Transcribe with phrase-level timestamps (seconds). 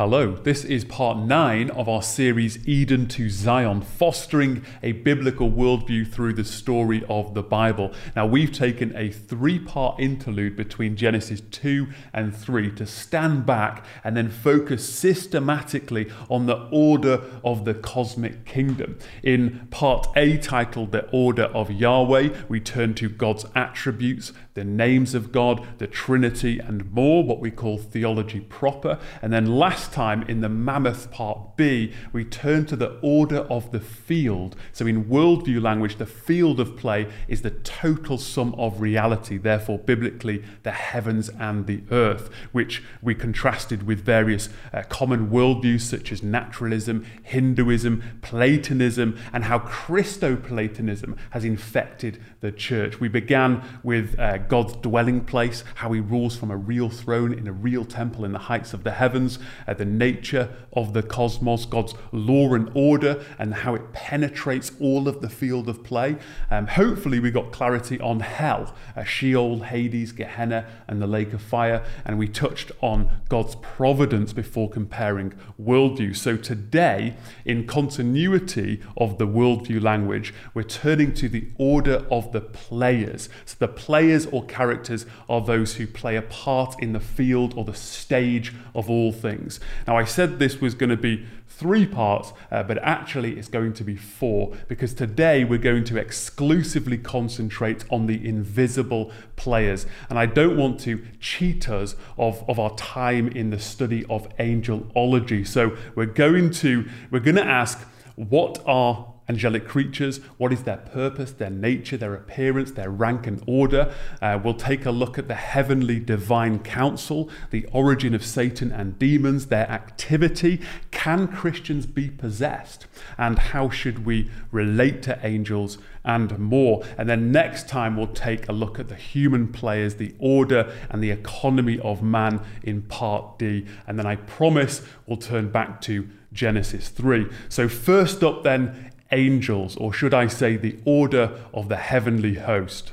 [0.00, 6.10] Hello, this is part nine of our series Eden to Zion, fostering a biblical worldview
[6.10, 7.92] through the story of the Bible.
[8.16, 13.84] Now, we've taken a three part interlude between Genesis 2 and 3 to stand back
[14.02, 18.98] and then focus systematically on the order of the cosmic kingdom.
[19.22, 25.14] In part A, titled The Order of Yahweh, we turn to God's attributes, the names
[25.14, 28.98] of God, the Trinity, and more, what we call theology proper.
[29.22, 33.70] And then last time in the Mammoth Part B, we turn to the order of
[33.70, 34.56] the field.
[34.72, 39.78] So, in worldview language, the field of play is the total sum of reality, therefore,
[39.78, 46.12] biblically, the heavens and the earth, which we contrasted with various uh, common worldviews such
[46.12, 53.00] as naturalism, Hinduism, Platonism, and how Christo-Platonism has infected the church.
[53.00, 57.46] We began with uh, God's dwelling place, how he rules from a real throne in
[57.46, 59.38] a real temple in the heights of the heavens.
[59.66, 65.06] Uh, the nature of the cosmos, God's law and order, and how it penetrates all
[65.06, 66.16] of the field of play.
[66.50, 71.40] Um, hopefully, we got clarity on hell, uh, Sheol, Hades, Gehenna, and the lake of
[71.40, 71.84] fire.
[72.04, 76.16] And we touched on God's providence before comparing worldviews.
[76.16, 82.40] So today, in continuity of the worldview language, we're turning to the order of the
[82.40, 83.28] players.
[83.44, 87.64] So the players or characters are those who play a part in the field or
[87.64, 89.60] the stage of all things.
[89.86, 91.26] Now, I said this was going to be
[91.60, 95.98] three parts, uh, but actually it's going to be four because today we're going to
[95.98, 99.84] exclusively concentrate on the invisible players.
[100.08, 104.26] And I don't want to cheat us of, of our time in the study of
[104.38, 105.46] angelology.
[105.46, 107.78] So we're going to we're going to ask
[108.16, 113.40] what are angelic creatures, what is their purpose, their nature, their appearance, their rank and
[113.46, 113.94] order.
[114.20, 118.98] Uh, we'll take a look at the heavenly divine council, the origin of Satan and
[118.98, 120.60] demons, their activity.
[120.90, 122.88] Can Christians be possessed?
[123.16, 126.82] And how should we relate to angels and more?
[126.98, 131.00] And then next time we'll take a look at the human players, the order and
[131.00, 133.64] the economy of man in part D.
[133.86, 137.26] And then I promise we'll turn back to Genesis 3.
[137.48, 142.92] So, first up, then, angels, or should I say, the order of the heavenly host.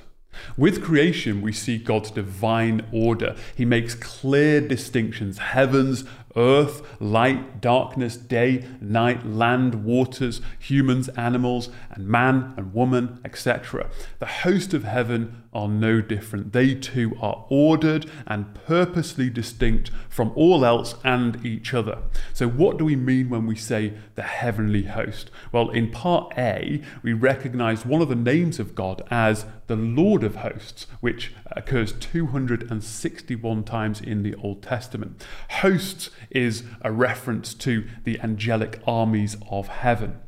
[0.56, 3.36] With creation, we see God's divine order.
[3.56, 6.04] He makes clear distinctions heavens,
[6.36, 13.90] earth, light, darkness, day, night, land, waters, humans, animals, and man and woman, etc.
[14.20, 16.54] The host of heaven are no different.
[16.54, 21.98] They too are ordered and purposely distinct from all else and each other.
[22.32, 25.32] So, what do we mean when we say the heavenly host?
[25.52, 30.24] Well, in part A, we recognize one of the names of God as the Lord
[30.24, 35.26] of hosts, which occurs 261 times in the Old Testament.
[35.50, 40.20] Hosts is a reference to the angelic armies of heaven.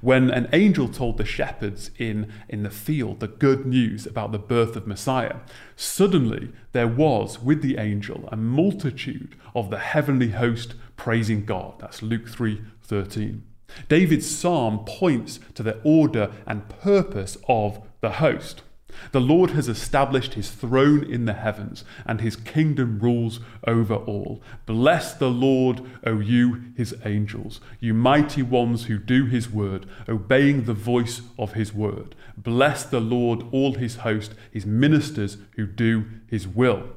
[0.00, 4.38] When an angel told the shepherds in, in the field the good news about the
[4.38, 5.36] birth of Messiah,
[5.76, 11.74] suddenly there was with the angel a multitude of the heavenly host praising God.
[11.80, 13.42] That's Luke 3 13.
[13.88, 18.62] David's psalm points to the order and purpose of the host.
[19.12, 24.42] The Lord has established his throne in the heavens, and his kingdom rules over all.
[24.66, 30.64] Bless the Lord, O you, his angels, you mighty ones who do his word, obeying
[30.64, 32.14] the voice of his word.
[32.36, 36.90] Bless the Lord, all his host, his ministers who do his will.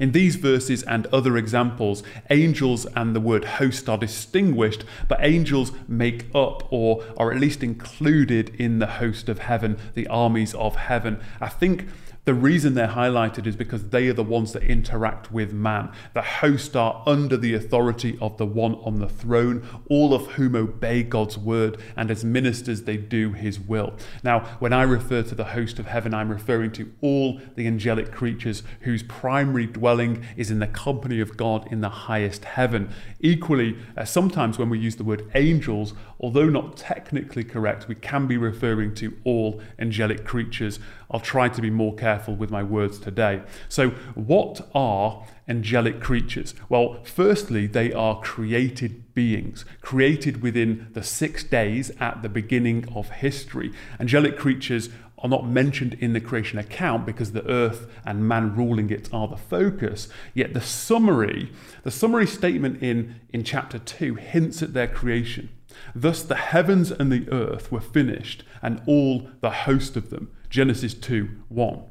[0.00, 5.72] In these verses and other examples, angels and the word host are distinguished, but angels
[5.88, 10.76] make up or are at least included in the host of heaven, the armies of
[10.76, 11.20] heaven.
[11.40, 11.86] I think
[12.24, 15.92] the reason they're highlighted is because they are the ones that interact with man.
[16.14, 20.56] The host are under the authority of the one on the throne, all of whom
[20.56, 23.92] obey God's word, and as ministers, they do his will.
[24.22, 28.10] Now, when I refer to the host of heaven, I'm referring to all the angelic
[28.10, 32.90] creatures whose primary dwelling is in the company of God in the highest heaven.
[33.20, 38.26] Equally, uh, sometimes when we use the word angels, although not technically correct, we can
[38.26, 40.78] be referring to all angelic creatures.
[41.10, 43.42] I'll try to be more careful with my words today.
[43.68, 46.54] So, what are angelic creatures?
[46.68, 53.10] Well, firstly, they are created beings, created within the six days at the beginning of
[53.10, 53.72] history.
[54.00, 54.88] Angelic creatures
[55.24, 59.26] are not mentioned in the creation account because the earth and man ruling it are
[59.26, 60.06] the focus.
[60.34, 61.50] Yet the summary,
[61.82, 65.48] the summary statement in, in chapter 2 hints at their creation.
[65.94, 70.30] Thus the heavens and the earth were finished, and all the host of them.
[70.50, 71.82] Genesis 2 1.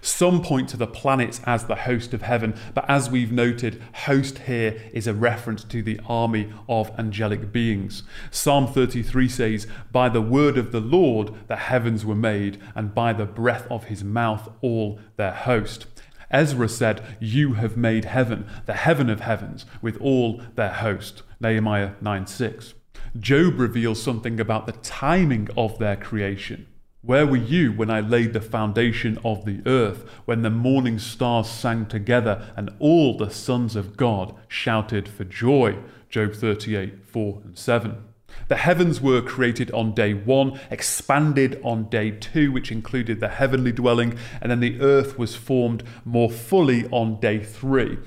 [0.00, 4.38] Some point to the planets as the host of heaven, but as we've noted, host
[4.40, 8.02] here is a reference to the army of angelic beings.
[8.30, 13.12] Psalm 33 says, By the word of the Lord the heavens were made, and by
[13.12, 15.86] the breath of his mouth all their host.
[16.30, 21.22] Ezra said, You have made heaven, the heaven of heavens, with all their host.
[21.40, 22.74] Nehemiah 9 6.
[23.18, 26.66] Job reveals something about the timing of their creation.
[27.00, 31.48] Where were you when I laid the foundation of the earth, when the morning stars
[31.48, 35.78] sang together and all the sons of God shouted for joy?
[36.08, 38.04] Job 38 4 and 7.
[38.48, 43.72] The heavens were created on day one, expanded on day two, which included the heavenly
[43.72, 47.98] dwelling, and then the earth was formed more fully on day three.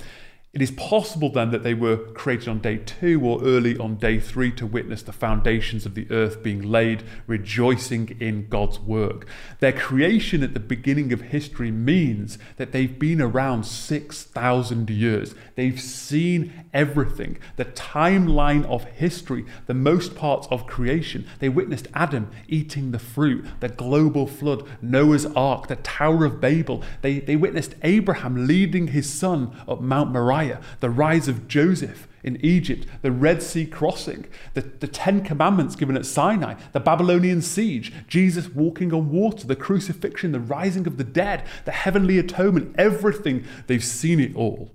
[0.53, 4.19] It is possible then that they were created on day two or early on day
[4.19, 9.25] three to witness the foundations of the earth being laid, rejoicing in God's work.
[9.61, 15.35] Their creation at the beginning of history means that they've been around 6,000 years.
[15.55, 21.25] They've seen everything, the timeline of history, the most parts of creation.
[21.39, 26.83] They witnessed Adam eating the fruit, the global flood, Noah's ark, the Tower of Babel.
[27.01, 30.40] They, they witnessed Abraham leading his son up Mount Moriah
[30.79, 35.97] the rise of Joseph in Egypt, the Red Sea crossing, the, the Ten Commandments given
[35.97, 41.03] at Sinai, the Babylonian siege, Jesus walking on water, the crucifixion, the rising of the
[41.03, 43.45] dead, the heavenly atonement, everything.
[43.67, 44.71] They've seen it all.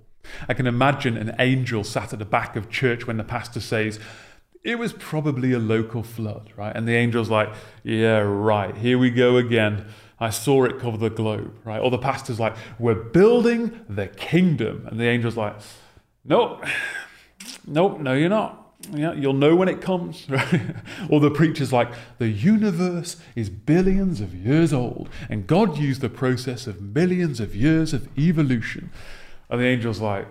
[0.49, 3.99] I can imagine an angel sat at the back of church when the pastor says,
[4.63, 6.75] it was probably a local flood, right?
[6.75, 7.49] And the angel's like,
[7.83, 9.85] yeah, right, here we go again.
[10.19, 11.79] I saw it cover the globe, right?
[11.79, 14.87] Or the pastor's like, we're building the kingdom.
[14.87, 15.55] And the angel's like,
[16.25, 16.65] nope,
[17.67, 18.63] nope, no, you're not.
[18.91, 20.27] Yeah, you'll know when it comes.
[20.29, 20.75] Right?
[21.09, 26.09] or the preacher's like, the universe is billions of years old, and God used the
[26.09, 28.91] process of millions of years of evolution.
[29.49, 30.27] And the angel's like,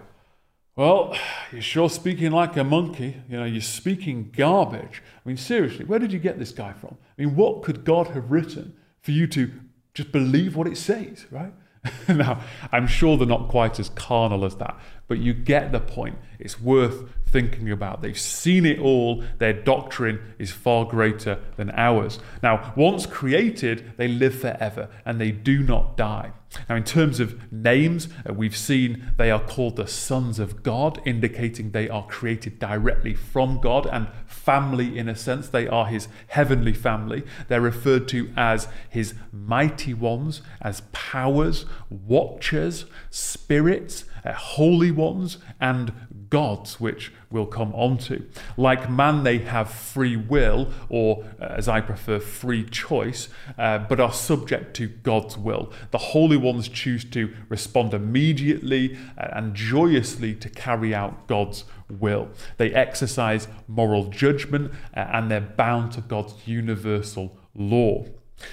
[0.77, 1.17] well,
[1.53, 3.17] you're sure speaking like a monkey.
[3.31, 5.03] You know, you're speaking garbage.
[5.25, 6.99] I mean, seriously, where did you get this guy from?
[7.19, 9.51] I mean, what could God have written for you to
[9.97, 11.55] just believe what it says, right?
[12.09, 14.79] now, I'm sure they're not quite as carnal as that,
[15.09, 16.19] but you get the point.
[16.39, 18.03] It's worth thinking about.
[18.03, 19.25] They've seen it all.
[19.39, 22.19] Their doctrine is far greater than ours.
[22.43, 26.33] Now, once created, they live forever and they do not die.
[26.69, 31.01] Now, in terms of names, uh, we've seen they are called the sons of God,
[31.05, 34.09] indicating they are created directly from God and
[34.47, 35.49] family in a sense.
[35.49, 37.25] They are his heavenly family.
[37.49, 45.93] They're referred to as his mighty ones, as powers, watchers, spirits, uh, holy ones, and
[46.31, 48.25] gods, which we'll come onto.
[48.57, 53.29] Like man, they have free will, or uh, as I prefer, free choice,
[53.59, 55.73] uh, but are subject to God's will.
[55.91, 62.29] The holy ones choose to respond immediately uh, and joyously to carry out God's will.
[62.57, 68.07] They exercise moral judgment uh, and they're bound to God's universal law.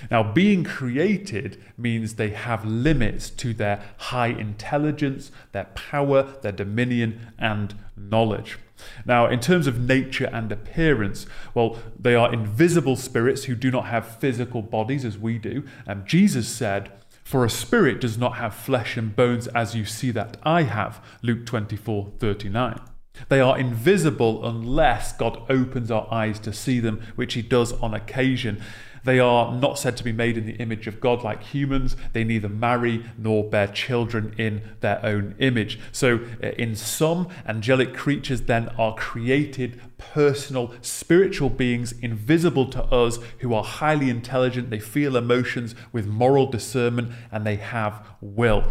[0.10, 7.34] Now, being created means they have limits to their high intelligence, their power, their dominion,
[7.38, 8.58] and knowledge.
[9.06, 13.86] Now, in terms of nature and appearance, well, they are invisible spirits who do not
[13.86, 15.64] have physical bodies as we do.
[15.86, 16.92] And Jesus said,
[17.24, 21.04] For a spirit does not have flesh and bones as you see that I have.
[21.22, 22.93] Luke 24 39.
[23.29, 27.93] They are invisible unless God opens our eyes to see them, which He does on
[27.93, 28.62] occasion.
[29.03, 31.98] They are not said to be made in the image of God like humans.
[32.13, 35.77] They neither marry nor bear children in their own image.
[35.91, 43.20] So, uh, in some, angelic creatures then are created, personal, spiritual beings invisible to us
[43.39, 44.70] who are highly intelligent.
[44.70, 48.63] They feel emotions with moral discernment and they have will.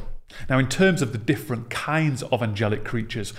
[0.49, 3.35] Now, in terms of the different kinds of angelic creatures,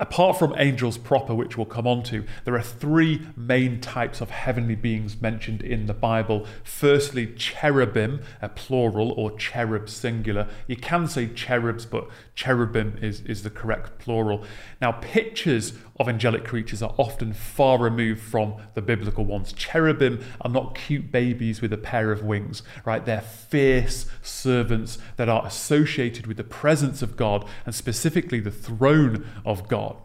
[0.00, 4.30] Apart from angels proper, which we'll come on to, there are three main types of
[4.30, 6.46] heavenly beings mentioned in the Bible.
[6.64, 10.48] Firstly, cherubim, a plural, or cherub singular.
[10.66, 14.44] You can say cherubs, but cherubim is, is the correct plural.
[14.80, 19.52] Now, pictures of angelic creatures are often far removed from the biblical ones.
[19.52, 23.04] Cherubim are not cute babies with a pair of wings, right?
[23.04, 29.26] They're fierce servants that are associated with the presence of God and specifically the throne
[29.44, 29.96] of God.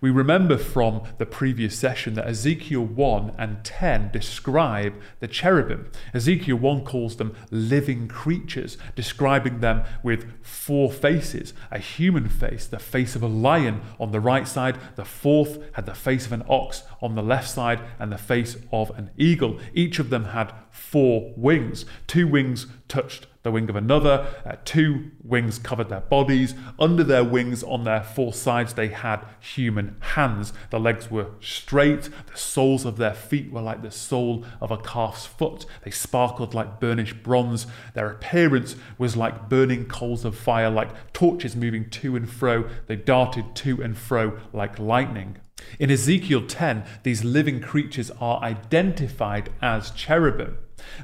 [0.00, 5.90] We remember from the previous session that Ezekiel 1 and 10 describe the cherubim.
[6.14, 12.78] Ezekiel 1 calls them living creatures, describing them with four faces a human face, the
[12.78, 16.44] face of a lion on the right side, the fourth had the face of an
[16.48, 19.58] ox on the left side, and the face of an eagle.
[19.74, 21.84] Each of them had four wings.
[22.06, 26.54] Two wings touched the wing of another, uh, two wings covered their bodies.
[26.78, 30.52] Under their wings, on their four sides, they had human hands.
[30.68, 34.76] The legs were straight, the soles of their feet were like the sole of a
[34.76, 35.64] calf's foot.
[35.82, 37.66] They sparkled like burnished bronze.
[37.94, 42.68] Their appearance was like burning coals of fire, like torches moving to and fro.
[42.86, 45.38] They darted to and fro like lightning.
[45.78, 50.58] In Ezekiel 10, these living creatures are identified as cherubim.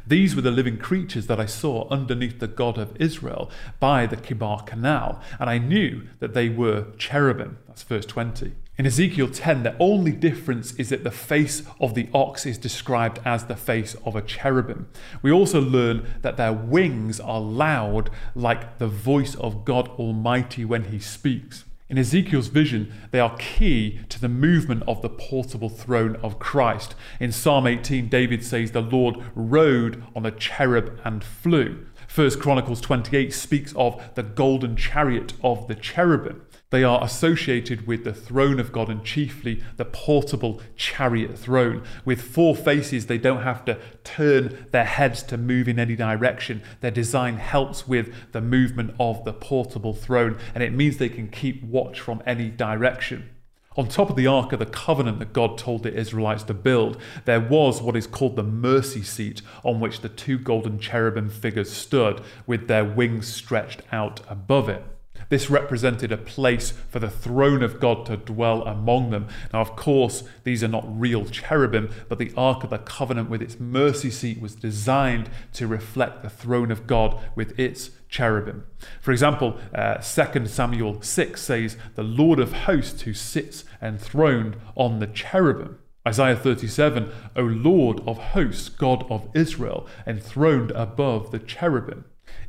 [0.06, 3.50] These were the living creatures that I saw underneath the God of Israel
[3.80, 7.58] by the Chebar Canal, and I knew that they were cherubim.
[7.66, 8.52] That's verse 20.
[8.76, 13.20] In Ezekiel 10, the only difference is that the face of the ox is described
[13.24, 14.88] as the face of a cherubim.
[15.22, 20.84] We also learn that their wings are loud like the voice of God Almighty when
[20.86, 21.64] he speaks.
[21.94, 26.96] In Ezekiel's vision, they are key to the movement of the portable throne of Christ.
[27.20, 31.86] In Psalm 18, David says, The Lord rode on a cherub and flew.
[32.08, 36.43] First Chronicles 28 speaks of the golden chariot of the cherubim.
[36.74, 41.84] They are associated with the throne of God and chiefly the portable chariot throne.
[42.04, 46.62] With four faces, they don't have to turn their heads to move in any direction.
[46.80, 51.28] Their design helps with the movement of the portable throne, and it means they can
[51.28, 53.30] keep watch from any direction.
[53.76, 57.00] On top of the Ark of the Covenant that God told the Israelites to build,
[57.24, 61.72] there was what is called the mercy seat, on which the two golden cherubim figures
[61.72, 64.84] stood, with their wings stretched out above it.
[65.28, 69.28] This represented a place for the throne of God to dwell among them.
[69.52, 73.42] Now, of course, these are not real cherubim, but the Ark of the Covenant with
[73.42, 78.64] its mercy seat was designed to reflect the throne of God with its cherubim.
[79.00, 85.00] For example, uh, 2 Samuel 6 says, The Lord of hosts who sits enthroned on
[85.00, 85.78] the cherubim.
[86.06, 92.04] Isaiah 37, O Lord of hosts, God of Israel, enthroned above the cherubim.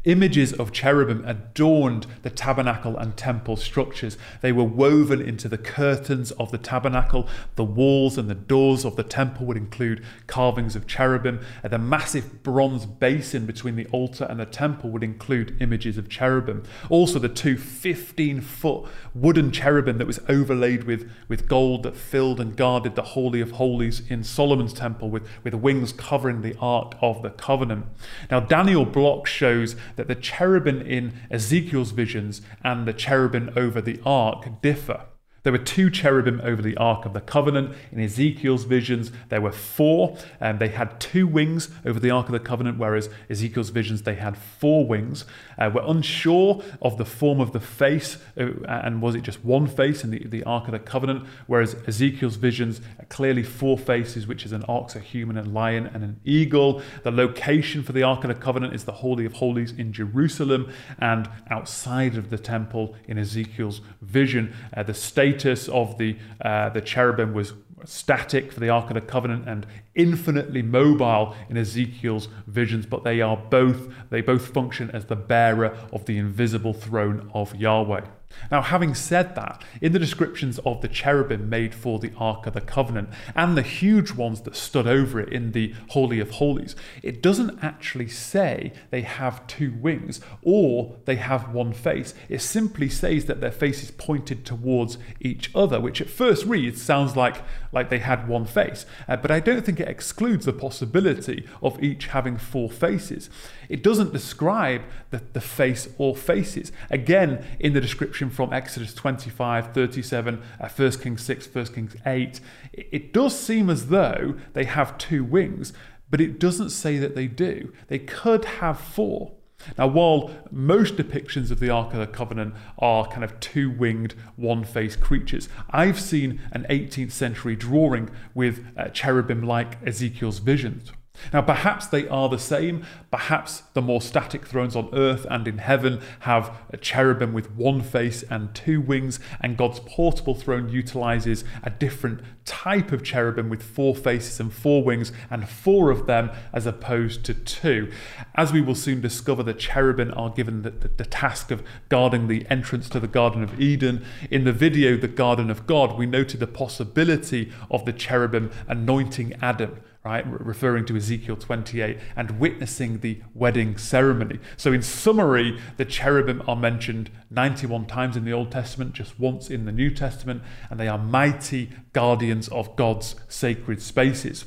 [0.05, 4.19] Images of cherubim adorned the tabernacle and temple structures.
[4.41, 7.27] They were woven into the curtains of the tabernacle.
[7.55, 11.39] The walls and the doors of the temple would include carvings of cherubim.
[11.63, 16.07] And the massive bronze basin between the altar and the temple would include images of
[16.07, 16.61] cherubim.
[16.89, 18.85] Also, the two 15 foot
[19.15, 23.51] wooden cherubim that was overlaid with, with gold that filled and guarded the Holy of
[23.53, 27.87] Holies in Solomon's temple with, with wings covering the Ark of the Covenant.
[28.29, 33.99] Now, Daniel Block shows that the cherubim in Ezekiel's visions and the cherubim over the
[34.05, 35.05] ark differ.
[35.45, 37.75] There were two cherubim over the Ark of the Covenant.
[37.91, 42.31] In Ezekiel's visions, there were four, and they had two wings over the Ark of
[42.31, 45.23] the Covenant, whereas Ezekiel's visions, they had four wings.
[45.59, 49.67] Uh, we're unsure of the form of the face, uh, and was it just one
[49.67, 54.47] face in the, the Ark of the Covenant, whereas Ezekiel's visions, clearly four faces, which
[54.47, 56.81] is an ox, a human, a lion, and an eagle.
[57.03, 60.73] The location for the Ark of the Covenant is the Holy of Holies in Jerusalem,
[60.97, 66.69] and outside of the temple in Ezekiel's vision, uh, the state status of the, uh,
[66.69, 72.29] the cherubim was static for the Ark of the Covenant and infinitely mobile in Ezekiel's
[72.47, 77.29] visions, but they are both, they both function as the bearer of the invisible throne
[77.33, 78.05] of Yahweh.
[78.51, 82.53] Now, having said that, in the descriptions of the cherubim made for the Ark of
[82.53, 86.75] the Covenant and the huge ones that stood over it in the Holy of Holies,
[87.01, 92.13] it doesn't actually say they have two wings or they have one face.
[92.29, 96.81] It simply says that their face is pointed towards each other, which at first reads
[96.81, 97.41] sounds like,
[97.75, 98.85] like they had one face.
[99.07, 103.29] Uh, but I don't think it excludes the possibility of each having four faces.
[103.69, 106.71] It doesn't describe the, the face or faces.
[106.89, 112.39] Again, in the description from Exodus 25, 37, uh, 1 Kings 6, 1 Kings 8,
[112.73, 115.73] it, it does seem as though they have two wings,
[116.09, 117.73] but it doesn't say that they do.
[117.87, 119.34] They could have four.
[119.77, 124.13] Now, while most depictions of the Ark of the Covenant are kind of two winged,
[124.35, 130.91] one faced creatures, I've seen an 18th century drawing with uh, cherubim like Ezekiel's visions.
[131.33, 132.85] Now, perhaps they are the same.
[133.11, 137.81] Perhaps the more static thrones on earth and in heaven have a cherubim with one
[137.81, 143.63] face and two wings, and God's portable throne utilizes a different type of cherubim with
[143.63, 147.91] four faces and four wings, and four of them as opposed to two.
[148.35, 152.27] As we will soon discover, the cherubim are given the, the, the task of guarding
[152.27, 154.05] the entrance to the Garden of Eden.
[154.29, 159.33] In the video, The Garden of God, we noted the possibility of the cherubim anointing
[159.41, 164.39] Adam right, referring to Ezekiel 28, and witnessing the wedding ceremony.
[164.55, 169.49] So, in summary, the cherubim are mentioned 91 times in the Old Testament, just once
[169.49, 174.45] in the New Testament, and they are mighty guardians of God's sacred spaces.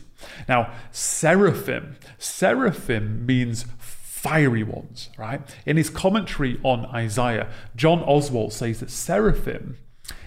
[0.48, 5.40] Now, seraphim, seraphim means fiery ones, right?
[5.66, 9.76] In his commentary on Isaiah, John Oswalt says that seraphim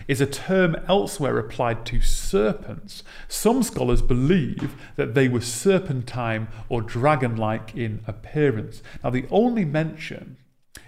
[0.08, 3.04] is a term elsewhere applied to serpents.
[3.28, 8.82] Some scholars believe that they were serpentine or dragon like in appearance.
[9.04, 10.38] Now, the only mention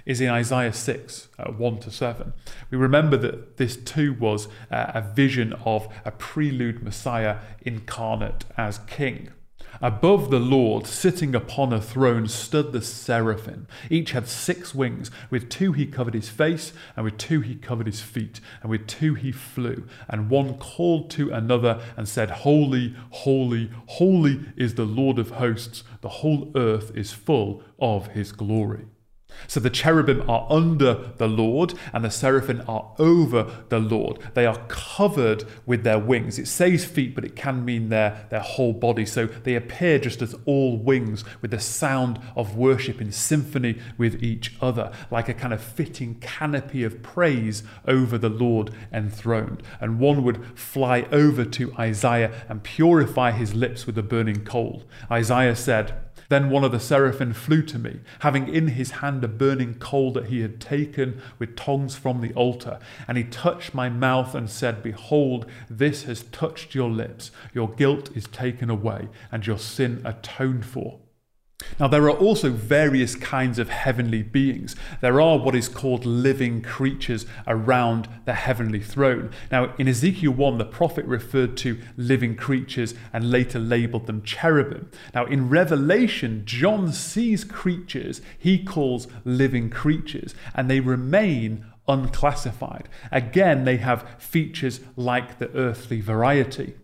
[0.05, 2.33] is in Isaiah 6, uh, 1 to 7.
[2.69, 8.79] We remember that this too was uh, a vision of a prelude Messiah incarnate as
[8.79, 9.29] king.
[9.83, 13.67] Above the Lord, sitting upon a throne, stood the seraphim.
[13.89, 15.11] Each had six wings.
[15.29, 18.87] With two he covered his face, and with two he covered his feet, and with
[18.87, 19.85] two he flew.
[20.07, 25.83] And one called to another and said, Holy, holy, holy is the Lord of hosts.
[25.99, 28.85] The whole earth is full of his glory.
[29.47, 34.19] So the cherubim are under the Lord and the seraphim are over the Lord.
[34.33, 36.39] They are covered with their wings.
[36.39, 39.05] It says feet, but it can mean their, their whole body.
[39.05, 44.23] So they appear just as all wings with the sound of worship in symphony with
[44.23, 49.63] each other, like a kind of fitting canopy of praise over the Lord enthroned.
[49.79, 54.83] And one would fly over to Isaiah and purify his lips with a burning coal.
[55.11, 55.93] Isaiah said,
[56.33, 60.11] then one of the seraphim flew to me, having in his hand a burning coal
[60.13, 62.79] that he had taken with tongs from the altar.
[63.07, 67.31] And he touched my mouth and said, Behold, this has touched your lips.
[67.53, 70.99] Your guilt is taken away, and your sin atoned for.
[71.79, 74.75] Now, there are also various kinds of heavenly beings.
[75.01, 79.31] There are what is called living creatures around the heavenly throne.
[79.51, 84.91] Now, in Ezekiel 1, the prophet referred to living creatures and later labeled them cherubim.
[85.13, 92.87] Now, in Revelation, John sees creatures he calls living creatures, and they remain unclassified.
[93.11, 96.75] Again, they have features like the earthly variety.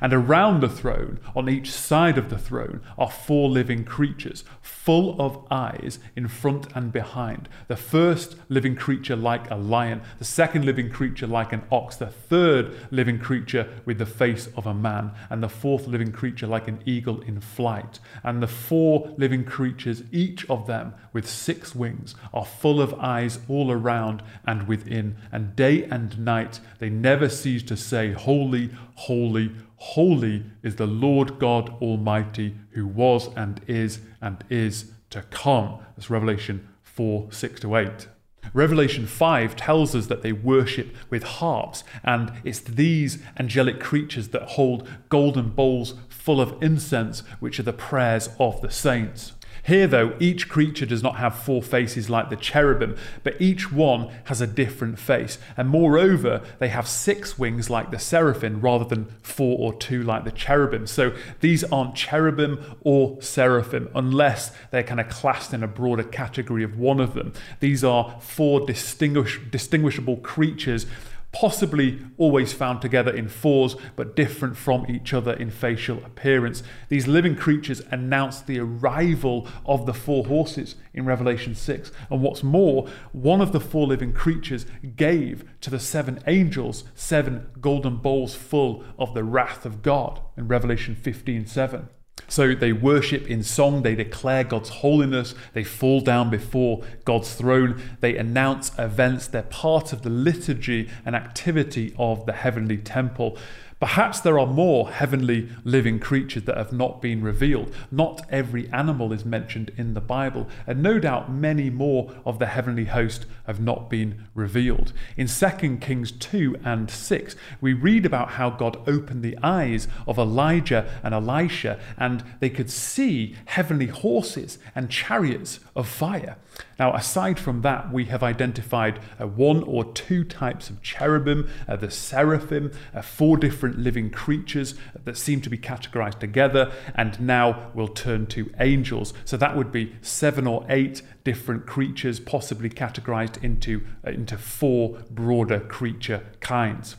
[0.00, 5.20] And around the throne, on each side of the throne, are four living creatures, full
[5.20, 7.48] of eyes in front and behind.
[7.68, 12.06] The first living creature like a lion, the second living creature like an ox, the
[12.06, 16.68] third living creature with the face of a man, and the fourth living creature like
[16.68, 17.98] an eagle in flight.
[18.22, 23.38] And the four living creatures, each of them with six wings, are full of eyes
[23.48, 25.16] all around and within.
[25.30, 28.70] And day and night they never cease to say, Holy,
[29.06, 35.80] holy, Holy is the Lord God Almighty, who was and is and is to come.
[35.96, 38.08] That's Revelation 4 6 to 8.
[38.54, 44.50] Revelation 5 tells us that they worship with harps, and it's these angelic creatures that
[44.50, 49.32] hold golden bowls full of incense, which are the prayers of the saints.
[49.64, 54.10] Here, though, each creature does not have four faces like the cherubim, but each one
[54.24, 55.38] has a different face.
[55.56, 60.24] And moreover, they have six wings like the seraphim rather than four or two like
[60.24, 60.88] the cherubim.
[60.88, 66.64] So these aren't cherubim or seraphim unless they're kind of classed in a broader category
[66.64, 67.32] of one of them.
[67.60, 70.86] These are four distinguish- distinguishable creatures
[71.32, 76.62] possibly always found together in fours, but different from each other in facial appearance.
[76.88, 81.90] These living creatures announce the arrival of the four horses in Revelation 6.
[82.10, 87.48] And what's more, one of the four living creatures gave to the seven angels seven
[87.60, 91.88] golden bowls full of the wrath of God in Revelation 15 7.
[92.28, 97.82] So they worship in song, they declare God's holiness, they fall down before God's throne,
[98.00, 103.36] they announce events, they're part of the liturgy and activity of the heavenly temple.
[103.82, 107.74] Perhaps there are more heavenly living creatures that have not been revealed.
[107.90, 112.46] Not every animal is mentioned in the Bible, and no doubt many more of the
[112.46, 114.92] heavenly host have not been revealed.
[115.16, 120.16] In 2 Kings 2 and 6, we read about how God opened the eyes of
[120.16, 126.36] Elijah and Elisha, and they could see heavenly horses and chariots of fire.
[126.78, 131.76] Now, aside from that, we have identified uh, one or two types of cherubim, uh,
[131.76, 137.70] the seraphim, uh, four different living creatures that seem to be categorized together, and now
[137.74, 139.14] we'll turn to angels.
[139.24, 144.98] So that would be seven or eight different creatures, possibly categorized into, uh, into four
[145.10, 146.96] broader creature kinds.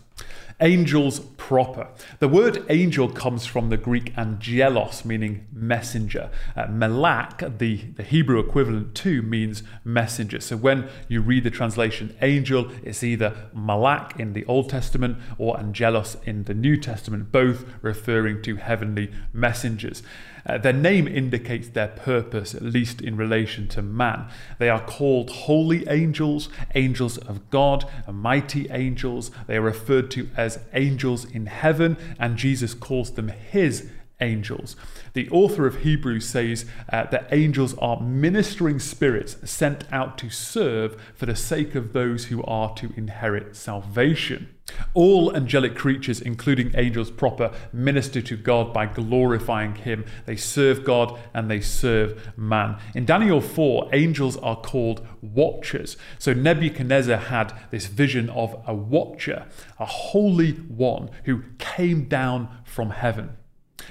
[0.64, 1.90] Angels proper.
[2.20, 6.32] The word angel comes from the Greek angelos, meaning messenger.
[6.56, 10.40] Uh, malak, the, the Hebrew equivalent to, means messenger.
[10.40, 15.60] So when you read the translation angel, it's either malak in the Old Testament or
[15.60, 20.02] angelos in the New Testament, both referring to heavenly messengers.
[20.46, 24.28] Uh, their name indicates their purpose, at least in relation to man.
[24.60, 29.32] They are called holy angels, angels of God, mighty angels.
[29.48, 34.76] They are referred to as angels in heaven, and Jesus calls them his angels.
[35.14, 41.02] The author of Hebrews says uh, that angels are ministering spirits sent out to serve
[41.16, 44.53] for the sake of those who are to inherit salvation.
[44.94, 50.06] All angelic creatures, including angels proper, minister to God by glorifying Him.
[50.26, 52.78] They serve God and they serve man.
[52.96, 55.98] In Daniel 4, angels are called watchers.
[56.20, 59.48] So Nebuchadnezzar had this vision of a watcher,
[59.80, 63.38] a holy one who came down from heaven.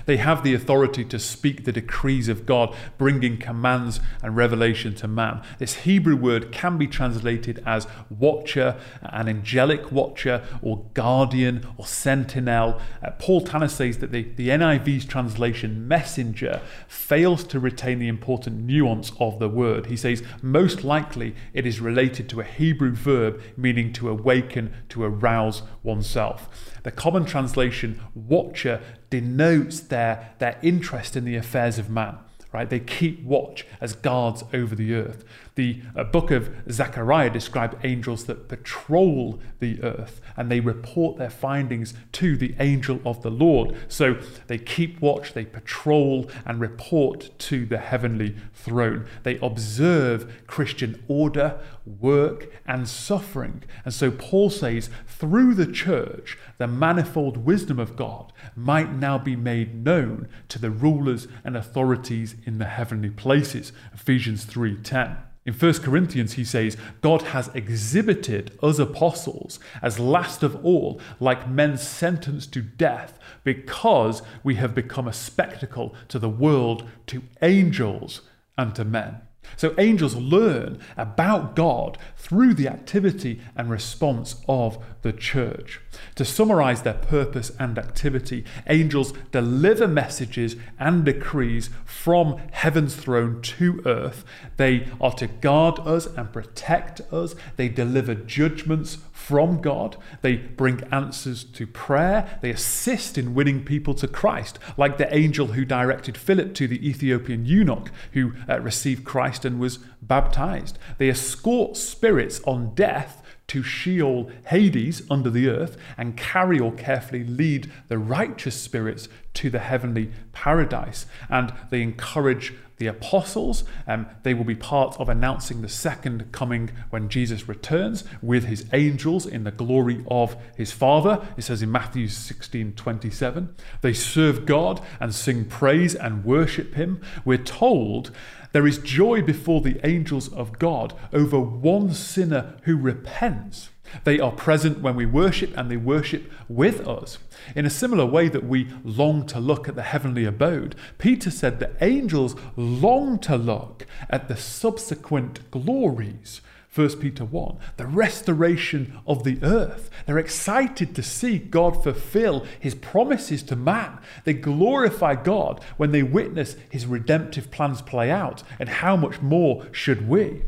[0.06, 5.08] They have the authority to speak the decrees of God, bringing commands and revelation to
[5.08, 5.42] man.
[5.58, 12.80] This Hebrew word can be translated as watcher, an angelic watcher, or guardian, or sentinel.
[13.02, 18.60] Uh, Paul Tanner says that the, the NIV's translation, messenger, fails to retain the important
[18.60, 19.86] nuance of the word.
[19.86, 25.04] He says, most likely it is related to a Hebrew verb meaning to awaken, to
[25.04, 26.48] arouse oneself.
[26.82, 28.80] The common translation, watcher,
[29.12, 32.16] denotes their, their interest in the affairs of man.
[32.50, 32.68] Right?
[32.68, 35.24] They keep watch as guards over the earth.
[35.54, 41.30] The uh, book of Zechariah describes angels that patrol the earth and they report their
[41.30, 43.76] findings to the angel of the Lord.
[43.86, 49.06] So they keep watch, they patrol and report to the heavenly throne.
[49.24, 51.60] They observe Christian order,
[52.00, 53.62] work, and suffering.
[53.84, 59.36] And so Paul says, through the church, the manifold wisdom of God might now be
[59.36, 63.72] made known to the rulers and authorities in the heavenly places.
[63.92, 65.31] Ephesians 3:10.
[65.44, 71.48] In 1 Corinthians, he says, God has exhibited us apostles as last of all, like
[71.48, 78.20] men sentenced to death, because we have become a spectacle to the world, to angels,
[78.56, 79.22] and to men.
[79.56, 85.80] So angels learn about God through the activity and response of the church.
[86.14, 93.82] To summarize their purpose and activity, angels deliver messages and decrees from heaven's throne to
[93.84, 94.24] earth.
[94.56, 97.34] They are to guard us and protect us.
[97.56, 99.96] They deliver judgments from God.
[100.22, 102.38] They bring answers to prayer.
[102.42, 106.86] They assist in winning people to Christ, like the angel who directed Philip to the
[106.88, 110.78] Ethiopian eunuch who uh, received Christ and was baptized.
[110.98, 117.22] They escort spirits on death to Sheol, Hades, under the earth, and carry or carefully
[117.22, 121.04] lead the righteous spirits to the heavenly paradise.
[121.28, 123.62] And they encourage the apostles.
[123.86, 128.66] Um, they will be part of announcing the second coming when Jesus returns with his
[128.72, 131.24] angels in the glory of his Father.
[131.36, 133.54] It says in Matthew 16 27.
[133.82, 137.00] They serve God and sing praise and worship him.
[137.24, 138.10] We're told
[138.50, 143.70] there is joy before the angels of God over one sinner who repents.
[144.04, 147.18] They are present when we worship and they worship with us.
[147.54, 151.60] In a similar way that we long to look at the heavenly abode, Peter said
[151.60, 156.40] that angels long to look at the subsequent glories
[156.74, 159.90] 1 Peter 1, the restoration of the earth.
[160.06, 163.98] They're excited to see God fulfill his promises to man.
[164.24, 168.42] They glorify God when they witness his redemptive plans play out.
[168.58, 170.44] And how much more should we?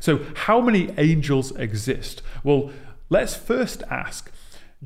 [0.00, 2.22] So, how many angels exist?
[2.44, 2.70] Well,
[3.08, 4.30] let's first ask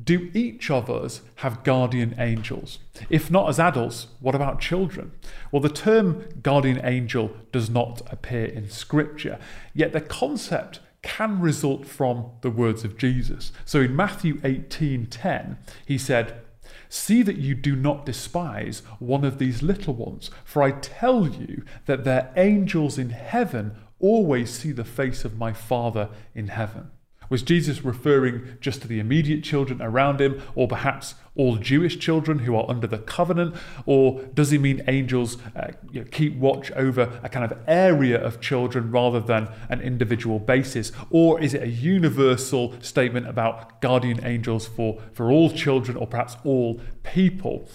[0.01, 2.77] do each of us have guardian angels?
[3.09, 5.11] If not as adults, what about children?
[5.51, 9.39] Well, the term guardian angel does not appear in Scripture,
[9.73, 13.51] yet the concept can result from the words of Jesus.
[13.65, 16.41] So in Matthew 18:10, he said,
[16.89, 21.63] See that you do not despise one of these little ones, for I tell you
[21.85, 26.91] that their angels in heaven always see the face of my Father in heaven.
[27.29, 32.39] Was Jesus referring just to the immediate children around him, or perhaps all Jewish children
[32.39, 33.55] who are under the covenant?
[33.85, 38.17] Or does he mean angels uh, you know, keep watch over a kind of area
[38.23, 40.91] of children rather than an individual basis?
[41.09, 46.37] Or is it a universal statement about guardian angels for, for all children or perhaps
[46.45, 47.67] all people?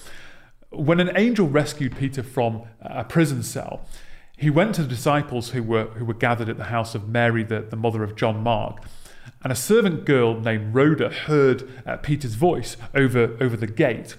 [0.70, 3.84] When an angel rescued Peter from a prison cell,
[4.42, 7.44] he went to the disciples who were, who were gathered at the house of Mary,
[7.44, 8.82] the, the mother of John Mark.
[9.44, 14.16] And a servant girl named Rhoda heard uh, Peter's voice over, over the gate.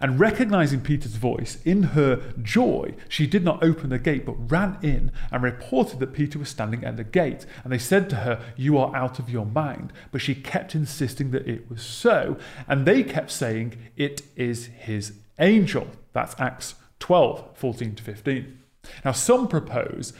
[0.00, 4.78] And recognizing Peter's voice, in her joy, she did not open the gate, but ran
[4.80, 7.44] in and reported that Peter was standing at the gate.
[7.64, 9.92] And they said to her, You are out of your mind.
[10.12, 12.36] But she kept insisting that it was so.
[12.68, 15.88] And they kept saying, It is his angel.
[16.12, 18.58] That's Acts 12, 14 to 15.
[19.04, 20.12] Now, some propose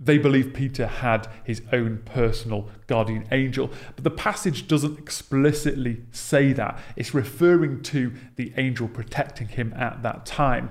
[0.00, 6.52] They believe Peter had his own personal guardian angel, but the passage doesn't explicitly say
[6.52, 6.78] that.
[6.94, 10.70] It's referring to the angel protecting him at that time.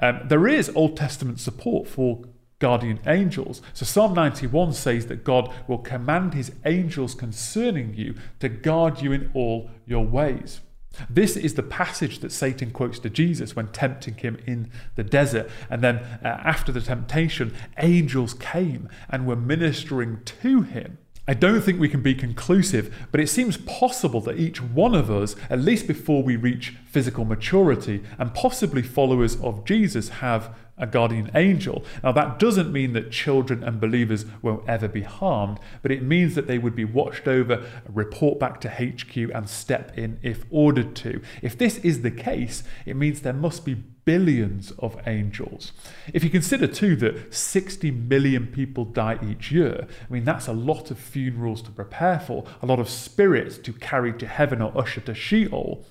[0.00, 2.22] Um, there is Old Testament support for
[2.60, 3.62] guardian angels.
[3.72, 9.10] So Psalm 91 says that God will command his angels concerning you to guard you
[9.10, 10.60] in all your ways.
[11.08, 15.50] This is the passage that Satan quotes to Jesus when tempting him in the desert.
[15.70, 20.98] And then uh, after the temptation, angels came and were ministering to him.
[21.28, 25.10] I don't think we can be conclusive, but it seems possible that each one of
[25.10, 30.86] us, at least before we reach physical maturity, and possibly followers of Jesus, have a
[30.86, 31.84] guardian angel.
[32.02, 36.34] Now, that doesn't mean that children and believers won't ever be harmed, but it means
[36.34, 40.94] that they would be watched over, report back to HQ, and step in if ordered
[40.96, 41.20] to.
[41.42, 43.74] If this is the case, it means there must be
[44.08, 45.72] billions of angels.
[46.14, 50.54] If you consider too that 60 million people die each year, I mean, that's a
[50.54, 54.72] lot of funerals to prepare for, a lot of spirits to carry to heaven or
[54.74, 55.84] usher to Sheol.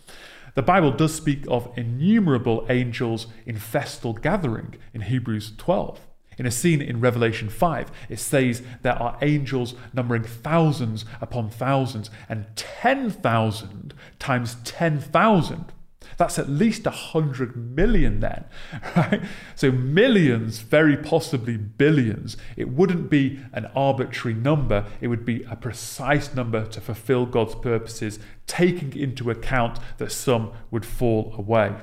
[0.58, 6.00] The Bible does speak of innumerable angels in festal gathering in Hebrews 12.
[6.40, 12.10] In a scene in Revelation 5, it says there are angels numbering thousands upon thousands
[12.28, 15.74] and 10,000 times 10,000
[16.18, 18.46] that's at least 100 million then,
[18.96, 19.22] right?
[19.56, 22.36] So millions, very possibly billions.
[22.56, 27.56] It wouldn't be an arbitrary number, it would be a precise number to fulfill God's
[27.56, 31.76] purposes, taking into account that some would fall away.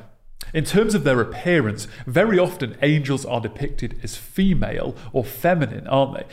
[0.52, 6.14] In terms of their appearance, very often angels are depicted as female or feminine, aren't
[6.14, 6.24] they?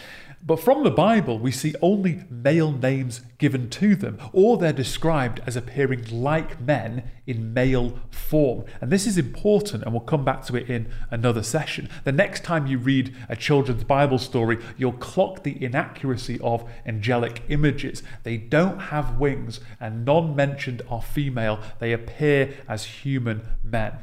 [0.44, 5.40] But from the Bible, we see only male names given to them, or they're described
[5.46, 8.66] as appearing like men in male form.
[8.82, 11.90] And this is important, and we'll come back to it in another session.
[12.06, 17.44] The next time you read a children's Bible story, you'll clock the inaccuracy of angelic
[17.50, 18.02] images.
[18.24, 23.94] They don't have wings, and none mentioned are female, they appear as human men.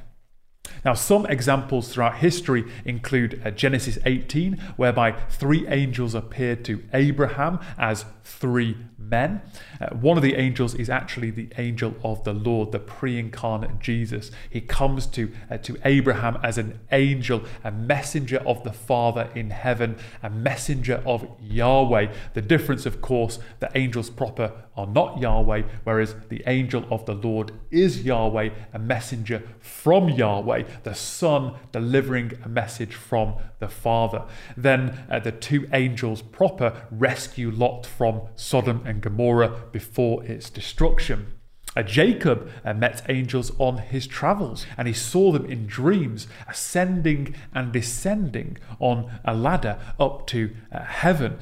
[0.84, 7.60] Now, some examples throughout history include uh, Genesis 18, whereby three angels appeared to Abraham
[7.76, 9.40] as three men.
[9.80, 14.30] Uh, one of the angels is actually the angel of the Lord, the pre-incarnate Jesus.
[14.50, 19.50] He comes to uh, to Abraham as an angel, a messenger of the Father in
[19.50, 22.12] heaven, a messenger of Yahweh.
[22.34, 27.14] The difference, of course, the angels proper are not Yahweh, whereas the angel of the
[27.14, 34.22] Lord is Yahweh, a messenger from Yahweh, the Son delivering a message from the Father.
[34.56, 41.34] Then uh, the two angels proper rescue Lot from Sodom and Gomorrah before its destruction.
[41.76, 47.34] Uh, Jacob uh, met angels on his travels and he saw them in dreams ascending
[47.54, 51.38] and descending on a ladder up to uh, heaven.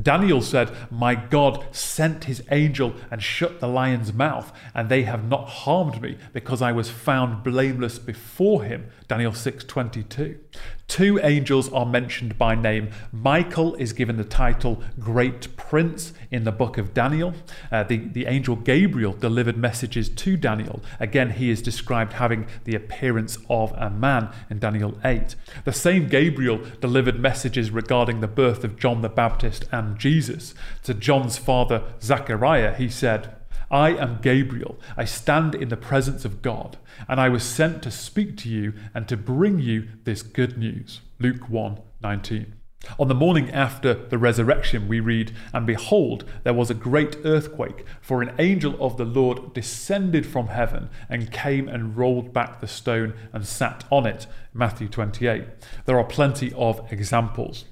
[0.00, 5.26] Daniel said, My God sent his angel and shut the lion's mouth, and they have
[5.26, 8.90] not harmed me, because I was found blameless before him.
[9.08, 10.38] Daniel 6:22.
[10.86, 12.90] Two angels are mentioned by name.
[13.12, 17.32] Michael is given the title Great Prince in the book of Daniel.
[17.70, 20.80] Uh, the, the angel Gabriel delivered messages to Daniel.
[20.98, 25.36] Again, he is described having the appearance of a man in Daniel 8.
[25.64, 30.54] The same Gabriel delivered messages regarding the birth of John the Baptist and Jesus.
[30.84, 33.34] To John's father, Zechariah, he said,
[33.70, 34.78] I am Gabriel.
[34.96, 36.76] I stand in the presence of God,
[37.08, 41.00] and I was sent to speak to you and to bring you this good news.
[41.20, 42.54] Luke 1 19.
[42.98, 47.84] On the morning after the resurrection, we read, And behold, there was a great earthquake,
[48.00, 52.66] for an angel of the Lord descended from heaven and came and rolled back the
[52.66, 54.26] stone and sat on it.
[54.54, 55.44] Matthew 28.
[55.84, 57.66] There are plenty of examples.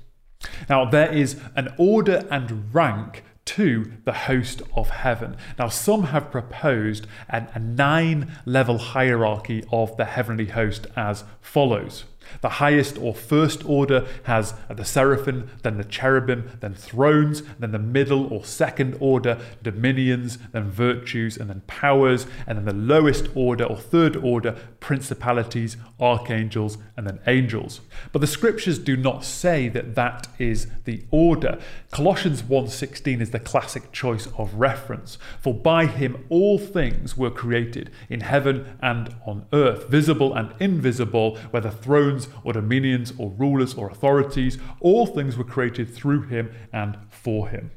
[0.68, 5.37] Now, there is an order and rank to the host of heaven.
[5.59, 12.05] Now, some have proposed an, a nine level hierarchy of the heavenly host as follows.
[12.41, 17.79] The highest or first order has the seraphim, then the cherubim, then thrones, then the
[17.79, 23.64] middle or second order, dominions, then virtues, and then powers, and then the lowest order
[23.64, 27.81] or third order, principalities, archangels, and then angels.
[28.12, 31.59] But the scriptures do not say that that is the order.
[31.91, 35.19] Colossians 1:16 is the classic choice of reference.
[35.41, 41.37] For by him all things were created in heaven and on earth, visible and invisible,
[41.51, 44.59] whether thrones or dominions or rulers or authorities.
[44.81, 47.70] All things were created through him and for him.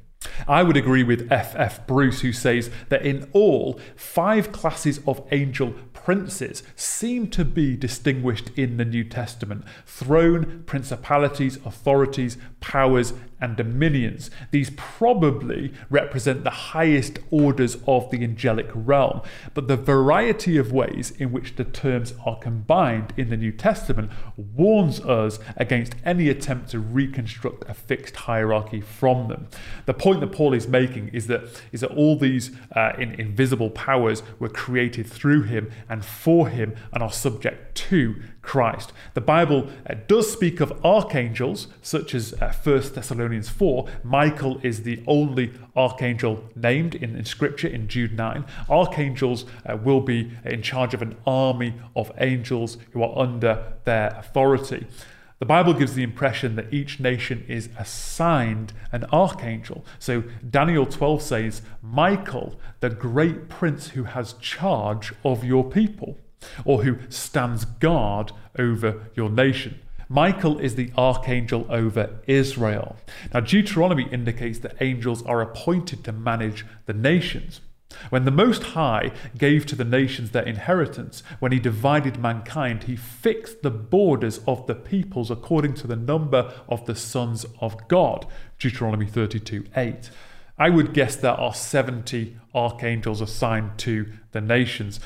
[0.47, 1.55] I would agree with F.
[1.55, 1.85] F.
[1.87, 8.49] Bruce, who says that in all, five classes of angel princes seem to be distinguished
[8.55, 14.29] in the New Testament throne, principalities, authorities, powers, and dominions.
[14.51, 19.21] These probably represent the highest orders of the angelic realm,
[19.53, 24.11] but the variety of ways in which the terms are combined in the New Testament
[24.37, 29.47] warns us against any attempt to reconstruct a fixed hierarchy from them.
[29.85, 33.69] The point that Paul is making is that is that all these uh, in, invisible
[33.71, 38.91] powers were created through him and for him and are subject to Christ.
[39.13, 43.87] The Bible uh, does speak of archangels, such as uh, 1 Thessalonians 4.
[44.03, 48.45] Michael is the only archangel named in, in Scripture in Jude 9.
[48.69, 54.07] Archangels uh, will be in charge of an army of angels who are under their
[54.17, 54.87] authority.
[55.41, 59.83] The Bible gives the impression that each nation is assigned an archangel.
[59.97, 66.19] So Daniel 12 says, Michael, the great prince who has charge of your people
[66.65, 69.79] or who stands guard over your nation.
[70.09, 72.97] Michael is the archangel over Israel.
[73.33, 77.61] Now, Deuteronomy indicates that angels are appointed to manage the nations.
[78.09, 82.95] When the Most High gave to the nations their inheritance, when he divided mankind, he
[82.95, 88.25] fixed the borders of the peoples according to the number of the sons of God.
[88.59, 90.09] Deuteronomy 32 8.
[90.57, 94.99] I would guess there are 70 archangels assigned to the nations.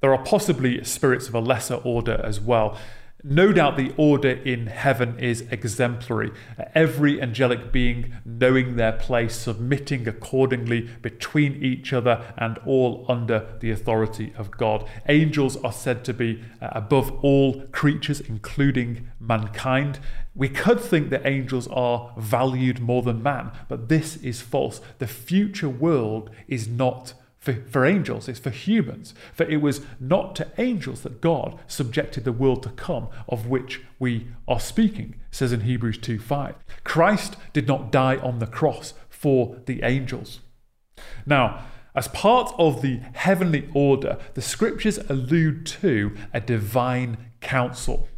[0.00, 2.78] There are possibly spirits of a lesser order as well.
[3.24, 6.30] No doubt the order in heaven is exemplary.
[6.72, 13.72] Every angelic being knowing their place, submitting accordingly between each other, and all under the
[13.72, 14.88] authority of God.
[15.08, 19.98] Angels are said to be uh, above all creatures, including mankind.
[20.36, 24.80] We could think that angels are valued more than man, but this is false.
[24.98, 27.14] The future world is not
[27.48, 29.14] for, for angels, it's for humans.
[29.32, 33.80] For it was not to angels that God subjected the world to come, of which
[33.98, 36.56] we are speaking, says in Hebrews 2 5.
[36.84, 40.40] Christ did not die on the cross for the angels.
[41.24, 48.08] Now, as part of the heavenly order, the scriptures allude to a divine council.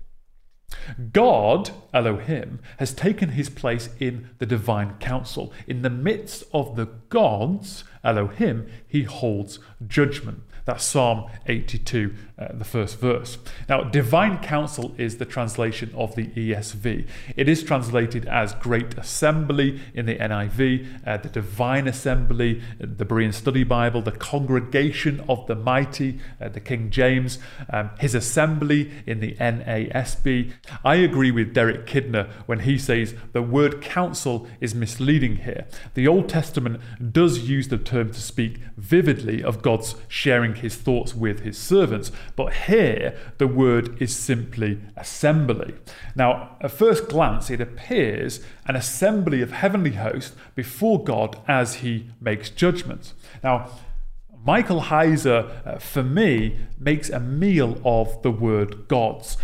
[1.12, 5.52] God, Elohim, has taken his place in the divine council.
[5.66, 10.42] In the midst of the gods, Elohim, he holds judgment.
[10.64, 13.38] That's Psalm 82, uh, the first verse.
[13.68, 17.06] Now, divine council is the translation of the ESV.
[17.36, 23.32] It is translated as Great Assembly in the NIV, uh, the Divine Assembly, the Berean
[23.32, 27.38] Study Bible, the Congregation of the Mighty, uh, the King James,
[27.72, 30.52] um, His Assembly in the NASB.
[30.84, 35.66] I agree with Derek Kidner when he says the word council is misleading here.
[35.94, 36.80] The Old Testament
[37.12, 41.58] does use the term to speak vividly of God's sharing sharing his thoughts with his
[41.58, 42.12] servants.
[42.36, 45.74] But here, the word is simply assembly.
[46.14, 52.10] Now, at first glance, it appears an assembly of heavenly hosts before God as he
[52.20, 53.14] makes judgments.
[53.42, 53.70] Now,
[54.44, 59.36] Michael Heiser, uh, for me, makes a meal of the word gods.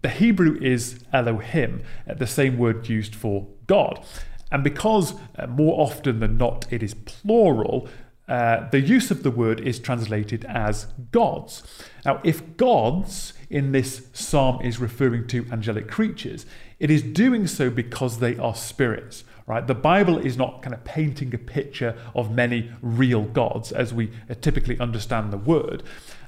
[0.00, 4.04] The Hebrew is Elohim, uh, the same word used for God.
[4.50, 7.88] And because uh, more often than not it is plural,
[8.28, 11.62] uh, the use of the word is translated as gods.
[12.08, 16.46] Now, if gods in this psalm is referring to angelic creatures,
[16.80, 19.24] it is doing so because they are spirits.
[19.46, 19.66] Right?
[19.66, 24.10] The Bible is not kind of painting a picture of many real gods as we
[24.30, 25.82] uh, typically understand the word.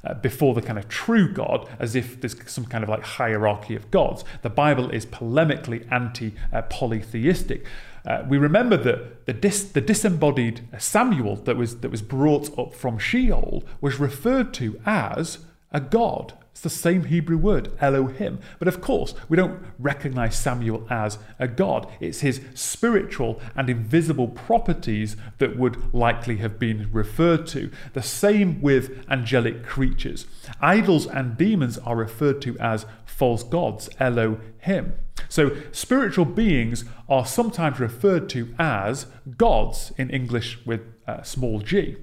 [0.04, 3.74] Uh, before the kind of true God, as if there's some kind of like hierarchy
[3.74, 4.24] of gods.
[4.40, 7.66] The Bible is polemically anti uh, polytheistic.
[8.06, 12.72] Uh, we remember that the, dis- the disembodied Samuel that was, that was brought up
[12.74, 15.38] from Sheol was referred to as
[15.72, 16.34] a god.
[16.52, 18.40] It's the same Hebrew word, Elohim.
[18.58, 21.86] But of course, we don't recognize Samuel as a god.
[22.00, 27.70] It's his spiritual and invisible properties that would likely have been referred to.
[27.92, 30.26] The same with angelic creatures.
[30.60, 34.94] Idols and demons are referred to as false gods, Elohim.
[35.28, 39.06] So, spiritual beings are sometimes referred to as
[39.36, 41.96] gods in English with a small g.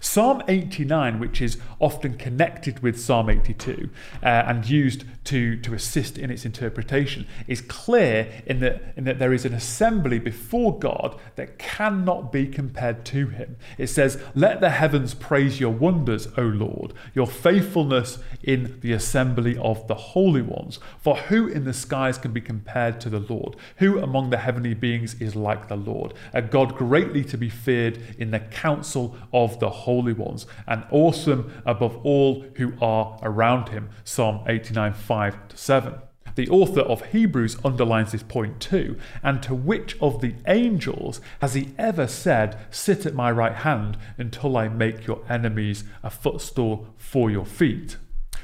[0.00, 3.90] Psalm 89, which is often connected with Psalm 82
[4.22, 9.18] uh, and used to, to assist in its interpretation, is clear in that, in that
[9.18, 13.56] there is an assembly before God that cannot be compared to him.
[13.78, 19.56] It says, Let the heavens praise your wonders, O Lord, your faithfulness in the assembly
[19.56, 20.78] of the holy ones.
[21.00, 23.56] For who in the skies can be compared to the Lord?
[23.78, 26.12] Who among the heavenly beings is like the Lord?
[26.34, 31.62] A God greatly to be feared in the council of the holy ones, and awesome
[31.64, 33.88] above all who are around him.
[34.04, 35.13] Psalm 89 5
[35.48, 35.94] to 7.
[36.34, 38.98] The author of Hebrews underlines this point too.
[39.22, 43.96] And to which of the angels has he ever said, Sit at my right hand
[44.18, 47.96] until I make your enemies a footstool for your feet?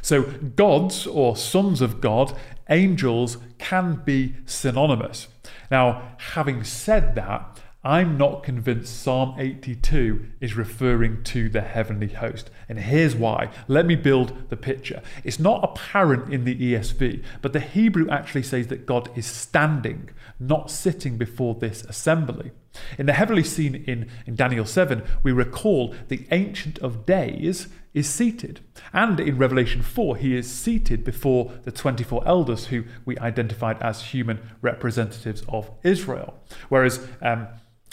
[0.02, 2.36] So, gods or sons of God,
[2.70, 5.28] angels, can be synonymous.
[5.70, 12.50] Now, having said that, I'm not convinced Psalm 82 is referring to the heavenly host.
[12.68, 13.50] And here's why.
[13.68, 15.00] Let me build the picture.
[15.24, 20.10] It's not apparent in the ESV, but the Hebrew actually says that God is standing,
[20.38, 22.50] not sitting before this assembly.
[22.98, 28.08] In the heavenly scene in, in Daniel 7, we recall the Ancient of Days is
[28.08, 28.60] seated.
[28.92, 34.02] And in Revelation 4, he is seated before the 24 elders who we identified as
[34.02, 36.34] human representatives of Israel.
[36.68, 37.48] Whereas um,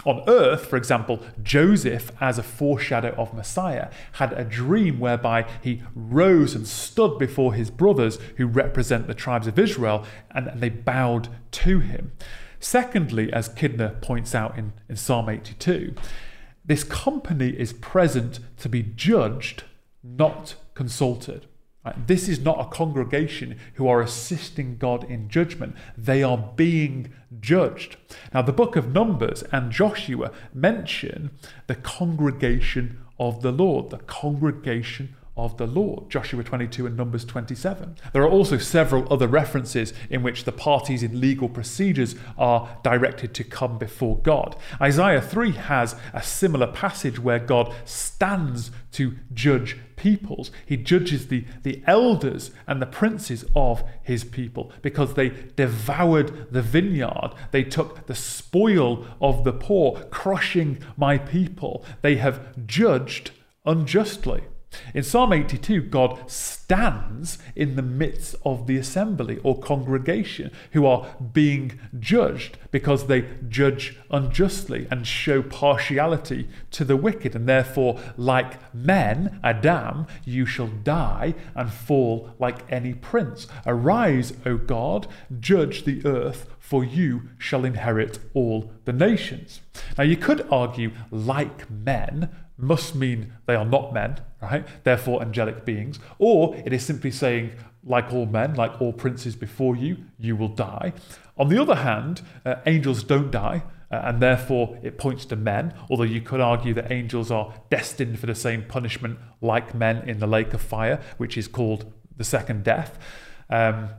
[0.07, 5.83] on earth, for example, Joseph, as a foreshadow of Messiah, had a dream whereby he
[5.93, 11.27] rose and stood before his brothers who represent the tribes of Israel and, they bowed
[11.51, 12.13] to him.
[12.59, 15.93] Secondly, as Kidner points out in, in Psalm 82,
[16.65, 19.65] this company is present to be judged,
[20.01, 21.47] not consulted.
[21.87, 25.73] Uh, this is not a congregation who are assisting God in judgment.
[25.97, 27.95] They are being judged.
[28.33, 31.31] Now, the book of Numbers and Joshua mention
[31.67, 37.95] the congregation of the Lord, the congregation of the Lord, Joshua 22 and Numbers 27.
[38.11, 43.33] There are also several other references in which the parties in legal procedures are directed
[43.35, 44.55] to come before God.
[44.81, 50.49] Isaiah 3 has a similar passage where God stands to judge peoples.
[50.65, 56.61] He judges the, the elders and the princes of his people because they devoured the
[56.61, 57.31] vineyard.
[57.51, 61.85] They took the spoil of the poor, crushing my people.
[62.01, 63.31] They have judged
[63.65, 64.43] unjustly.
[64.93, 71.07] In Psalm 82, God stands in the midst of the assembly or congregation who are
[71.33, 77.35] being judged because they judge unjustly and show partiality to the wicked.
[77.35, 83.47] And therefore, like men, Adam, you shall die and fall like any prince.
[83.65, 85.07] Arise, O God,
[85.39, 89.61] judge the earth, for you shall inherit all the nations.
[89.97, 94.65] Now, you could argue, like men, must mean they are not men, right?
[94.83, 95.99] Therefore, angelic beings.
[96.17, 97.51] Or it is simply saying,
[97.83, 100.93] like all men, like all princes before you, you will die.
[101.37, 105.73] On the other hand, uh, angels don't die, uh, and therefore it points to men,
[105.89, 110.19] although you could argue that angels are destined for the same punishment like men in
[110.19, 112.97] the lake of fire, which is called the second death.
[113.49, 113.89] Um,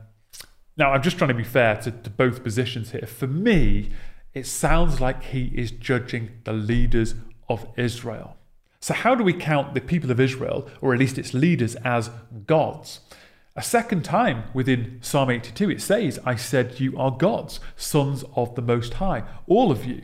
[0.77, 3.07] now, I'm just trying to be fair to, to both positions here.
[3.07, 3.89] For me,
[4.33, 7.15] it sounds like he is judging the leaders
[7.49, 8.37] of Israel.
[8.81, 12.09] So, how do we count the people of Israel, or at least its leaders, as
[12.45, 13.01] gods?
[13.55, 18.55] A second time within Psalm 82, it says, I said, You are gods, sons of
[18.55, 20.03] the Most High, all of you.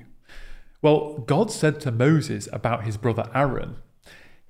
[0.81, 3.77] Well, God said to Moses about his brother Aaron,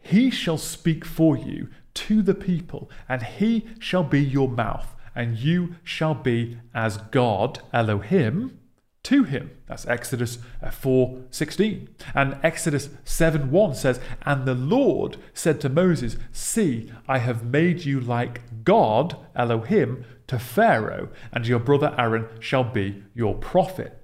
[0.01, 5.37] He shall speak for you to the people, and he shall be your mouth, and
[5.37, 8.59] you shall be as God, Elohim,
[9.05, 9.51] to him.
[9.67, 11.87] That's Exodus uh, 4:16.
[12.13, 17.99] And Exodus 7:1 says, "And the Lord said to Moses, See, I have made you
[17.99, 24.01] like God, Elohim, to Pharaoh, and your brother Aaron shall be your prophet."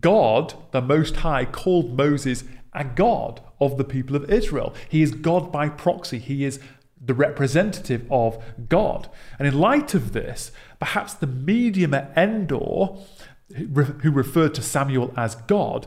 [0.00, 4.74] God, the Most High, called Moses a God of the people of Israel.
[4.88, 6.18] He is God by proxy.
[6.18, 6.60] He is
[7.04, 9.08] the representative of God.
[9.38, 12.98] And in light of this, perhaps the medium at Endor
[13.54, 15.86] who referred to Samuel as God,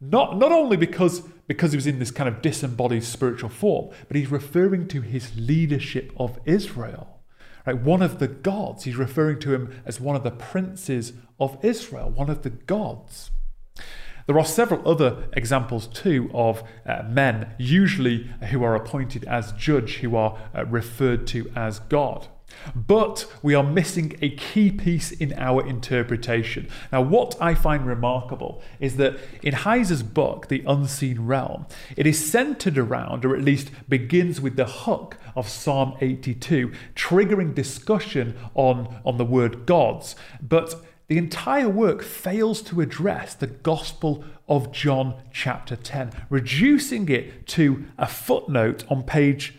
[0.00, 4.16] not, not only because, because he was in this kind of disembodied spiritual form, but
[4.16, 7.20] he's referring to his leadership of Israel.
[7.66, 7.80] Right?
[7.80, 8.84] One of the gods.
[8.84, 13.30] He's referring to him as one of the princes of Israel, one of the gods.
[14.26, 19.96] There are several other examples too of uh, men, usually who are appointed as judge,
[19.96, 22.28] who are uh, referred to as God.
[22.74, 26.68] But we are missing a key piece in our interpretation.
[26.92, 32.30] Now, what I find remarkable is that in Heiser's book, The Unseen Realm, it is
[32.30, 39.00] centered around, or at least begins with the hook of Psalm 82, triggering discussion on,
[39.04, 40.16] on the word gods.
[40.40, 40.74] But
[41.06, 47.84] the entire work fails to address the Gospel of John, chapter 10, reducing it to
[47.98, 49.54] a footnote on page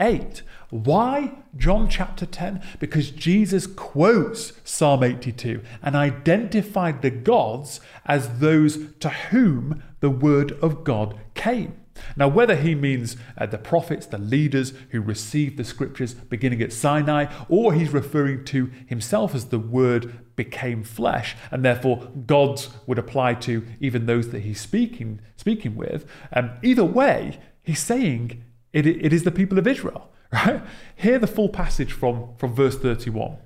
[0.00, 0.42] 268.
[0.70, 2.62] Why John chapter 10?
[2.78, 10.52] Because Jesus quotes Psalm 82 and identified the gods as those to whom the word
[10.62, 11.76] of God came.
[12.16, 16.72] Now, whether he means uh, the prophets, the leaders who received the scriptures beginning at
[16.72, 22.98] Sinai, or he's referring to himself as the word became flesh, and therefore gods would
[22.98, 28.42] apply to even those that he's speaking, speaking with, um, either way, he's saying
[28.72, 30.10] it, it is the people of Israel.
[30.32, 30.62] Right?
[30.94, 33.38] Hear the full passage from, from verse 31.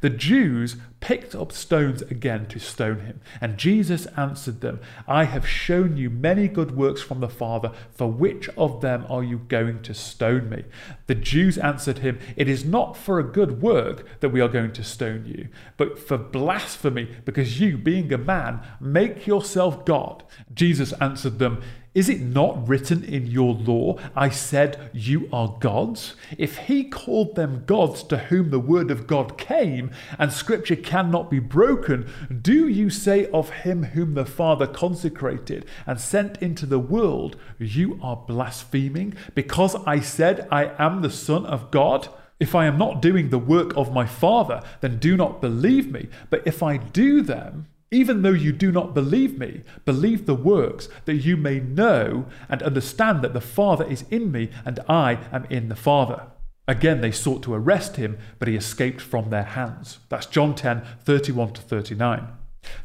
[0.00, 5.48] The Jews picked up stones again to stone him, and Jesus answered them, I have
[5.48, 9.82] shown you many good works from the Father, for which of them are you going
[9.82, 10.64] to stone me?
[11.06, 14.72] The Jews answered him, It is not for a good work that we are going
[14.74, 20.22] to stone you, but for blasphemy, because you, being a man, make yourself God.
[20.52, 21.62] Jesus answered them,
[21.94, 26.16] is it not written in your law, I said, You are gods?
[26.36, 31.30] If he called them gods to whom the word of God came, and scripture cannot
[31.30, 32.10] be broken,
[32.42, 38.00] do you say of him whom the Father consecrated and sent into the world, You
[38.02, 42.08] are blaspheming, because I said, I am the Son of God?
[42.40, 46.08] If I am not doing the work of my Father, then do not believe me.
[46.28, 50.88] But if I do them, even though you do not believe me, believe the works,
[51.04, 55.44] that you may know and understand that the Father is in me and I am
[55.48, 56.26] in the Father.
[56.66, 60.00] Again, they sought to arrest him, but he escaped from their hands.
[60.08, 62.28] That's John 10 31 to 39.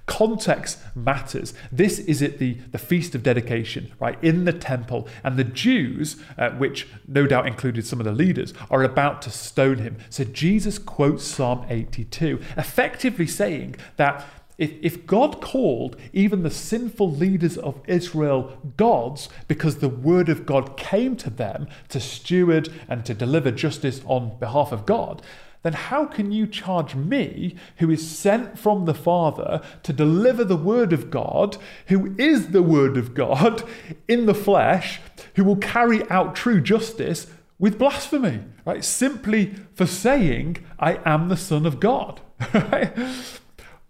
[0.05, 1.53] Context matters.
[1.71, 5.07] This is at the, the Feast of Dedication, right, in the temple.
[5.23, 9.29] And the Jews, uh, which no doubt included some of the leaders, are about to
[9.29, 9.97] stone him.
[10.09, 14.25] So Jesus quotes Psalm 82, effectively saying that
[14.59, 20.45] if, if God called even the sinful leaders of Israel gods because the word of
[20.45, 25.23] God came to them to steward and to deliver justice on behalf of God,
[25.63, 30.55] then how can you charge me, who is sent from the Father to deliver the
[30.55, 31.57] Word of God,
[31.87, 33.63] who is the Word of God
[34.07, 35.01] in the flesh,
[35.35, 38.85] who will carry out true justice with blasphemy, right?
[38.85, 42.21] Simply for saying, I am the Son of God.
[42.53, 42.97] Right?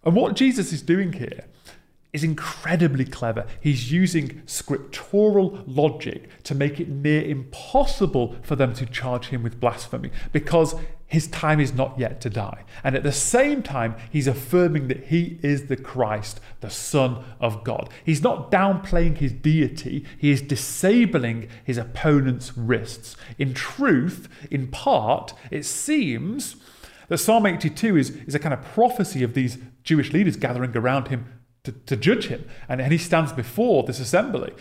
[0.09, 1.43] And what Jesus is doing here
[2.13, 3.45] is incredibly clever.
[3.61, 9.59] He's using scriptural logic to make it near impossible for them to charge him with
[9.59, 10.73] blasphemy because
[11.05, 12.63] his time is not yet to die.
[12.83, 17.63] And at the same time, he's affirming that he is the Christ, the Son of
[17.63, 17.91] God.
[18.03, 23.15] He's not downplaying his deity, he is disabling his opponent's wrists.
[23.37, 26.55] In truth, in part, it seems
[27.09, 31.07] that Psalm 82 is, is a kind of prophecy of these Jewish leaders gathering around
[31.07, 32.45] him to, to judge him.
[32.67, 34.53] And, and he stands before this assembly,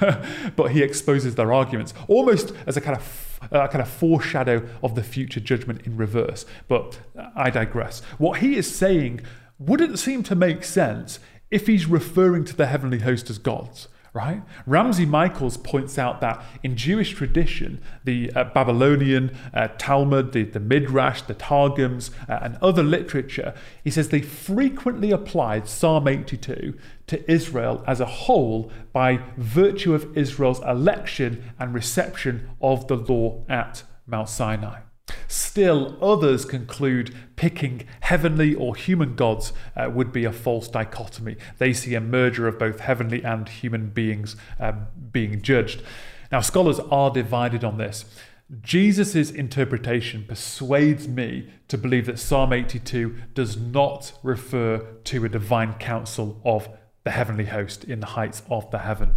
[0.56, 4.94] but he exposes their arguments almost as a kind of a kind of foreshadow of
[4.94, 6.46] the future judgment in reverse.
[6.68, 8.00] But uh, I digress.
[8.18, 9.20] What he is saying
[9.58, 11.18] wouldn't seem to make sense
[11.50, 14.42] if he's referring to the heavenly host as gods right?
[14.64, 20.60] Ramsey Michaels points out that in Jewish tradition, the uh, Babylonian uh, Talmud, the, the
[20.60, 27.30] Midrash, the Targums, uh, and other literature, he says they frequently applied Psalm 82 to
[27.30, 33.82] Israel as a whole by virtue of Israel's election and reception of the law at
[34.06, 34.82] Mount Sinai.
[35.28, 41.36] Still, others conclude picking heavenly or human gods uh, would be a false dichotomy.
[41.58, 44.72] They see a merger of both heavenly and human beings uh,
[45.12, 45.82] being judged.
[46.32, 48.04] Now, scholars are divided on this.
[48.60, 55.74] Jesus' interpretation persuades me to believe that Psalm 82 does not refer to a divine
[55.74, 56.68] council of
[57.04, 59.14] the heavenly host in the heights of the heaven.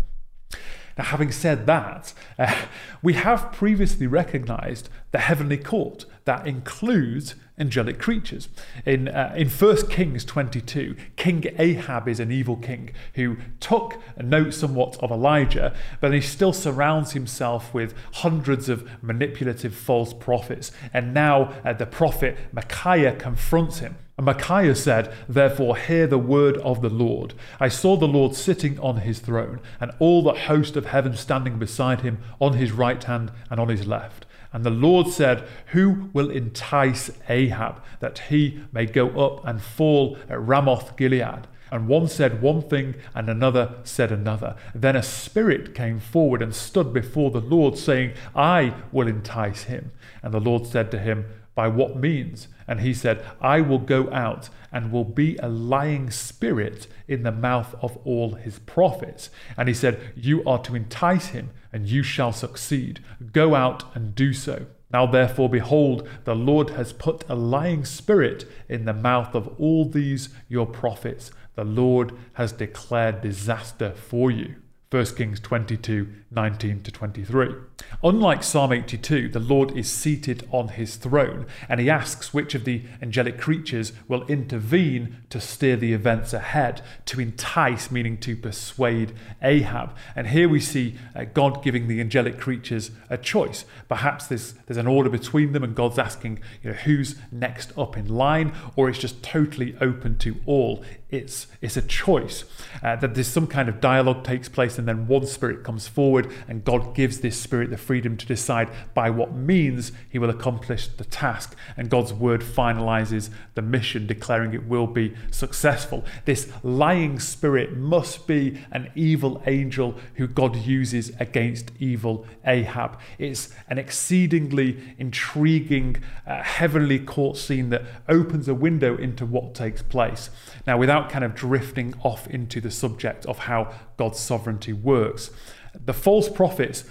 [0.98, 2.66] Now, having said that, uh,
[3.02, 8.50] we have previously recognized the heavenly court that includes angelic creatures.
[8.86, 14.54] In, uh, in 1 Kings 22, King Ahab is an evil king who took note
[14.54, 20.72] somewhat of Elijah, but he still surrounds himself with hundreds of manipulative false prophets.
[20.94, 23.96] And now uh, the prophet Micaiah confronts him.
[24.18, 27.36] And Micaiah said, Therefore, hear the word of the Lord.
[27.60, 31.60] I saw the Lord sitting on his throne, and all the host of heaven standing
[31.60, 34.26] beside him on his right hand and on his left.
[34.52, 40.18] And the Lord said, Who will entice Ahab, that he may go up and fall
[40.28, 41.48] at Ramoth Gilead?
[41.70, 44.56] And one said one thing, and another said another.
[44.74, 49.92] Then a spirit came forward and stood before the Lord, saying, I will entice him.
[50.24, 52.48] And the Lord said to him, By what means?
[52.68, 57.32] And he said, I will go out and will be a lying spirit in the
[57.32, 59.30] mouth of all his prophets.
[59.56, 63.04] And he said, You are to entice him, and you shall succeed.
[63.32, 64.66] Go out and do so.
[64.92, 69.86] Now, therefore, behold, the Lord has put a lying spirit in the mouth of all
[69.86, 71.32] these your prophets.
[71.56, 74.56] The Lord has declared disaster for you.
[74.90, 77.56] 1 Kings 22 19 to 23.
[78.04, 82.66] Unlike Psalm 82, the Lord is seated on his throne, and he asks which of
[82.66, 89.14] the angelic creatures will intervene to steer the events ahead, to entice, meaning to persuade
[89.42, 89.96] Ahab.
[90.16, 93.66] And here we see uh, God giving the angelic creatures a choice.
[93.88, 97.98] Perhaps there's, there's an order between them, and God's asking you know, who's next up
[97.98, 100.84] in line, or it's just totally open to all.
[101.10, 102.44] It's, it's a choice
[102.84, 106.30] uh, that there's some kind of dialogue takes place, and then one spirit comes forward
[106.50, 110.88] and God gives this spirit the freedom to decide by what means he will accomplish
[110.88, 111.56] the task.
[111.78, 116.04] And God's word finalizes the mission, declaring it will be successful.
[116.26, 123.00] This lying spirit must be an evil angel who God uses against evil Ahab.
[123.18, 129.82] It's an exceedingly intriguing uh, heavenly court scene that opens a window into what takes
[129.82, 130.30] place.
[130.66, 135.30] Now, without kind of drifting off into the subject of how God's sovereignty works,
[135.74, 136.84] the false prophets,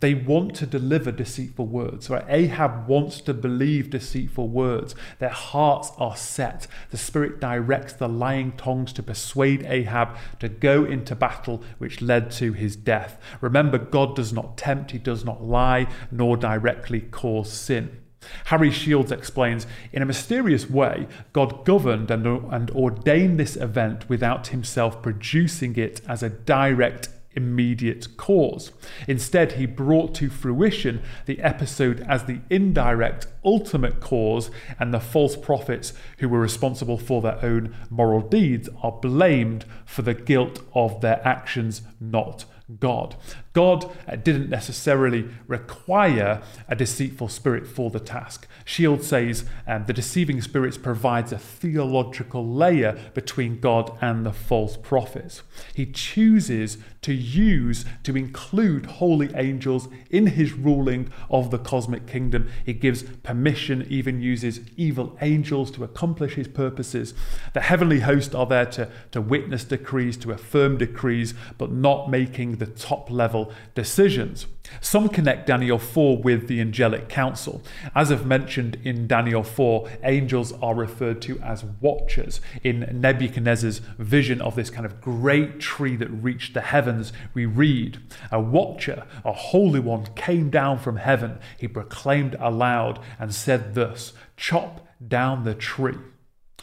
[0.00, 2.10] they want to deliver deceitful words.
[2.10, 2.26] Right?
[2.28, 4.94] Ahab wants to believe deceitful words.
[5.18, 6.66] Their hearts are set.
[6.90, 12.30] The Spirit directs the lying tongues to persuade Ahab to go into battle, which led
[12.32, 13.18] to his death.
[13.40, 18.03] Remember, God does not tempt, he does not lie, nor directly cause sin.
[18.46, 24.48] Harry Shields explains In a mysterious way, God governed and, and ordained this event without
[24.48, 28.70] himself producing it as a direct immediate cause.
[29.08, 35.36] Instead, he brought to fruition the episode as the indirect ultimate cause, and the false
[35.36, 41.00] prophets who were responsible for their own moral deeds are blamed for the guilt of
[41.00, 42.44] their actions, not
[42.80, 43.16] God.
[43.54, 48.48] God uh, didn't necessarily require a deceitful spirit for the task.
[48.64, 54.76] Shield says um, the deceiving spirits provides a theological layer between God and the false
[54.76, 55.42] prophets.
[55.72, 62.48] He chooses to use to include holy angels in his ruling of the cosmic kingdom.
[62.66, 67.14] He gives permission, even uses evil angels to accomplish his purposes.
[67.52, 72.56] The heavenly host are there to, to witness decrees, to affirm decrees, but not making
[72.56, 73.43] the top level
[73.74, 74.46] decisions.
[74.80, 77.62] Some connect Daniel 4 with the angelic council.
[77.94, 82.40] As I've mentioned in Daniel 4, angels are referred to as watchers.
[82.62, 87.98] In Nebuchadnezzar's vision of this kind of great tree that reached the heavens, we read,
[88.32, 91.38] A watcher, a holy one, came down from heaven.
[91.58, 95.98] He proclaimed aloud and said thus, Chop down the tree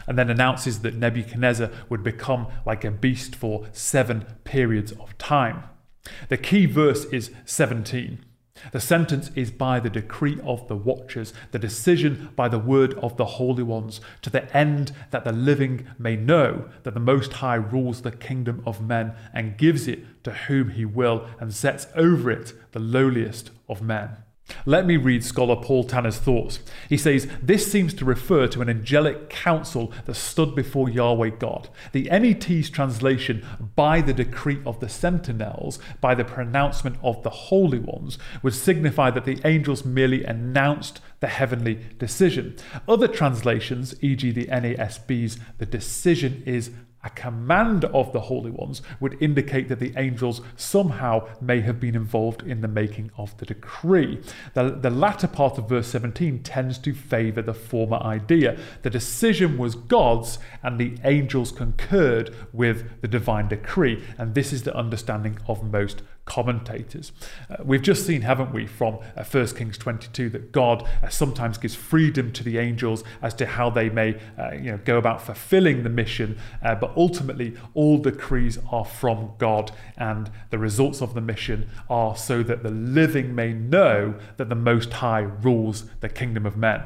[0.07, 5.63] and then announces that Nebuchadnezzar would become like a beast for seven periods of time.
[6.29, 8.25] The key verse is 17.
[8.71, 13.17] The sentence is by the decree of the watchers, the decision by the word of
[13.17, 17.55] the holy ones, to the end that the living may know that the Most High
[17.55, 22.29] rules the kingdom of men and gives it to whom he will and sets over
[22.29, 24.17] it the lowliest of men.
[24.65, 26.59] Let me read scholar Paul Tanner's thoughts.
[26.89, 31.69] He says, This seems to refer to an angelic council that stood before Yahweh God.
[31.91, 33.45] The NET's translation,
[33.75, 39.11] by the decree of the sentinels, by the pronouncement of the holy ones, would signify
[39.11, 42.55] that the angels merely announced the heavenly decision.
[42.87, 46.71] Other translations, e.g., the NASB's, the decision is
[47.03, 51.95] a command of the holy ones would indicate that the angels somehow may have been
[51.95, 54.19] involved in the making of the decree.
[54.53, 58.57] The, the latter part of verse 17 tends to favour the former idea.
[58.83, 64.63] The decision was God's, and the angels concurred with the divine decree, and this is
[64.63, 67.11] the understanding of most commentators.
[67.49, 71.57] Uh, we've just seen, haven't we, from uh, 1 Kings 22, that God uh, sometimes
[71.57, 75.21] gives freedom to the angels as to how they may uh, you know, go about
[75.21, 81.13] fulfilling the mission, uh, but ultimately all decrees are from God, and the results of
[81.13, 86.09] the mission are so that the living may know that the Most High rules the
[86.09, 86.83] kingdom of men.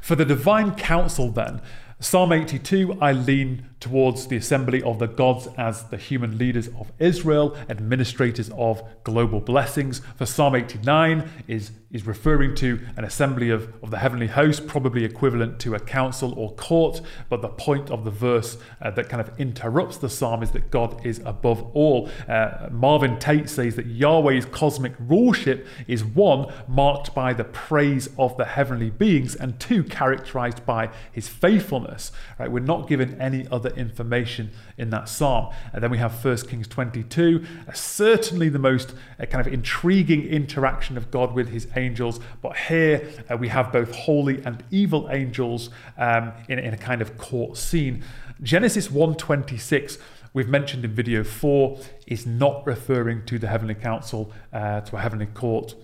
[0.00, 1.60] For the divine council, then,
[1.98, 6.90] Psalm 82, I lean towards the assembly of the gods as the human leaders of
[6.98, 10.00] Israel, administrators of global blessings.
[10.16, 15.04] For Psalm 89 is, is referring to an assembly of, of the heavenly host, probably
[15.04, 17.02] equivalent to a council or court.
[17.28, 20.70] But the point of the verse uh, that kind of interrupts the psalm is that
[20.70, 22.08] God is above all.
[22.26, 28.36] Uh, Marvin Tate says that Yahweh's cosmic ruleship is one marked by the praise of
[28.36, 32.10] the heavenly beings, and two characterized by his faithfulness.
[32.38, 32.50] Right?
[32.50, 35.52] We're not given any other information in that psalm.
[35.72, 40.26] And then we have 1 Kings 22, uh, certainly the most uh, kind of intriguing
[40.26, 42.20] interaction of God with his angels.
[42.42, 47.02] But here uh, we have both holy and evil angels um, in, in a kind
[47.02, 48.04] of court scene.
[48.42, 49.98] Genesis 126
[50.36, 55.00] we've mentioned in video 4 is not referring to the heavenly council, uh, to a
[55.00, 55.74] heavenly court.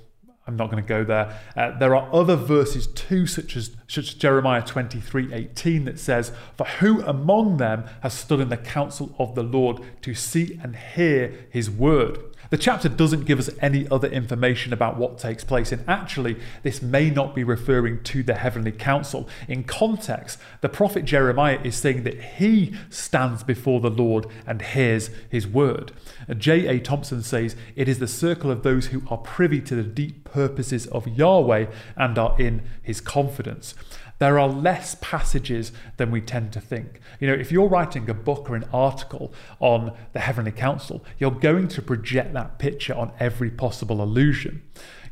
[0.53, 1.41] I'm not going to go there.
[1.57, 6.31] Uh, there are other verses too, such as, such as Jeremiah 23 18, that says,
[6.57, 10.77] For who among them has stood in the council of the Lord to see and
[10.77, 12.19] hear his word?
[12.53, 16.83] The chapter doesn't give us any other information about what takes place, and actually, this
[16.83, 19.27] may not be referring to the heavenly council.
[19.49, 25.09] In context, the prophet Jeremiah is saying that he stands before the Lord and hears
[25.31, 25.93] his word.
[26.37, 26.81] J.A.
[26.81, 30.87] Thompson says, It is the circle of those who are privy to the deep purposes
[30.89, 33.75] of Yahweh and are in his confidence
[34.19, 37.01] there are less passages than we tend to think.
[37.21, 41.31] You know, if you're writing a book or an article on the Heavenly Council, you're
[41.31, 44.63] going to project that picture on every possible allusion.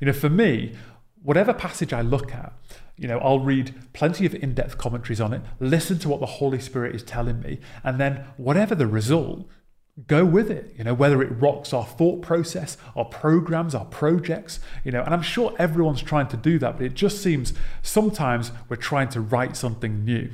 [0.01, 0.74] You know, for me,
[1.22, 2.53] whatever passage I look at,
[2.96, 6.26] you know, I'll read plenty of in depth commentaries on it, listen to what the
[6.26, 9.48] Holy Spirit is telling me, and then whatever the result,
[10.07, 14.61] go with it you know whether it rocks our thought process our programs our projects
[14.84, 18.53] you know and i'm sure everyone's trying to do that but it just seems sometimes
[18.68, 20.30] we're trying to write something new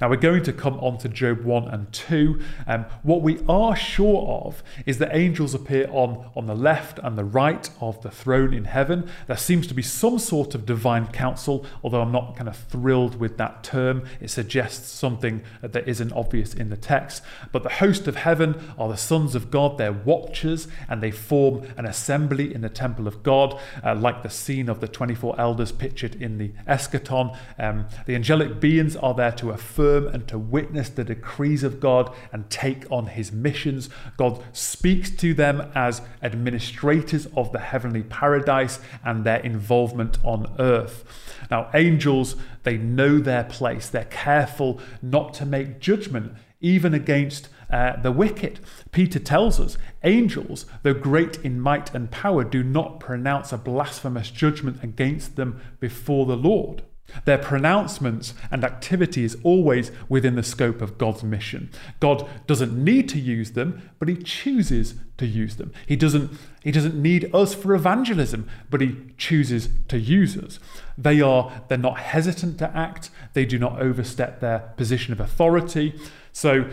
[0.00, 2.40] now we're going to come on to Job 1 and 2.
[2.66, 7.16] Um, what we are sure of is that angels appear on, on the left and
[7.16, 9.08] the right of the throne in heaven.
[9.26, 13.18] There seems to be some sort of divine council, although I'm not kind of thrilled
[13.18, 14.04] with that term.
[14.20, 17.22] It suggests something that isn't obvious in the text.
[17.50, 21.66] But the host of heaven are the sons of God, they're watchers, and they form
[21.76, 25.72] an assembly in the temple of God, uh, like the scene of the 24 elders
[25.72, 27.36] pictured in the eschaton.
[27.58, 32.14] Um, the angelic beings are there to affirm and to witness the decrees of God
[32.30, 33.88] and take on his missions.
[34.16, 41.04] God speaks to them as administrators of the heavenly paradise and their involvement on earth.
[41.50, 43.88] Now, angels, they know their place.
[43.88, 48.60] They're careful not to make judgment even against uh, the wicked.
[48.90, 54.30] Peter tells us angels, though great in might and power, do not pronounce a blasphemous
[54.30, 56.82] judgment against them before the Lord.
[57.24, 61.70] Their pronouncements and activity is always within the scope of God's mission.
[62.00, 65.72] God doesn't need to use them, but He chooses to use them.
[65.86, 66.30] He doesn't,
[66.62, 70.58] he doesn't need us for evangelism, but He chooses to use us.
[70.96, 73.10] They are they're not hesitant to act.
[73.32, 75.98] They do not overstep their position of authority.
[76.32, 76.68] So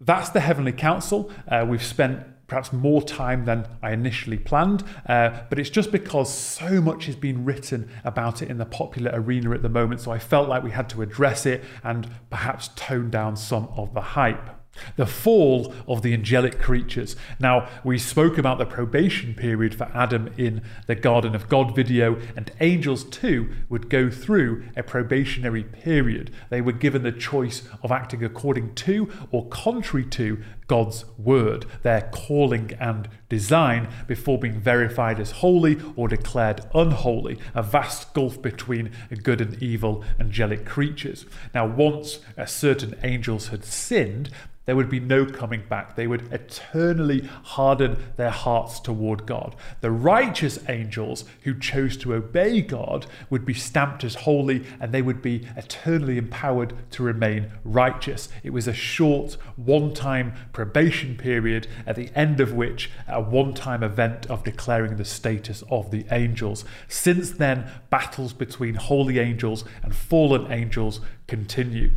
[0.00, 1.30] that's the heavenly council.
[1.46, 6.30] Uh, we've spent perhaps more time than I initially planned, uh, but it's just because
[6.30, 10.10] so much has been written about it in the popular arena at the moment, so
[10.10, 14.02] I felt like we had to address it and perhaps tone down some of the
[14.02, 14.50] hype.
[14.96, 17.14] The fall of the angelic creatures.
[17.38, 22.18] Now, we spoke about the probation period for Adam in the Garden of God video,
[22.36, 26.30] and angels too would go through a probationary period.
[26.48, 30.42] They were given the choice of acting according to or contrary to
[30.72, 37.62] God's word, their calling and design, before being verified as holy or declared unholy, a
[37.62, 38.90] vast gulf between
[39.22, 41.26] good and evil angelic creatures.
[41.52, 44.30] Now, once certain angels had sinned,
[44.64, 45.96] there would be no coming back.
[45.96, 49.56] They would eternally harden their hearts toward God.
[49.80, 55.02] The righteous angels who chose to obey God would be stamped as holy and they
[55.02, 58.28] would be eternally empowered to remain righteous.
[58.44, 63.52] It was a short, one time probation period, at the end of which, a one
[63.52, 66.64] time event of declaring the status of the angels.
[66.86, 71.90] Since then, battles between holy angels and fallen angels continue.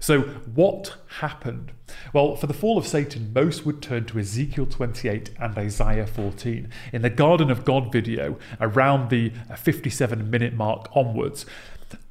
[0.00, 1.70] So, what happened?
[2.12, 6.68] Well, for the fall of Satan, most would turn to Ezekiel 28 and Isaiah 14.
[6.92, 11.46] In the Garden of God video, around the 57 minute mark onwards,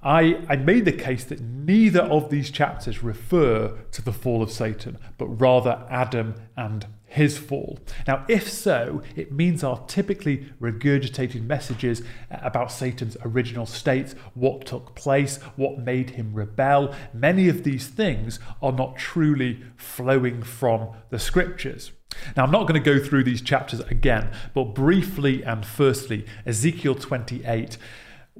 [0.01, 4.51] I, I made the case that neither of these chapters refer to the fall of
[4.51, 7.79] Satan, but rather Adam and his fall.
[8.07, 14.95] Now, if so, it means our typically regurgitated messages about Satan's original state, what took
[14.95, 21.19] place, what made him rebel, many of these things are not truly flowing from the
[21.19, 21.91] scriptures.
[22.37, 26.95] Now, I'm not going to go through these chapters again, but briefly and firstly, Ezekiel
[26.95, 27.77] 28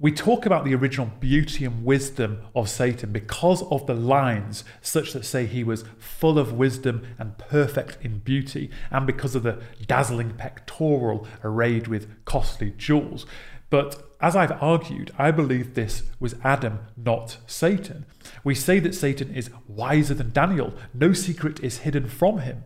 [0.02, 5.12] we talk about the original beauty and wisdom of Satan because of the lines, such
[5.14, 9.62] that say he was full of wisdom and perfect in beauty, and because of the
[9.88, 13.26] dazzling pectoral arrayed with costly jewels.
[13.70, 18.06] But as I've argued, I believe this was Adam, not Satan.
[18.44, 22.64] We say that Satan is wiser than Daniel, no secret is hidden from him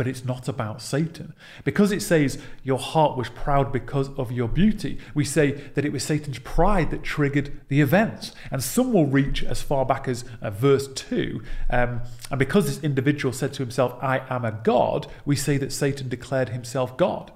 [0.00, 1.34] but it's not about Satan.
[1.62, 5.92] Because it says your heart was proud because of your beauty, we say that it
[5.92, 8.32] was Satan's pride that triggered the events.
[8.50, 11.42] And some will reach as far back as uh, verse 2.
[11.68, 15.70] Um, and because this individual said to himself, I am a God, we say that
[15.70, 17.30] Satan declared himself God.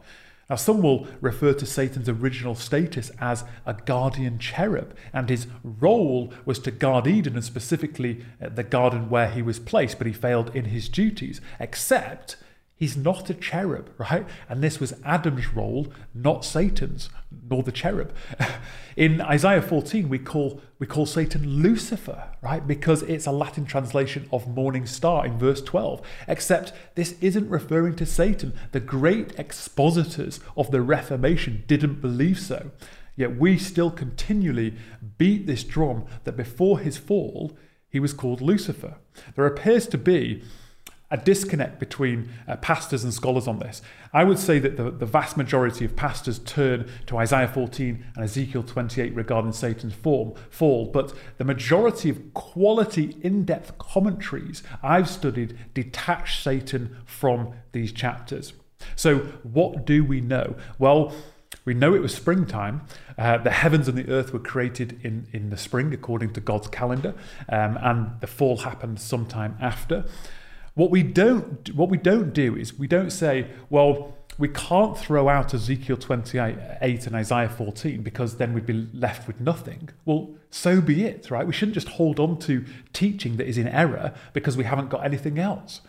[0.48, 6.32] Now, some will refer to Satan's original status as a guardian cherub, and his role
[6.46, 10.14] was to guard Eden and specifically uh, the garden where he was placed, but he
[10.14, 12.36] failed in his duties, except
[12.76, 14.26] He's not a cherub, right?
[14.48, 17.08] And this was Adam's role, not Satan's,
[17.48, 18.12] nor the cherub.
[18.96, 22.66] In Isaiah 14, we call, we call Satan Lucifer, right?
[22.66, 26.02] Because it's a Latin translation of morning star in verse 12.
[26.26, 28.52] Except this isn't referring to Satan.
[28.72, 32.72] The great expositors of the Reformation didn't believe so.
[33.16, 34.74] Yet we still continually
[35.16, 37.56] beat this drum that before his fall,
[37.88, 38.96] he was called Lucifer.
[39.36, 40.42] There appears to be
[41.14, 43.80] a disconnect between uh, pastors and scholars on this.
[44.12, 48.24] I would say that the, the vast majority of pastors turn to Isaiah 14 and
[48.24, 55.08] Ezekiel 28 regarding Satan's form, fall, but the majority of quality in depth commentaries I've
[55.08, 58.52] studied detach Satan from these chapters.
[58.96, 60.56] So, what do we know?
[60.80, 61.14] Well,
[61.64, 62.82] we know it was springtime.
[63.16, 66.66] Uh, the heavens and the earth were created in, in the spring according to God's
[66.66, 67.14] calendar,
[67.48, 70.04] um, and the fall happened sometime after.
[70.74, 75.28] What we don't what we don't do is we don't say, well, we can't throw
[75.28, 79.90] out Ezekiel 28 and Isaiah 14 because then we'd be left with nothing.
[80.04, 81.46] Well, so be it, right?
[81.46, 85.04] We shouldn't just hold on to teaching that is in error because we haven't got
[85.04, 85.80] anything else.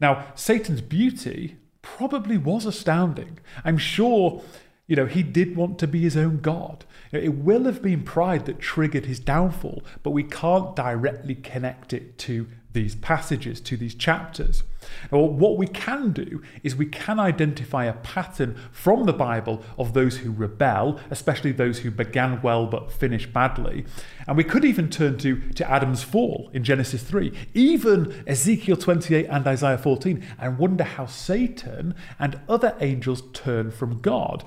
[0.00, 3.40] Now, Satan's beauty probably was astounding.
[3.64, 4.42] I'm sure,
[4.86, 6.84] you know, he did want to be his own God.
[7.10, 12.18] it will have been pride that triggered his downfall, but we can't directly connect it
[12.18, 12.46] to
[12.78, 14.62] these passages, to these chapters.
[15.10, 19.94] Well, what we can do is we can identify a pattern from the Bible of
[19.94, 23.84] those who rebel, especially those who began well but finished badly.
[24.28, 29.26] And we could even turn to, to Adam's fall in Genesis 3, even Ezekiel 28
[29.26, 34.44] and Isaiah 14, and wonder how Satan and other angels turn from God.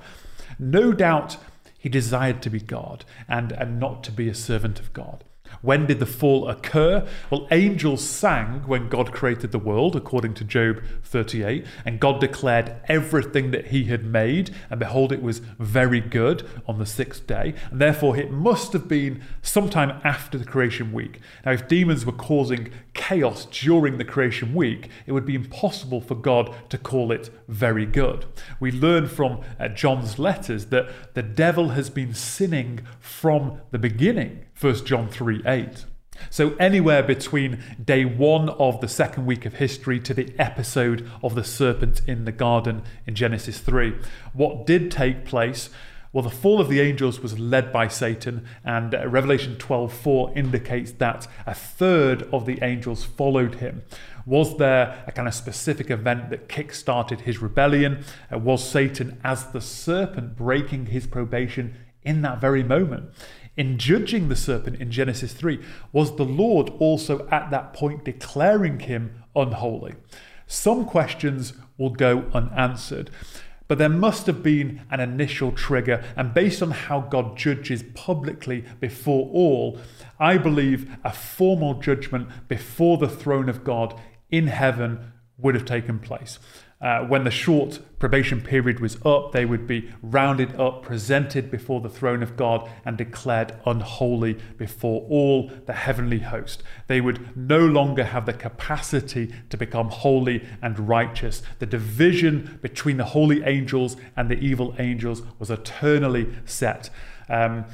[0.58, 1.36] No doubt
[1.78, 5.24] he desired to be God and, and not to be a servant of God.
[5.60, 7.06] When did the fall occur?
[7.30, 12.76] Well, angels sang when God created the world, according to Job 38, and God declared
[12.88, 17.54] everything that he had made, and behold, it was very good on the sixth day.
[17.70, 21.20] And therefore, it must have been sometime after the creation week.
[21.44, 26.14] Now, if demons were causing chaos during the creation week, it would be impossible for
[26.14, 28.26] God to call it very good.
[28.60, 34.44] We learn from uh, John's letters that the devil has been sinning from the beginning.
[34.62, 35.86] 1 John 3 8.
[36.30, 41.34] So, anywhere between day one of the second week of history to the episode of
[41.34, 43.96] the serpent in the garden in Genesis 3,
[44.32, 45.68] what did take place?
[46.12, 50.92] Well, the fall of the angels was led by Satan, and uh, Revelation 12:4 indicates
[50.92, 53.82] that a third of the angels followed him.
[54.24, 58.04] Was there a kind of specific event that kick-started his rebellion?
[58.32, 63.10] Uh, was Satan, as the serpent, breaking his probation in that very moment?
[63.56, 65.60] In judging the serpent in Genesis 3,
[65.92, 69.94] was the Lord also at that point declaring him unholy?
[70.46, 73.10] Some questions will go unanswered.
[73.68, 78.64] But there must have been an initial trigger, and based on how God judges publicly
[78.80, 79.78] before all,
[80.18, 83.98] I believe a formal judgment before the throne of God
[84.30, 86.38] in heaven would have taken place.
[86.82, 91.80] Uh, when the short probation period was up, they would be rounded up, presented before
[91.80, 96.64] the throne of God, and declared unholy before all the heavenly host.
[96.88, 101.42] They would no longer have the capacity to become holy and righteous.
[101.60, 106.90] The division between the holy angels and the evil angels was eternally set.
[107.28, 107.66] Um,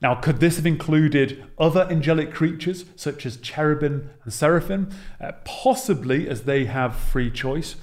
[0.00, 4.88] now, could this have included other angelic creatures such as cherubim and seraphim?
[5.20, 7.76] Uh, possibly, as they have free choice.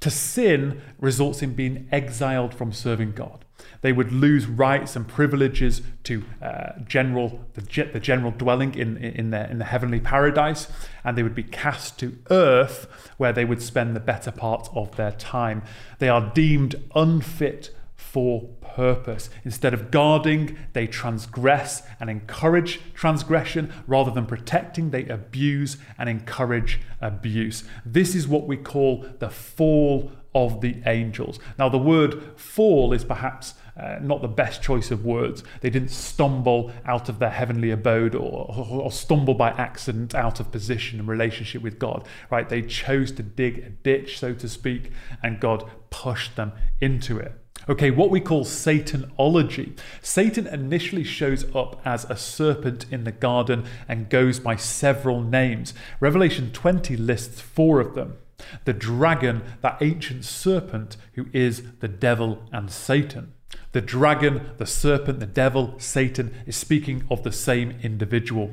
[0.00, 3.44] To sin results in being exiled from serving God.
[3.80, 9.30] They would lose rights and privileges to uh, general the, the, general dwelling in, in,
[9.30, 10.68] their, in the heavenly paradise,
[11.04, 12.86] and they would be cast to earth
[13.16, 15.62] where they would spend the better part of their time.
[15.98, 17.74] They are deemed unfit
[18.16, 19.28] for purpose.
[19.44, 23.70] Instead of guarding, they transgress and encourage transgression.
[23.86, 27.64] Rather than protecting, they abuse and encourage abuse.
[27.84, 31.38] This is what we call the fall of the angels.
[31.58, 35.44] Now, the word fall is perhaps uh, not the best choice of words.
[35.60, 40.40] They didn't stumble out of their heavenly abode or, or, or, stumble by accident out
[40.40, 42.48] of position and relationship with God, right?
[42.48, 44.90] They chose to dig a ditch, so to speak,
[45.22, 47.42] and God pushed them into it.
[47.68, 49.76] Okay, what we call Satanology.
[50.00, 55.74] Satan initially shows up as a serpent in the garden and goes by several names.
[55.98, 58.18] Revelation 20 lists four of them
[58.66, 63.32] the dragon, that ancient serpent who is the devil and Satan.
[63.72, 68.52] The dragon, the serpent, the devil, Satan is speaking of the same individual.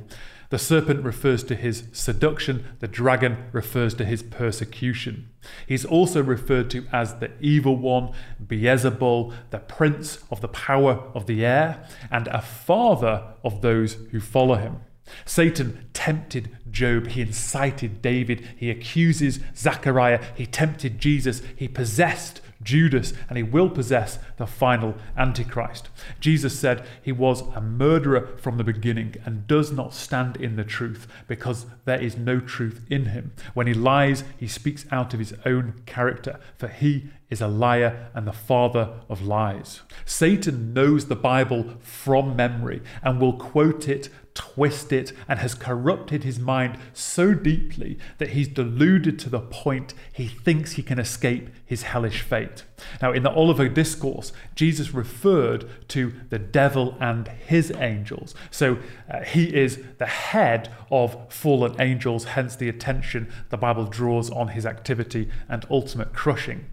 [0.54, 5.30] The serpent refers to his seduction, the dragon refers to his persecution.
[5.66, 11.26] He's also referred to as the evil one, Beelzebul, the prince of the power of
[11.26, 14.82] the air, and a father of those who follow him.
[15.26, 23.14] Satan tempted Job, he incited David, he accuses Zechariah, he tempted Jesus, he possessed Judas,
[23.30, 25.90] and he will possess the final Antichrist.
[26.20, 30.64] Jesus said he was a murderer from the beginning and does not stand in the
[30.64, 33.34] truth because there is no truth in him.
[33.54, 38.10] When he lies, he speaks out of his own character, for he is a liar
[38.14, 39.82] and the father of lies.
[40.06, 46.24] Satan knows the Bible from memory and will quote it twist it and has corrupted
[46.24, 51.50] his mind so deeply that he's deluded to the point he thinks he can escape
[51.66, 52.64] his hellish fate.
[53.02, 58.36] Now, in the Olivet Discourse, Jesus referred to the devil and his angels.
[58.52, 58.80] So
[59.12, 64.50] uh, he is the head of fallen angels, hence the attention the Bible draws on
[64.50, 66.66] his activity and ultimate crushing.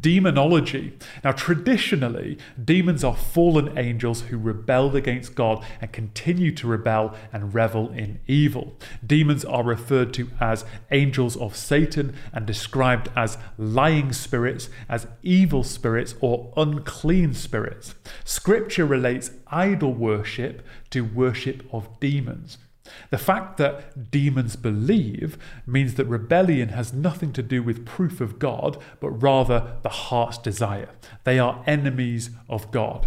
[0.00, 0.98] Demonology.
[1.22, 7.54] Now, traditionally, demons are fallen angels who rebelled against God and continue to rebel and
[7.54, 8.74] revel in evil.
[9.06, 15.62] Demons are referred to as angels of Satan and described as lying spirits, as evil
[15.62, 17.94] spirits, or unclean spirits.
[18.24, 22.58] Scripture relates idol worship to worship of demons.
[23.10, 28.38] The fact that demons believe means that rebellion has nothing to do with proof of
[28.38, 30.90] God, but rather the heart's desire.
[31.24, 33.06] They are enemies of God.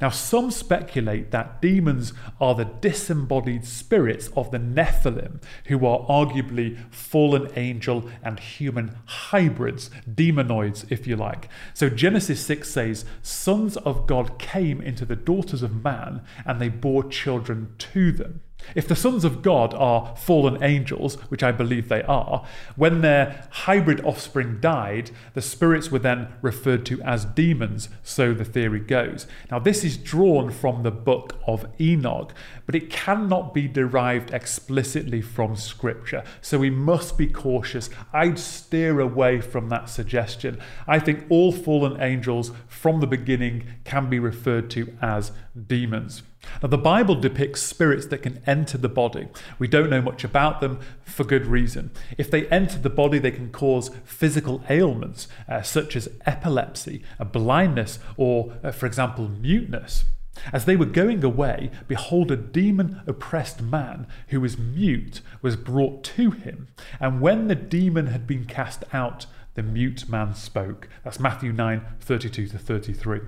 [0.00, 6.78] Now, some speculate that demons are the disembodied spirits of the Nephilim, who are arguably
[6.92, 11.48] fallen angel and human hybrids, demonoids, if you like.
[11.74, 16.68] So, Genesis 6 says, Sons of God came into the daughters of man, and they
[16.68, 18.40] bore children to them.
[18.74, 22.44] If the sons of God are fallen angels, which I believe they are,
[22.76, 28.44] when their hybrid offspring died, the spirits were then referred to as demons, so the
[28.44, 29.26] theory goes.
[29.50, 32.32] Now, this is drawn from the book of Enoch,
[32.66, 37.90] but it cannot be derived explicitly from Scripture, so we must be cautious.
[38.12, 40.60] I'd steer away from that suggestion.
[40.86, 45.32] I think all fallen angels from the beginning can be referred to as
[45.66, 46.22] demons.
[46.62, 49.28] Now, the Bible depicts spirits that can enter the body.
[49.58, 51.90] We don't know much about them for good reason.
[52.18, 57.98] If they enter the body, they can cause physical ailments uh, such as epilepsy, blindness,
[58.16, 60.04] or, uh, for example, muteness.
[60.52, 66.02] As they were going away, behold, a demon oppressed man who was mute was brought
[66.04, 66.68] to him.
[66.98, 70.88] And when the demon had been cast out, the mute man spoke.
[71.04, 73.20] That's Matthew 9 32 to 33.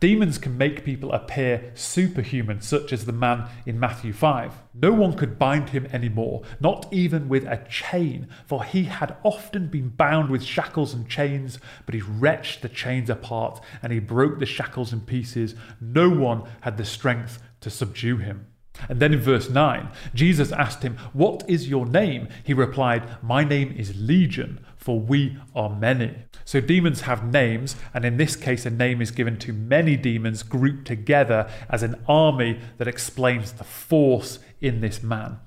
[0.00, 4.52] Demons can make people appear superhuman, such as the man in Matthew 5.
[4.74, 9.68] No one could bind him anymore, not even with a chain, for he had often
[9.68, 14.38] been bound with shackles and chains, but he wrenched the chains apart and he broke
[14.38, 15.54] the shackles in pieces.
[15.80, 18.46] No one had the strength to subdue him.
[18.88, 22.28] And then in verse 9, Jesus asked him, What is your name?
[22.44, 26.14] He replied, My name is Legion, for we are many.
[26.44, 30.44] So demons have names, and in this case, a name is given to many demons
[30.44, 35.40] grouped together as an army that explains the force in this man.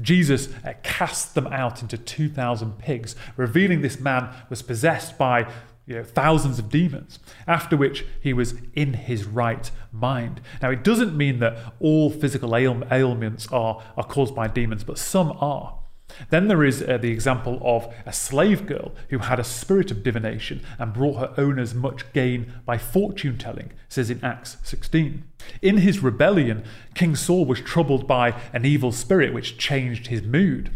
[0.00, 5.50] Jesus uh, cast them out into 2,000 pigs, revealing this man was possessed by
[5.86, 7.18] you know, thousands of demons,
[7.48, 10.40] after which he was in his right mind.
[10.62, 14.98] Now, it doesn't mean that all physical ail- ailments are, are caused by demons, but
[14.98, 15.80] some are.
[16.30, 20.02] Then there is uh, the example of a slave girl who had a spirit of
[20.02, 25.24] divination and brought her owners much gain by fortune telling, says in Acts 16.
[25.62, 30.70] In his rebellion, King Saul was troubled by an evil spirit which changed his mood.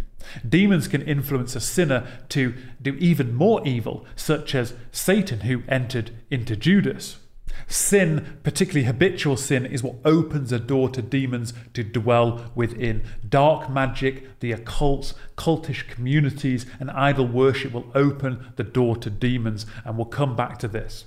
[0.47, 6.11] Demons can influence a sinner to do even more evil, such as Satan, who entered
[6.31, 7.17] into Judas.
[7.67, 13.03] Sin, particularly habitual sin, is what opens a door to demons to dwell within.
[13.29, 19.67] Dark magic, the occult, cultish communities, and idol worship will open the door to demons,
[19.85, 21.05] and we'll come back to this.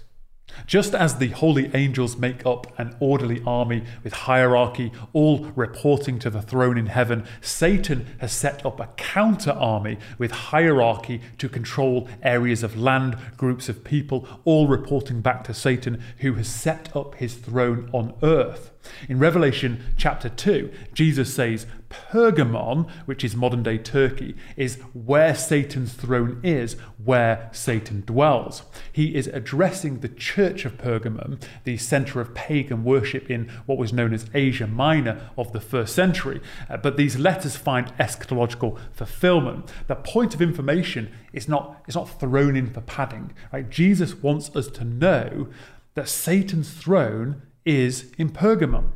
[0.66, 6.30] Just as the holy angels make up an orderly army with hierarchy, all reporting to
[6.30, 12.08] the throne in heaven, Satan has set up a counter army with hierarchy to control
[12.22, 17.16] areas of land, groups of people, all reporting back to Satan, who has set up
[17.16, 18.72] his throne on earth.
[19.08, 25.94] In Revelation chapter 2, Jesus says, Pergamon, which is modern day Turkey, is where Satan's
[25.94, 26.74] throne is,
[27.04, 28.64] where Satan dwells.
[28.92, 33.94] He is addressing the church of Pergamum, the center of pagan worship in what was
[33.94, 36.42] known as Asia Minor of the first century.
[36.70, 39.72] Uh, but these letters find eschatological fulfillment.
[39.88, 43.34] The point of information is not, is not thrown in for padding.
[43.52, 43.70] Right?
[43.70, 45.50] Jesus wants us to know
[45.96, 48.92] that Satan's throne is in Pergamum.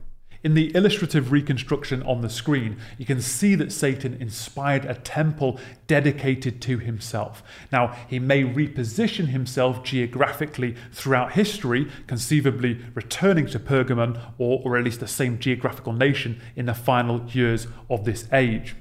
[0.46, 5.60] In the illustrative reconstruction on the screen, you can see that Satan inspired a temple
[5.88, 7.42] dedicated to himself.
[7.72, 14.84] Now, he may reposition himself geographically throughout history, conceivably returning to Pergamon or, or at
[14.84, 18.76] least the same geographical nation in the final years of this age.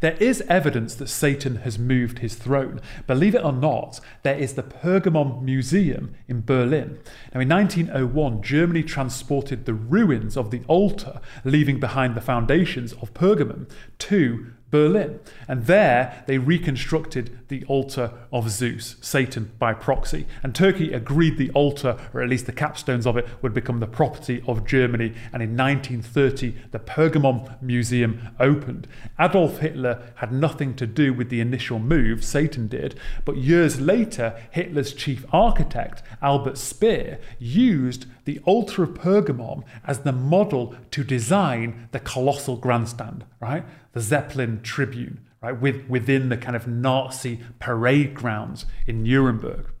[0.00, 2.80] There is evidence that Satan has moved his throne.
[3.06, 6.98] Believe it or not, there is the Pergamon Museum in Berlin.
[7.34, 13.14] Now, in 1901, Germany transported the ruins of the altar, leaving behind the foundations of
[13.14, 13.68] Pergamon,
[13.98, 15.20] to Berlin.
[15.46, 20.26] And there they reconstructed the altar of Zeus, Satan by proxy.
[20.42, 23.86] And Turkey agreed the altar, or at least the capstones of it, would become the
[23.86, 25.14] property of Germany.
[25.32, 28.86] And in 1930, the Pergamon Museum opened.
[29.18, 32.98] Adolf Hitler had nothing to do with the initial move, Satan did.
[33.24, 40.12] But years later, Hitler's chief architect, Albert Speer, used the altar of Pergamon as the
[40.12, 43.64] model to design the colossal grandstand, right?
[43.98, 45.60] The Zeppelin Tribune, right?
[45.60, 49.72] With, within the kind of Nazi parade grounds in Nuremberg.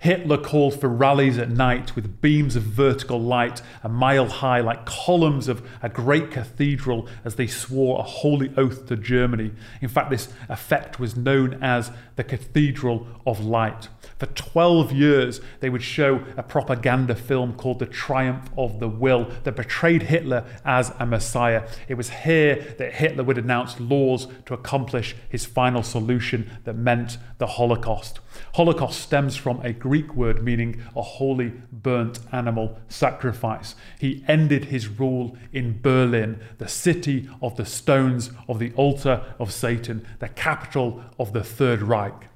[0.00, 4.86] Hitler called for rallies at night with beams of vertical light a mile high, like
[4.86, 9.52] columns of a great cathedral, as they swore a holy oath to Germany.
[9.80, 13.88] In fact, this effect was known as the Cathedral of Light.
[14.20, 19.30] For 12 years, they would show a propaganda film called The Triumph of the Will
[19.44, 21.66] that portrayed Hitler as a messiah.
[21.88, 27.16] It was here that Hitler would announce laws to accomplish his final solution that meant
[27.38, 28.20] the Holocaust.
[28.56, 33.74] Holocaust stems from a Greek word meaning a holy burnt animal sacrifice.
[33.98, 39.50] He ended his rule in Berlin, the city of the stones of the altar of
[39.50, 42.29] Satan, the capital of the Third Reich.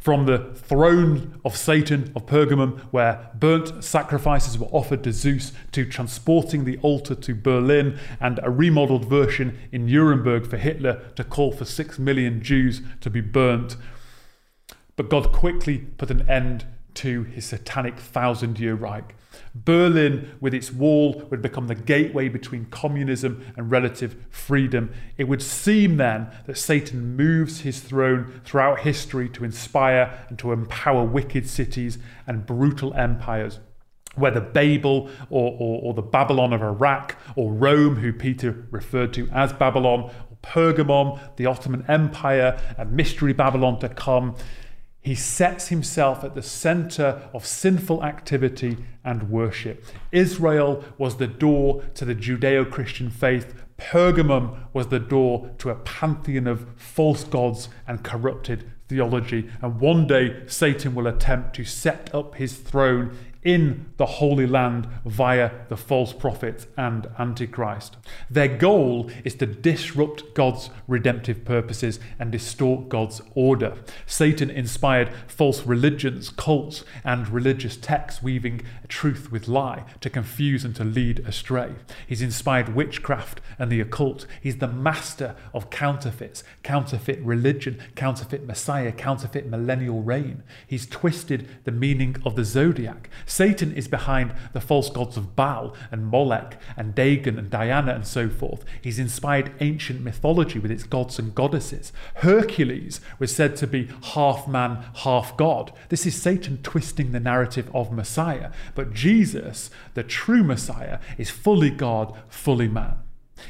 [0.00, 5.84] From the throne of Satan of Pergamum, where burnt sacrifices were offered to Zeus, to
[5.84, 11.52] transporting the altar to Berlin and a remodeled version in Nuremberg for Hitler to call
[11.52, 13.76] for six million Jews to be burnt.
[14.96, 19.14] But God quickly put an end to his satanic thousand year Reich.
[19.54, 24.92] Berlin, with its wall, would become the gateway between communism and relative freedom.
[25.16, 30.52] It would seem then that Satan moves his throne throughout history to inspire and to
[30.52, 33.60] empower wicked cities and brutal empires.
[34.14, 39.28] Whether Babel or, or, or the Babylon of Iraq or Rome, who Peter referred to
[39.30, 44.34] as Babylon, or Pergamon, the Ottoman Empire, and Mystery Babylon to come,
[45.06, 49.84] he sets himself at the center of sinful activity and worship.
[50.10, 53.54] Israel was the door to the Judeo Christian faith.
[53.78, 59.48] Pergamum was the door to a pantheon of false gods and corrupted theology.
[59.62, 63.16] And one day, Satan will attempt to set up his throne
[63.46, 67.96] in the Holy Land via the false prophets and Antichrist.
[68.28, 73.76] Their goal is to disrupt God's redemptive purposes and distort God's order.
[74.04, 80.74] Satan inspired false religions, cults, and religious texts, weaving truth with lie to confuse and
[80.74, 81.76] to lead astray.
[82.04, 84.26] He's inspired witchcraft and the occult.
[84.42, 90.42] He's the master of counterfeits, counterfeit religion, counterfeit Messiah, counterfeit millennial reign.
[90.66, 95.74] He's twisted the meaning of the zodiac Satan is behind the false gods of Baal
[95.90, 98.64] and Molech and Dagon and Diana and so forth.
[98.80, 101.92] He's inspired ancient mythology with its gods and goddesses.
[102.14, 105.70] Hercules was said to be half man, half God.
[105.90, 108.52] This is Satan twisting the narrative of Messiah.
[108.74, 112.94] But Jesus, the true Messiah, is fully God, fully man.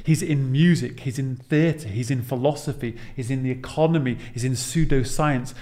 [0.02, 4.54] He's in music, he's in theatre, he's in philosophy, he's in the economy, he's in
[4.54, 5.54] pseudoscience.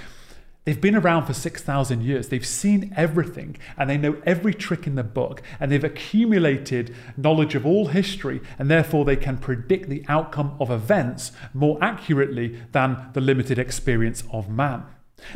[0.64, 2.28] They've been around for 6,000 years.
[2.28, 7.54] They've seen everything and they know every trick in the book and they've accumulated knowledge
[7.54, 13.10] of all history and therefore they can predict the outcome of events more accurately than
[13.12, 14.84] the limited experience of man.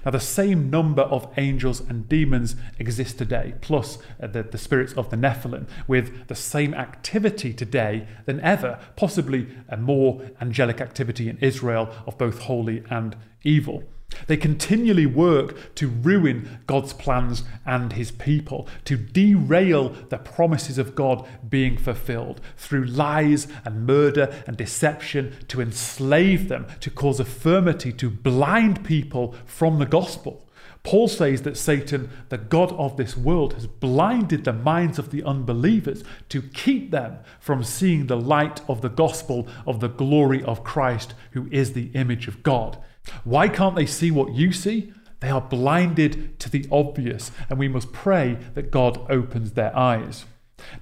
[0.05, 4.93] Now, the same number of angels and demons exist today, plus uh, the, the spirits
[4.95, 11.29] of the Nephilim, with the same activity today than ever, possibly a more angelic activity
[11.29, 13.85] in Israel of both holy and evil.
[14.27, 20.95] They continually work to ruin God's plans and his people, to derail the promises of
[20.95, 27.97] God being fulfilled through lies and murder and deception, to enslave them, to cause affirmity,
[27.99, 30.45] to blind people from the gospel.
[30.83, 35.23] Paul says that Satan, the God of this world, has blinded the minds of the
[35.23, 40.65] unbelievers to keep them from seeing the light of the gospel of the glory of
[40.65, 42.79] Christ, who is the image of God.
[43.25, 44.93] Why can't they see what you see?
[45.21, 50.25] They are blinded to the obvious, and we must pray that God opens their eyes.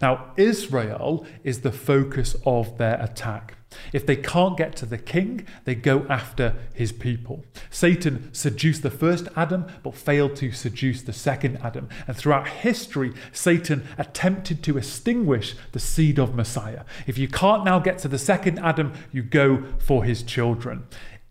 [0.00, 3.54] Now, Israel is the focus of their attack.
[3.92, 7.44] If they can't get to the king, they go after his people.
[7.70, 11.88] Satan seduced the first Adam, but failed to seduce the second Adam.
[12.06, 16.84] And throughout history, Satan attempted to extinguish the seed of Messiah.
[17.06, 20.84] If you can't now get to the second Adam, you go for his children.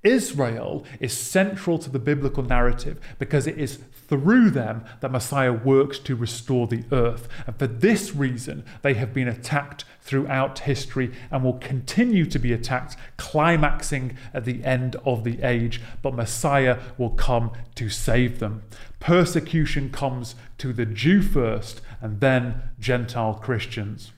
[0.06, 5.98] Israel is central to the biblical narrative because it is through them that Messiah works
[6.00, 7.28] to restore the earth.
[7.48, 12.54] And for this reason, they have been attacked throughout history and will continue to be
[12.54, 15.82] attacked, climaxing at the end of the age.
[16.04, 18.62] But Messiah will come to save them.
[19.00, 24.12] Persecution comes to the Jew first and then Gentile Christians.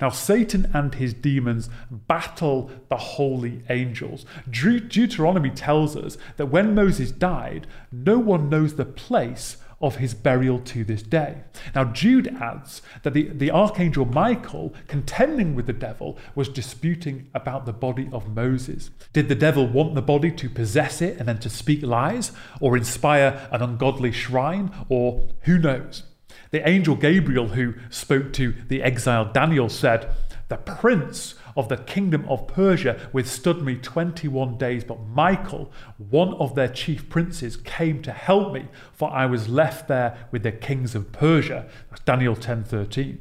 [0.00, 4.24] Now, Satan and his demons battle the holy angels.
[4.50, 10.58] Deuteronomy tells us that when Moses died, no one knows the place of his burial
[10.58, 11.36] to this day.
[11.74, 17.64] Now, Jude adds that the, the archangel Michael, contending with the devil, was disputing about
[17.64, 18.90] the body of Moses.
[19.12, 22.76] Did the devil want the body to possess it and then to speak lies, or
[22.76, 26.02] inspire an ungodly shrine, or who knows?
[26.50, 30.10] The angel Gabriel, who spoke to the exiled Daniel, said,
[30.48, 36.54] The prince of the kingdom of Persia withstood me 21 days, but Michael, one of
[36.54, 40.94] their chief princes, came to help me, for I was left there with the kings
[40.94, 41.68] of Persia.
[41.90, 43.18] That's Daniel 10:13.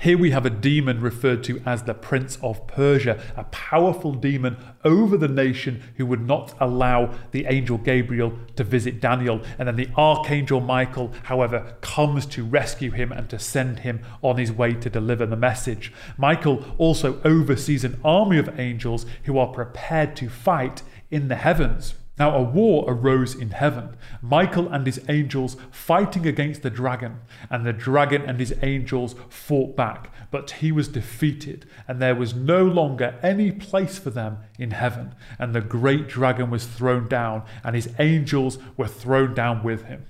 [0.00, 4.56] Here we have a demon referred to as the Prince of Persia, a powerful demon
[4.84, 9.42] over the nation who would not allow the angel Gabriel to visit Daniel.
[9.58, 14.36] And then the archangel Michael, however, comes to rescue him and to send him on
[14.36, 15.92] his way to deliver the message.
[16.16, 21.94] Michael also oversees an army of angels who are prepared to fight in the heavens.
[22.18, 27.64] Now, a war arose in heaven, Michael and his angels fighting against the dragon, and
[27.64, 32.64] the dragon and his angels fought back, but he was defeated, and there was no
[32.64, 35.14] longer any place for them in heaven.
[35.38, 40.06] And the great dragon was thrown down, and his angels were thrown down with him.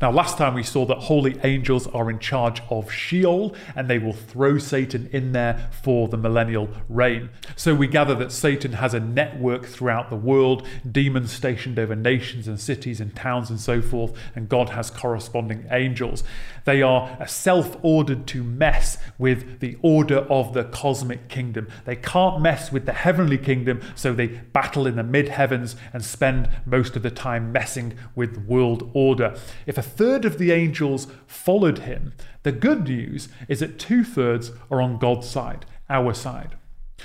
[0.00, 3.98] Now, last time we saw that holy angels are in charge of Sheol and they
[3.98, 7.30] will throw Satan in there for the millennial reign.
[7.56, 12.46] So we gather that Satan has a network throughout the world, demons stationed over nations
[12.46, 16.22] and cities and towns and so forth, and God has corresponding angels.
[16.64, 21.68] They are self ordered to mess with the order of the cosmic kingdom.
[21.84, 26.04] They can't mess with the heavenly kingdom, so they battle in the mid heavens and
[26.04, 29.36] spend most of the time messing with world order.
[29.64, 32.12] If a third of the angels followed him.
[32.42, 36.56] The good news is that two thirds are on God's side, our side.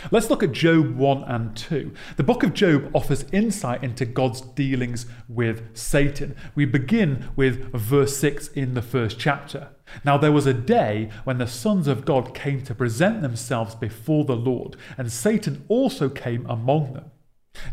[0.10, 1.92] Let's look at Job 1 and 2.
[2.16, 6.36] The book of Job offers insight into God's dealings with Satan.
[6.56, 9.70] We begin with verse 6 in the first chapter.
[10.06, 14.24] Now there was a day when the sons of God came to present themselves before
[14.24, 17.11] the Lord, and Satan also came among them.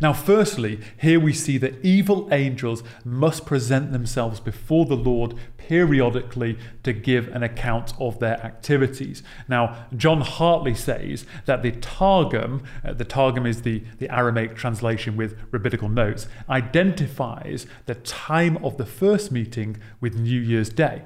[0.01, 6.59] Now, firstly, here we see that evil angels must present themselves before the Lord periodically
[6.85, 9.23] to give an account of their activities.
[9.49, 15.17] Now, John Hartley says that the Targum, uh, the Targum is the, the Aramaic translation
[15.17, 21.03] with rabbinical notes, identifies the time of the first meeting with New Year's Day.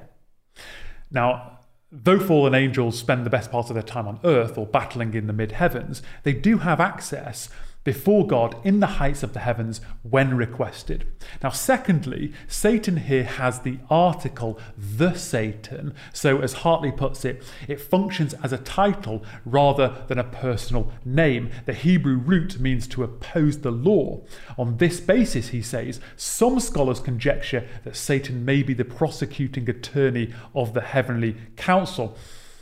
[1.09, 1.59] Now,
[1.91, 5.27] though fallen angels spend the best part of their time on earth or battling in
[5.27, 7.49] the mid heavens, they do have access
[7.83, 11.05] before God in the heights of the heavens when requested.
[11.41, 15.93] Now, secondly, Satan here has the article the Satan.
[16.13, 21.49] So, as Hartley puts it, it functions as a title rather than a personal name.
[21.65, 24.21] The Hebrew root means to oppose the law.
[24.57, 30.33] On this basis, he says, some scholars conjecture that Satan may be the prosecuting attorney
[30.55, 32.17] of the heavenly council.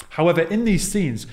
[0.10, 1.28] However, in these scenes,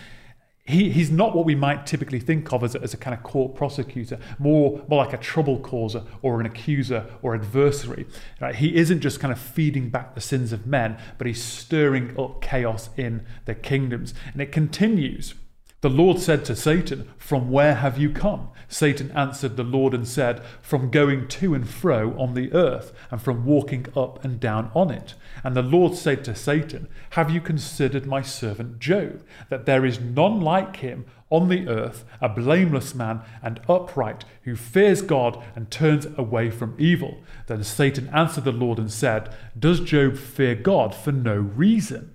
[0.69, 3.23] he, he's not what we might typically think of as a, as a kind of
[3.23, 8.07] court prosecutor, more, more like a trouble causer or an accuser or adversary.
[8.39, 8.55] Right?
[8.55, 12.43] He isn't just kind of feeding back the sins of men, but he's stirring up
[12.43, 14.13] chaos in the kingdoms.
[14.35, 15.35] And it continues.
[15.81, 18.51] The Lord said to Satan, From where have you come?
[18.69, 23.21] Satan answered the Lord and said, From going to and fro on the earth, and
[23.21, 25.15] from walking up and down on it.
[25.43, 30.01] And the Lord said to Satan, Have you considered my servant Job, that there is
[30.01, 35.71] none like him on the earth, a blameless man and upright, who fears God and
[35.71, 37.23] turns away from evil?
[37.47, 42.15] Then Satan answered the Lord and said, Does Job fear God for no reason?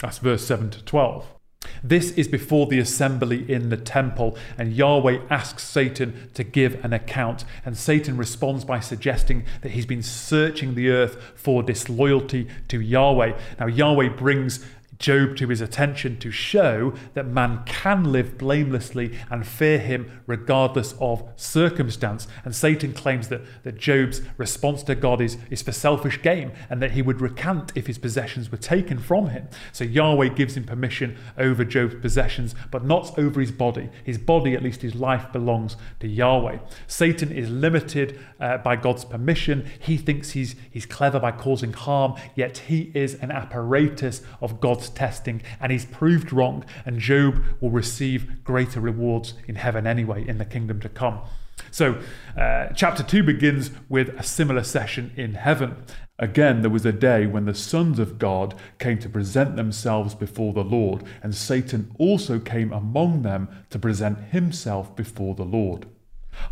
[0.00, 1.26] That's verse 7 to 12.
[1.82, 6.92] This is before the assembly in the temple, and Yahweh asks Satan to give an
[6.92, 7.44] account.
[7.64, 13.38] And Satan responds by suggesting that he's been searching the earth for disloyalty to Yahweh.
[13.58, 14.64] Now, Yahweh brings
[15.00, 20.94] Job to his attention to show that man can live blamelessly and fear him regardless
[21.00, 22.28] of circumstance.
[22.44, 26.82] And Satan claims that, that Job's response to God is, is for selfish gain and
[26.82, 29.48] that he would recant if his possessions were taken from him.
[29.72, 33.88] So Yahweh gives him permission over Job's possessions, but not over his body.
[34.04, 36.58] His body, at least his life, belongs to Yahweh.
[36.86, 39.66] Satan is limited uh, by God's permission.
[39.78, 44.89] He thinks he's, he's clever by causing harm, yet he is an apparatus of God's
[44.90, 50.38] testing and he's proved wrong, and Job will receive greater rewards in heaven anyway in
[50.38, 51.20] the kingdom to come.
[51.70, 52.00] So,
[52.36, 55.76] uh, chapter 2 begins with a similar session in heaven.
[56.18, 60.52] Again, there was a day when the sons of God came to present themselves before
[60.52, 65.86] the Lord, and Satan also came among them to present himself before the Lord.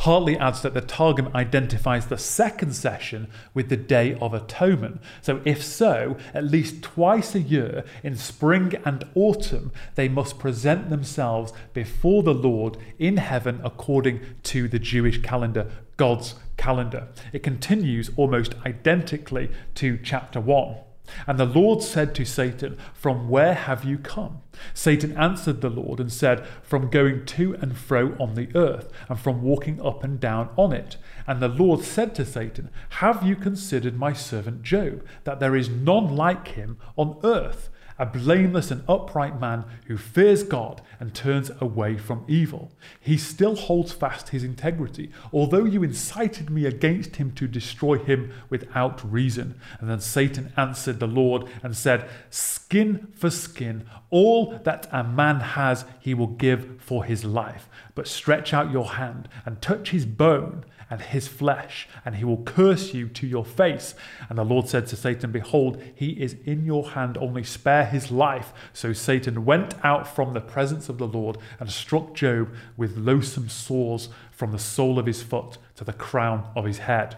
[0.00, 5.00] Hartley adds that the Targum identifies the second session with the Day of Atonement.
[5.22, 10.90] So, if so, at least twice a year, in spring and autumn, they must present
[10.90, 17.08] themselves before the Lord in heaven according to the Jewish calendar, God's calendar.
[17.32, 20.76] It continues almost identically to chapter 1.
[21.26, 24.42] And the Lord said to Satan, From where have you come?
[24.74, 29.18] Satan answered the Lord and said, From going to and fro on the earth, and
[29.18, 30.96] from walking up and down on it.
[31.26, 35.68] And the Lord said to Satan, Have you considered my servant Job, that there is
[35.68, 37.70] none like him on earth?
[37.98, 42.70] A blameless and upright man who fears God and turns away from evil.
[43.00, 48.32] He still holds fast his integrity, although you incited me against him to destroy him
[48.48, 49.60] without reason.
[49.80, 55.40] And then Satan answered the Lord and said, Skin for skin, all that a man
[55.40, 57.68] has he will give for his life.
[57.94, 62.42] But stretch out your hand and touch his bone and his flesh, and he will
[62.42, 63.94] curse you to your face.
[64.28, 68.10] And the Lord said to Satan, Behold, he is in your hand, only spare his
[68.10, 68.52] life.
[68.72, 73.48] So Satan went out from the presence of the Lord and struck Job with loathsome
[73.48, 77.16] sores from the sole of his foot to the crown of his head.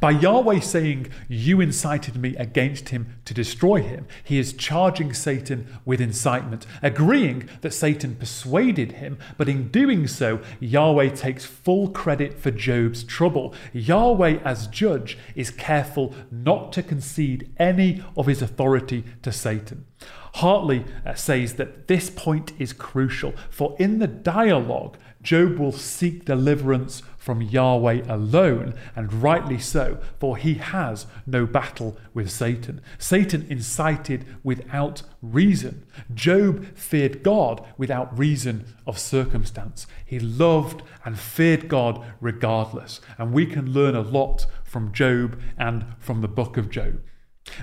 [0.00, 5.66] By Yahweh saying, You incited me against him to destroy him, he is charging Satan
[5.84, 12.38] with incitement, agreeing that Satan persuaded him, but in doing so, Yahweh takes full credit
[12.38, 13.54] for Job's trouble.
[13.72, 19.84] Yahweh, as judge, is careful not to concede any of his authority to Satan.
[20.34, 26.24] Hartley uh, says that this point is crucial, for in the dialogue, Job will seek
[26.24, 32.80] deliverance from Yahweh alone, and rightly so, for he has no battle with Satan.
[32.98, 35.84] Satan incited without reason.
[36.14, 39.88] Job feared God without reason of circumstance.
[40.04, 43.00] He loved and feared God regardless.
[43.18, 47.00] And we can learn a lot from Job and from the book of Job.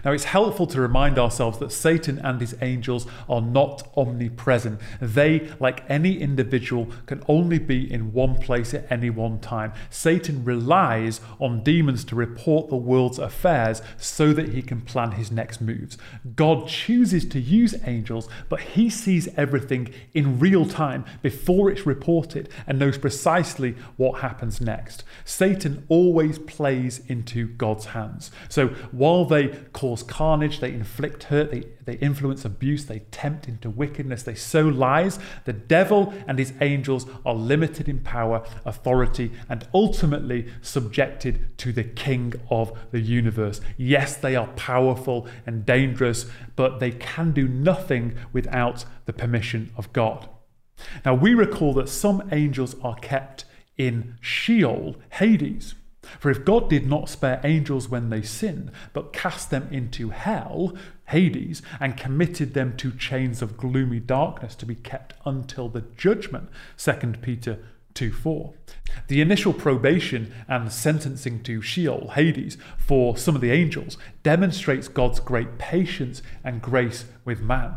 [0.04, 4.80] Now, it's helpful to remind ourselves that Satan and his angels are not omnipresent.
[5.02, 9.74] They, like any individual, can only be in one place at any one time.
[9.90, 15.32] Satan relies on demons to report the world's affairs so that he can plan his
[15.32, 15.98] next moves.
[16.36, 22.50] God chooses to use angels, but he sees everything in real time before it's reported
[22.68, 25.04] and knows precisely what happens next.
[25.26, 28.32] Satan always plays into God's hands.
[28.50, 33.70] So while they cause carnage, they inflict hurt, they, they influence abuse, they tempt into
[33.70, 35.20] wickedness, they sow lies.
[35.46, 41.84] The devil and his angels are limited in power, authority, and ultimately subjected to the
[41.84, 43.60] king of the universe.
[43.76, 49.92] Yes, they are powerful and dangerous, but they can do nothing without the permission of
[49.92, 50.30] God.
[51.06, 53.46] Now, we recall that some angels are kept
[53.78, 55.76] in Sheol, Hades.
[56.20, 60.76] For if God did not spare angels when they sinned, but cast them into hell,
[61.10, 66.50] Hades, and committed them to chains of gloomy darkness to be kept until the judgment,
[66.78, 67.60] 2 Peter
[67.94, 68.54] 2 4.
[69.08, 75.20] The initial probation and sentencing to Sheol, Hades, for some of the angels demonstrates God's
[75.20, 77.76] great patience and grace with man.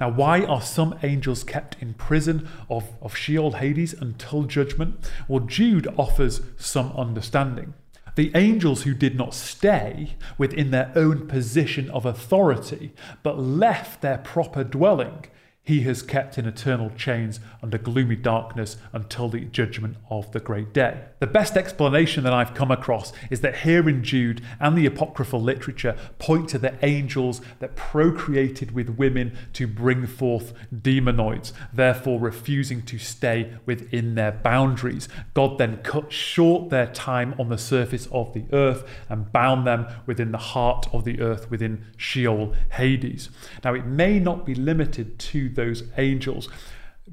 [0.00, 5.10] Now, why are some angels kept in prison of, of Sheol Hades until judgment?
[5.28, 7.74] Well, Jude offers some understanding.
[8.16, 12.92] The angels who did not stay within their own position of authority,
[13.22, 15.26] but left their proper dwelling,
[15.64, 20.74] he has kept in eternal chains under gloomy darkness until the judgment of the great
[20.74, 21.00] day.
[21.20, 25.40] The best explanation that I've come across is that here in Jude and the apocryphal
[25.40, 32.82] literature point to the angels that procreated with women to bring forth demonoids, therefore refusing
[32.82, 35.08] to stay within their boundaries.
[35.32, 39.86] God then cut short their time on the surface of the earth and bound them
[40.04, 43.30] within the heart of the earth, within Sheol, Hades.
[43.64, 46.48] Now, it may not be limited to those angels.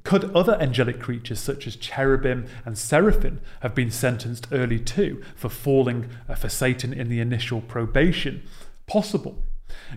[0.03, 5.49] Could other angelic creatures such as cherubim and seraphim have been sentenced early too for
[5.49, 8.43] falling uh, for Satan in the initial probation?
[8.87, 9.43] Possible.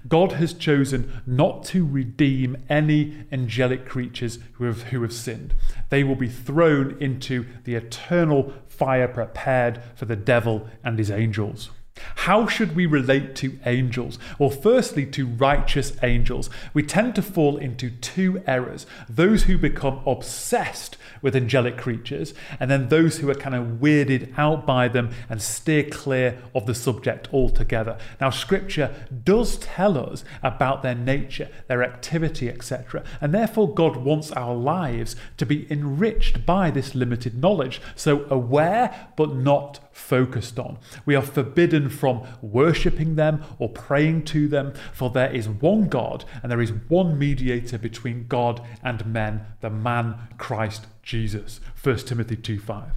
[0.09, 5.55] God has chosen not to redeem any angelic creatures who have, who have sinned.
[5.91, 11.71] They will be thrown into the eternal fire prepared for the devil and his angels.
[12.17, 14.19] How should we relate to angels?
[14.39, 16.51] Well, firstly, to righteous angels.
[16.73, 22.71] We tend to fall into two errors those who become obsessed with angelic creatures, and
[22.71, 26.75] then those who are kind of weirded out by them and steer clear of the
[26.75, 27.97] subject altogether.
[28.21, 28.95] Now, scripture
[29.25, 35.17] does tell us about their nature, their activity, etc., and therefore God wants our lives
[35.39, 37.81] to be enriched by this limited knowledge.
[37.97, 40.77] So, aware but not focused on.
[41.07, 46.27] We are forbidden from worshipping them or praying to them, for there is one God
[46.43, 51.61] and there is one mediator between God and men, the man Christ Jesus.
[51.83, 52.93] 1 Timothy 2 5.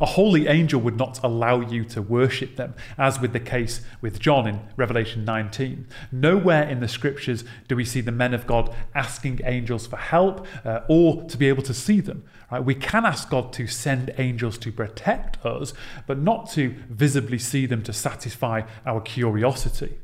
[0.00, 4.18] A holy angel would not allow you to worship them, as with the case with
[4.18, 5.86] John in Revelation 19.
[6.10, 10.46] Nowhere in the scriptures do we see the men of God asking angels for help
[10.64, 12.24] uh, or to be able to see them.
[12.50, 12.64] Right?
[12.64, 15.72] We can ask God to send angels to protect us,
[16.08, 19.98] but not to visibly see them to satisfy our curiosity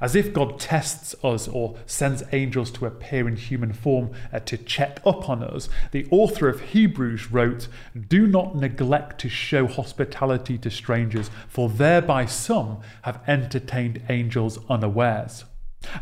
[0.00, 4.56] as if God tests us or sends angels to appear in human form uh, to
[4.56, 7.68] check up on us, the author of Hebrews wrote,
[8.08, 15.44] Do not neglect to show hospitality to strangers, for thereby some have entertained angels unawares.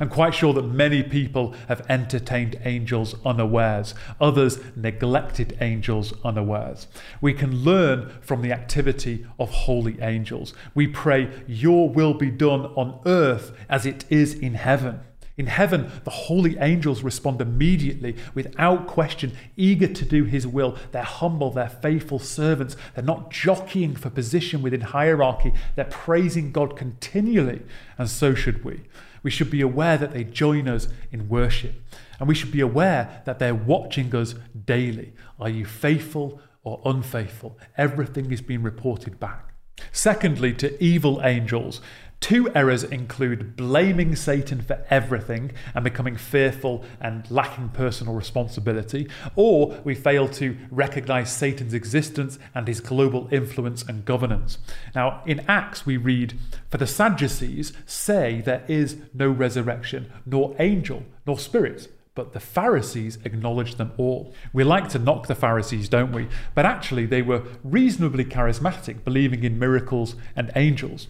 [0.01, 6.87] I'm quite sure that many people have entertained angels unawares, others neglected angels unawares.
[7.21, 10.55] We can learn from the activity of holy angels.
[10.75, 15.01] We pray, Your will be done on earth as it is in heaven.
[15.37, 20.77] In heaven, the holy angels respond immediately, without question, eager to do his will.
[20.93, 22.77] They're humble, they're faithful servants.
[22.95, 27.63] They're not jockeying for position within hierarchy, they're praising God continually,
[27.99, 28.83] and so should we
[29.25, 31.75] we should be aware that they join us in worship.
[32.21, 35.15] And we should be aware that they're watching us daily.
[35.41, 37.59] Are you faithful or unfaithful?
[37.77, 39.55] Everything is being reported back.
[39.91, 41.81] Secondly, to evil angels,
[42.25, 49.79] Two errors include blaming Satan for everything and becoming fearful and lacking personal responsibility, or
[49.85, 54.57] we fail to recognize Satan's existence and his global influence and governance.
[54.95, 56.39] Now, in Acts, we read,
[56.71, 63.19] For the Sadducees say there is no resurrection, nor angel, nor spirit but the Pharisees
[63.25, 64.33] acknowledged them all.
[64.53, 66.29] We like to knock the Pharisees, don't we?
[66.55, 71.09] But actually, they were reasonably charismatic, believing in miracles and angels.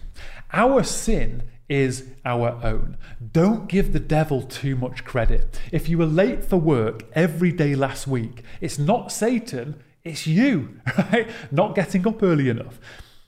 [0.53, 2.97] Our sin is our own.
[3.31, 5.59] Don't give the devil too much credit.
[5.71, 10.79] If you were late for work every day last week, it's not Satan, it's you,
[10.97, 11.27] right?
[11.51, 12.79] Not getting up early enough.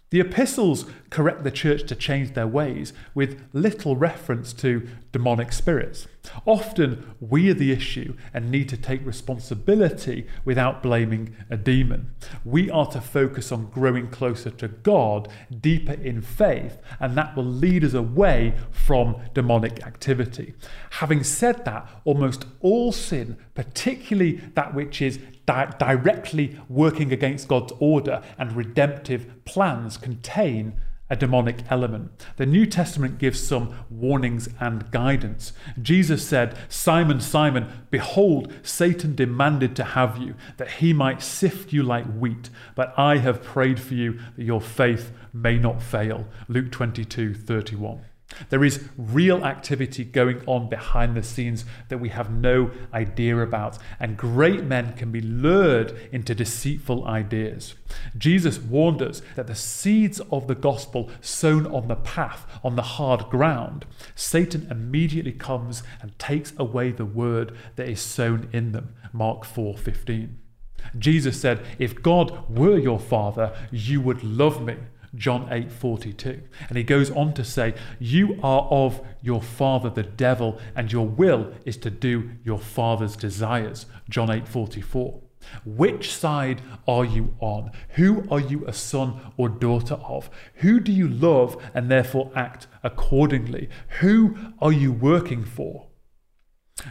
[0.09, 6.07] The epistles correct the church to change their ways with little reference to demonic spirits.
[6.45, 12.11] Often we are the issue and need to take responsibility without blaming a demon.
[12.45, 15.27] We are to focus on growing closer to God,
[15.59, 20.53] deeper in faith, and that will lead us away from demonic activity.
[20.91, 27.73] Having said that, almost all sin, particularly that which is di- directly working against God's
[27.79, 30.79] order and redemptive plans contain
[31.09, 32.11] a demonic element.
[32.35, 35.53] The New Testament gives some warnings and guidance.
[35.81, 41.81] Jesus said, Simon, Simon, behold, Satan demanded to have you, that he might sift you
[41.81, 46.27] like wheat, but I have prayed for you that your faith may not fail.
[46.49, 48.01] Luke 22 31.
[48.49, 53.77] There is real activity going on behind the scenes that we have no idea about,
[53.99, 57.75] and great men can be lured into deceitful ideas.
[58.17, 62.81] Jesus warned us that the seeds of the gospel sown on the path, on the
[62.81, 63.85] hard ground,
[64.15, 68.93] Satan immediately comes and takes away the word that is sown in them.
[69.13, 70.37] Mark 4:15.
[70.97, 74.75] Jesus said, "If God were your father, you would love me."
[75.15, 76.41] John 8:42.
[76.69, 81.07] And he goes on to say, "You are of your father the devil, and your
[81.07, 85.21] will is to do your father's desires." John 8:44.
[85.65, 87.71] Which side are you on?
[87.89, 90.29] Who are you a son or daughter of?
[90.55, 93.69] Who do you love and therefore act accordingly?
[93.99, 95.87] Who are you working for?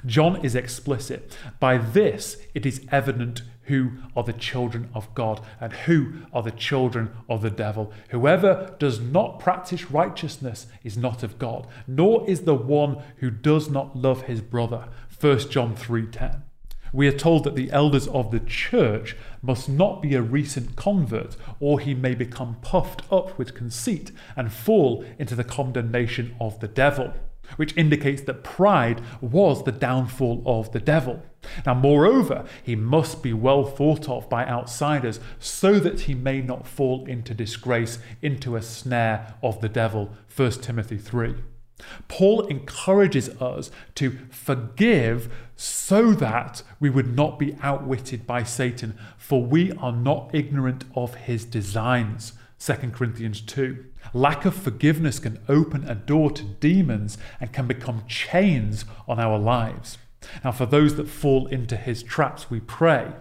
[0.05, 1.37] John is explicit.
[1.61, 6.51] By this it is evident who are the children of God and who are the
[6.51, 7.93] children of the devil.
[8.11, 13.69] Whoever does not practice righteousness is not of God, nor is the one who does
[13.69, 14.89] not love his brother.
[15.19, 16.43] 1 John 3:10.
[16.93, 21.37] We are told that the elders of the church must not be a recent convert,
[21.61, 26.69] or he may become puffed up with conceit and fall into the condemnation of the
[26.69, 27.13] devil
[27.57, 31.23] which indicates that pride was the downfall of the devil.
[31.65, 36.67] Now, moreover, he must be well thought of by outsiders so that he may not
[36.67, 40.11] fall into disgrace, into a snare of the devil.
[40.35, 41.37] 1 Timothy 3.
[42.09, 49.45] Paul encourages us to forgive so that we would not be outwitted by Satan, for
[49.45, 52.33] we are not ignorant of his designs.
[52.59, 53.85] 2 Corinthians 2.
[54.13, 59.39] Lack of forgiveness can open a door to demons and can become chains on our
[59.39, 59.99] lives.
[60.45, 63.13] Now, for those that fall into his traps, we pray.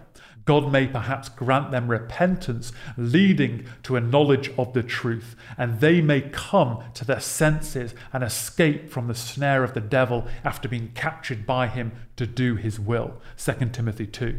[0.44, 6.00] God may perhaps grant them repentance, leading to a knowledge of the truth, and they
[6.00, 10.92] may come to their senses and escape from the snare of the devil after being
[10.94, 13.20] captured by him to do his will.
[13.36, 14.38] 2 Timothy 2.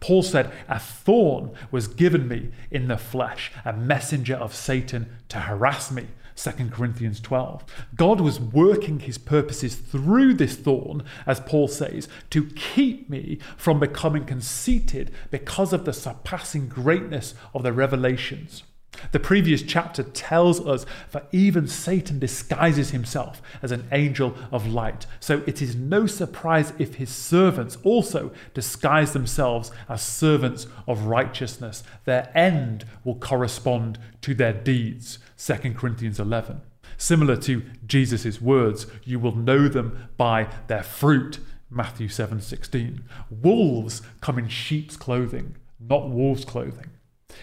[0.00, 5.40] Paul said, A thorn was given me in the flesh, a messenger of Satan to
[5.40, 6.06] harass me.
[6.38, 7.64] 2 Corinthians 12.
[7.96, 13.80] God was working his purposes through this thorn, as Paul says, to keep me from
[13.80, 18.62] becoming conceited because of the surpassing greatness of the revelations.
[19.12, 25.06] The previous chapter tells us that even Satan disguises himself as an angel of light.
[25.20, 31.82] So it is no surprise if his servants also disguise themselves as servants of righteousness.
[32.04, 35.18] Their end will correspond to their deeds.
[35.38, 36.60] 2 Corinthians 11.
[36.96, 41.38] Similar to Jesus' words, you will know them by their fruit.
[41.70, 43.04] Matthew 7:16.
[43.30, 46.90] Wolves come in sheep's clothing, not wolves' clothing.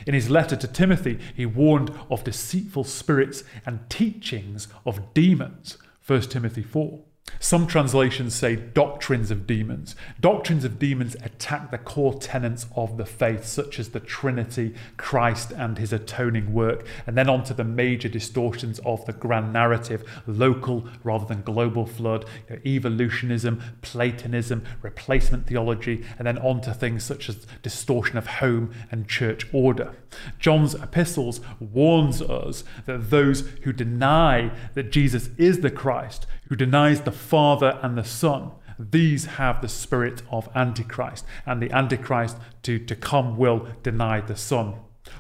[0.06, 5.78] In his letter to Timothy, he warned of deceitful spirits and teachings of demons.
[6.06, 7.00] 1 Timothy 4.
[7.40, 9.96] Some translations say doctrines of demons.
[10.20, 15.52] Doctrines of demons attack the core tenets of the faith, such as the Trinity, Christ,
[15.52, 20.88] and his atoning work, and then onto the major distortions of the grand narrative local
[21.04, 27.30] rather than global flood, you know, evolutionism, Platonism, replacement theology, and then onto things such
[27.30, 29.94] as distortion of home and church order.
[30.40, 37.02] John's epistles warns us that those who deny that Jesus is the Christ, who denies
[37.02, 42.80] the Father and the Son, these have the spirit of Antichrist, and the Antichrist to,
[42.80, 44.76] to come will deny the Son.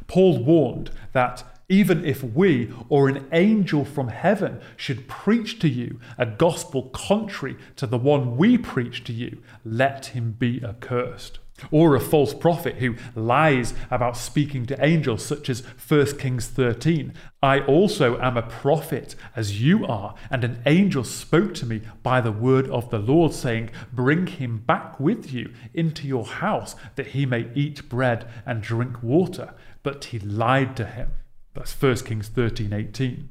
[0.08, 6.00] Paul warned that even if we or an angel from heaven should preach to you
[6.18, 11.40] a gospel contrary to the one we preach to you, let him be accursed.
[11.72, 17.14] Or a false prophet who lies about speaking to angels, such as 1 Kings 13.
[17.42, 22.20] I also am a prophet, as you are, and an angel spoke to me by
[22.22, 27.08] the word of the Lord, saying, Bring him back with you into your house, that
[27.08, 29.54] he may eat bread and drink water.
[29.84, 31.12] But he lied to him.
[31.54, 33.30] That's 1 Kings 13 18.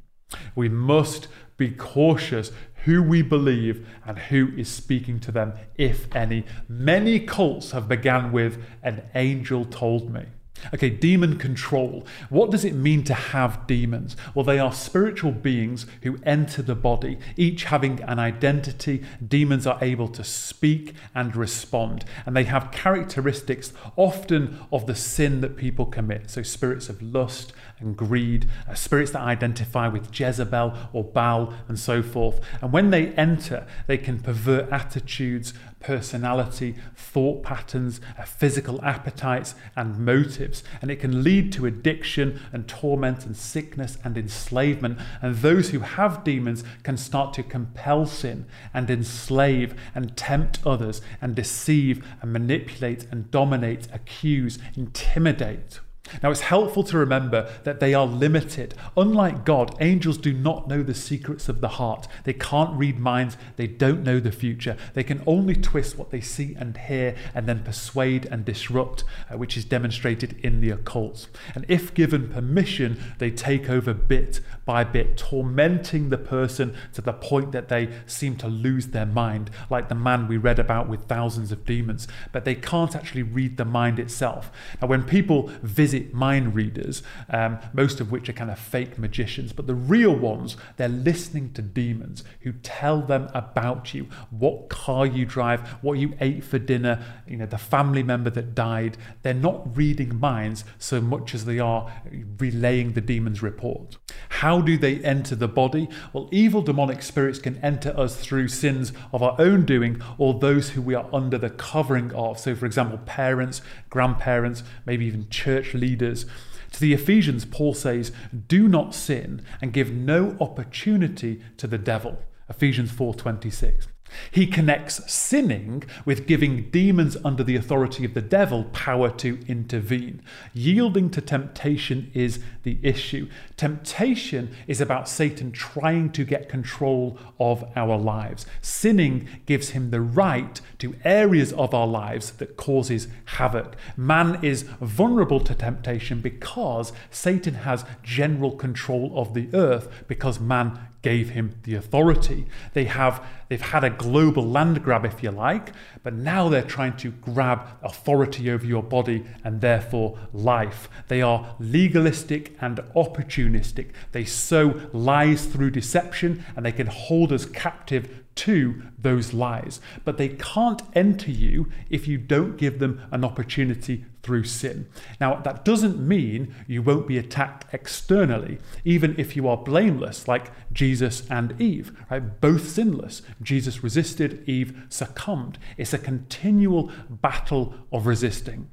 [0.55, 2.51] We must be cautious
[2.85, 6.44] who we believe and who is speaking to them, if any.
[6.69, 10.24] Many cults have begun with, an angel told me.
[10.72, 12.06] Okay, demon control.
[12.28, 14.16] What does it mean to have demons?
[14.34, 19.04] Well, they are spiritual beings who enter the body, each having an identity.
[19.26, 25.40] Demons are able to speak and respond, and they have characteristics often of the sin
[25.40, 26.30] that people commit.
[26.30, 31.78] So, spirits of lust and greed, uh, spirits that identify with Jezebel or Baal, and
[31.78, 32.40] so forth.
[32.60, 35.54] And when they enter, they can pervert attitudes,
[35.85, 40.65] personality, thought patterns, uh, physical appetites, and motives.
[40.81, 44.98] And it can lead to addiction and torment and sickness and enslavement.
[45.20, 51.02] And those who have demons can start to compel sin and enslave and tempt others
[51.20, 55.81] and deceive and manipulate and dominate, accuse, intimidate.
[56.22, 58.74] Now, it's helpful to remember that they are limited.
[58.97, 62.06] Unlike God, angels do not know the secrets of the heart.
[62.24, 63.36] They can't read minds.
[63.56, 64.76] They don't know the future.
[64.93, 69.39] They can only twist what they see and hear and then persuade and disrupt, uh,
[69.39, 71.28] which is demonstrated in the occult.
[71.55, 77.12] And if given permission, they take over bit by bit, tormenting the person to the
[77.12, 81.04] point that they seem to lose their mind, like the man we read about with
[81.04, 82.08] thousands of demons.
[82.32, 84.50] But they can't actually read the mind itself.
[84.80, 89.52] Now, when people visit mind readers, um, most of which are kind of fake magicians,
[89.52, 95.06] but the real ones, they're listening to demons who tell them about you, what car
[95.06, 98.96] you drive, what you ate for dinner, you know, the family member that died.
[99.22, 101.92] They're not reading minds so much as they are
[102.38, 103.98] relaying the demon's report.
[104.28, 105.89] How do they enter the body?
[106.12, 110.70] Well, evil demonic spirits can enter us through sins of our own doing or those
[110.70, 112.39] who we are under the covering of.
[112.39, 116.26] So, for example, parents, grandparents, maybe even church leaders leaders.
[116.72, 118.10] To the Ephesians, Paul says,
[118.48, 122.18] Do not sin and give no opportunity to the devil.
[122.48, 123.93] Ephesians 4:26.
[124.30, 130.22] He connects sinning with giving demons under the authority of the devil power to intervene.
[130.52, 133.28] Yielding to temptation is the issue.
[133.56, 138.46] Temptation is about Satan trying to get control of our lives.
[138.62, 143.76] Sinning gives him the right to areas of our lives that causes havoc.
[143.96, 150.78] Man is vulnerable to temptation because Satan has general control of the earth because man
[151.05, 152.47] gave him the authority.
[152.72, 156.97] They have they've had a global land grab if you like, but now they're trying
[156.97, 160.89] to grab authority over your body and therefore life.
[161.09, 163.90] They are legalistic and opportunistic.
[164.12, 169.81] They sow lies through deception and they can hold us captive to those lies.
[170.05, 174.89] But they can't enter you if you don't give them an opportunity through sin.
[175.20, 180.51] Now, that doesn't mean you won't be attacked externally, even if you are blameless, like
[180.73, 182.40] Jesus and Eve, right?
[182.40, 183.23] Both sinless.
[183.43, 185.59] Jesus resisted, Eve succumbed.
[185.77, 188.70] It's a continual battle of resisting.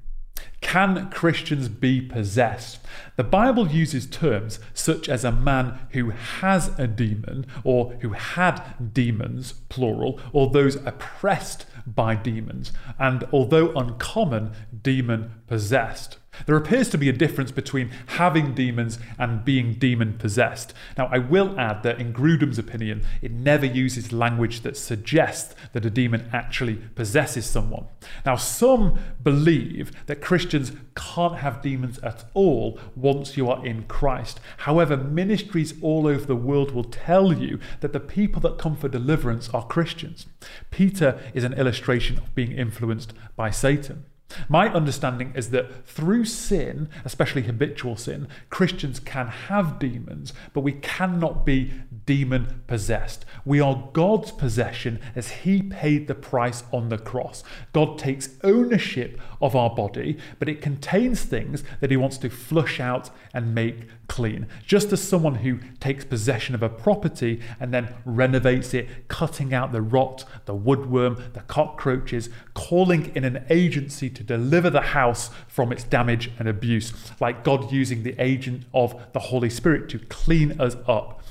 [0.71, 2.79] Can Christians be possessed?
[3.17, 8.93] The Bible uses terms such as a man who has a demon or who had
[8.93, 16.19] demons, plural, or those oppressed by demons, and although uncommon, demon possessed.
[16.45, 20.73] There appears to be a difference between having demons and being demon possessed.
[20.97, 25.85] Now, I will add that in Grudem's opinion, it never uses language that suggests that
[25.85, 27.85] a demon actually possesses someone.
[28.25, 34.39] Now, some believe that Christians can't have demons at all once you are in Christ.
[34.57, 38.89] However, ministries all over the world will tell you that the people that come for
[38.89, 40.25] deliverance are Christians.
[40.69, 44.05] Peter is an illustration of being influenced by Satan.
[44.49, 50.73] My understanding is that through sin, especially habitual sin, Christians can have demons, but we
[50.73, 51.71] cannot be
[52.05, 53.25] demon possessed.
[53.45, 57.43] We are God's possession as He paid the price on the cross.
[57.73, 62.79] God takes ownership of our body, but it contains things that He wants to flush
[62.79, 64.47] out and make clean.
[64.65, 69.71] Just as someone who takes possession of a property and then renovates it, cutting out
[69.71, 75.71] the rot, the woodworm, the cockroaches, calling in an agency to deliver the house from
[75.71, 80.59] its damage and abuse, like God using the agent of the Holy Spirit to clean
[80.59, 81.23] us up.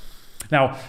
[0.51, 0.79] Now,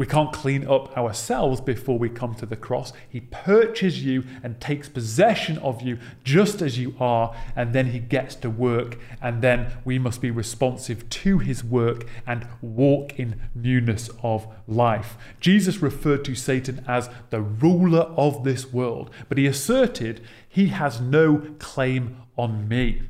[0.00, 2.94] We can't clean up ourselves before we come to the cross.
[3.06, 7.98] He purchases you and takes possession of you just as you are, and then He
[7.98, 13.42] gets to work, and then we must be responsive to His work and walk in
[13.54, 15.18] newness of life.
[15.38, 20.98] Jesus referred to Satan as the ruler of this world, but He asserted, He has
[20.98, 23.02] no claim on me.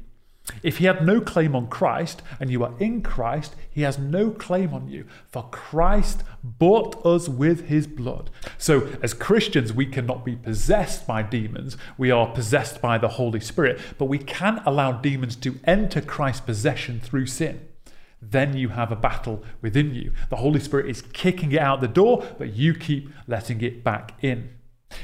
[0.63, 4.31] If he had no claim on Christ and you are in Christ, he has no
[4.31, 5.07] claim on you.
[5.31, 8.31] For Christ bought us with his blood.
[8.59, 11.77] So, as Christians, we cannot be possessed by demons.
[11.99, 16.43] We are possessed by the Holy Spirit, but we can allow demons to enter Christ's
[16.43, 17.67] possession through sin.
[18.23, 20.13] Then you have a battle within you.
[20.29, 24.13] The Holy Spirit is kicking it out the door, but you keep letting it back
[24.23, 24.51] in.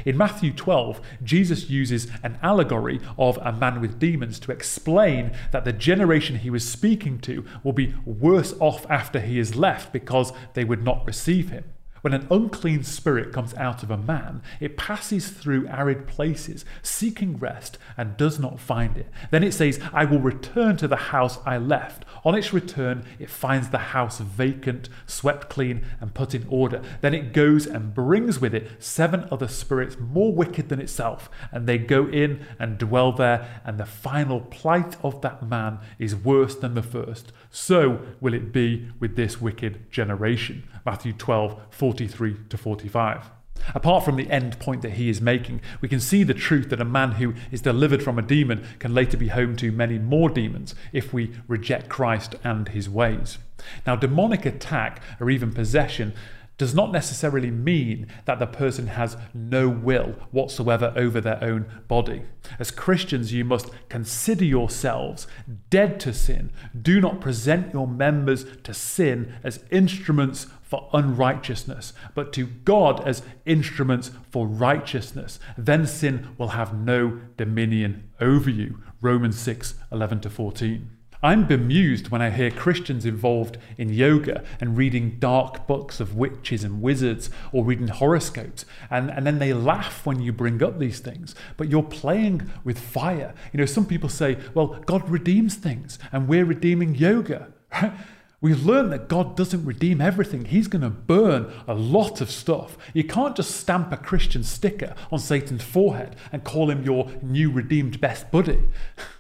[0.05, 5.65] In Matthew 12, Jesus uses an allegory of a man with demons to explain that
[5.65, 10.33] the generation he was speaking to will be worse off after he is left because
[10.55, 11.65] they would not receive him.
[12.03, 17.39] When an unclean spirit comes out of a man, it passes through arid places, seeking
[17.39, 19.11] rest, and does not find it.
[19.31, 22.05] Then it says, I will return to the house I left.
[22.25, 26.83] On its return, it finds the house vacant, swept clean, and put in order.
[27.01, 31.67] Then it goes and brings with it seven other spirits more wicked than itself, and
[31.67, 36.55] they go in and dwell there, and the final plight of that man is worse
[36.55, 37.33] than the first.
[37.51, 40.65] So will it be with this wicked generation.
[40.87, 43.31] Matthew 12, 43 to 45.
[43.75, 46.81] Apart from the end point that he is making, we can see the truth that
[46.81, 50.31] a man who is delivered from a demon can later be home to many more
[50.31, 53.39] demons if we reject Christ and his ways.
[53.87, 56.15] Now, demonic attack or even possession
[56.59, 62.23] does not necessarily mean that the person has no will whatsoever over their own body.
[62.59, 65.27] As Christians, you must consider yourselves
[65.69, 66.51] dead to sin.
[66.81, 73.23] Do not present your members to sin as instruments for unrighteousness, but to God as
[73.47, 75.39] instruments for righteousness.
[75.57, 78.83] Then sin will have no dominion over you.
[79.01, 80.91] Romans 6 11 to 14.
[81.23, 86.63] I'm bemused when I hear Christians involved in yoga and reading dark books of witches
[86.63, 91.01] and wizards or reading horoscopes, and, and then they laugh when you bring up these
[91.01, 91.35] things.
[91.57, 93.35] But you're playing with fire.
[93.53, 97.49] You know, some people say, well, God redeems things, and we're redeeming yoga.
[98.41, 100.45] We've learned that God doesn't redeem everything.
[100.45, 102.77] He's going to burn a lot of stuff.
[102.93, 107.51] You can't just stamp a Christian sticker on Satan's forehead and call him your new
[107.51, 108.63] redeemed best buddy.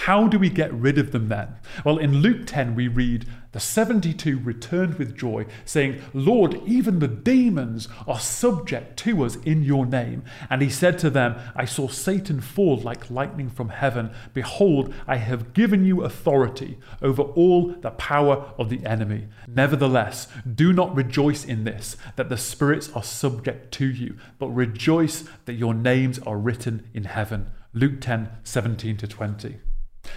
[0.00, 1.56] How do we get rid of them then?
[1.82, 7.08] Well, in Luke 10, we read, The 72 returned with joy, saying, Lord, even the
[7.08, 10.22] demons are subject to us in your name.
[10.50, 14.10] And he said to them, I saw Satan fall like lightning from heaven.
[14.34, 19.28] Behold, I have given you authority over all the power of the enemy.
[19.48, 25.24] Nevertheless, do not rejoice in this, that the spirits are subject to you, but rejoice
[25.46, 27.50] that your names are written in heaven.
[27.72, 29.56] Luke 10 17 to 20.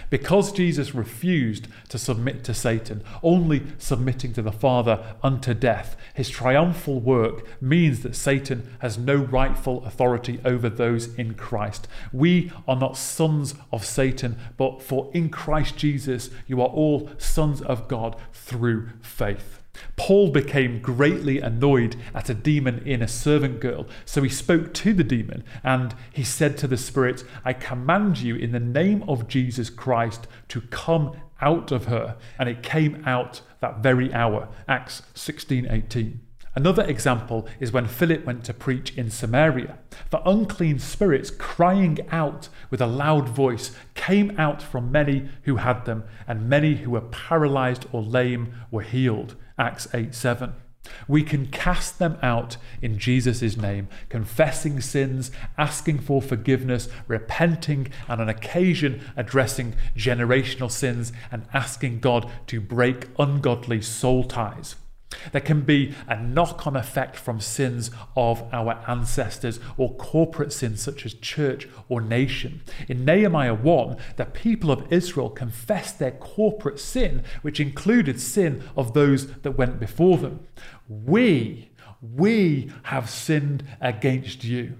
[0.08, 6.28] Because Jesus refused to submit to Satan, only submitting to the Father unto death, his
[6.28, 11.88] triumphal work means that Satan has no rightful authority over those in Christ.
[12.12, 17.62] We are not sons of Satan, but for in Christ Jesus you are all sons
[17.62, 19.59] of God through faith.
[19.96, 24.92] Paul became greatly annoyed at a demon in a servant girl, so he spoke to
[24.92, 29.28] the demon and he said to the spirit, I command you in the name of
[29.28, 32.16] Jesus Christ to come out of her.
[32.38, 34.48] And it came out that very hour.
[34.68, 36.20] Acts 16 18.
[36.56, 39.78] Another example is when Philip went to preach in Samaria.
[40.10, 45.84] For unclean spirits crying out with a loud voice came out from many who had
[45.84, 49.36] them, and many who were paralyzed or lame were healed.
[49.60, 50.54] Acts 8 7.
[51.06, 58.22] We can cast them out in Jesus' name, confessing sins, asking for forgiveness, repenting, and
[58.22, 64.76] on occasion addressing generational sins and asking God to break ungodly soul ties.
[65.32, 70.80] There can be a knock on effect from sins of our ancestors or corporate sins
[70.80, 72.62] such as church or nation.
[72.88, 78.94] In Nehemiah 1, the people of Israel confessed their corporate sin, which included sin of
[78.94, 80.46] those that went before them.
[80.88, 81.70] We,
[82.00, 84.76] we have sinned against you.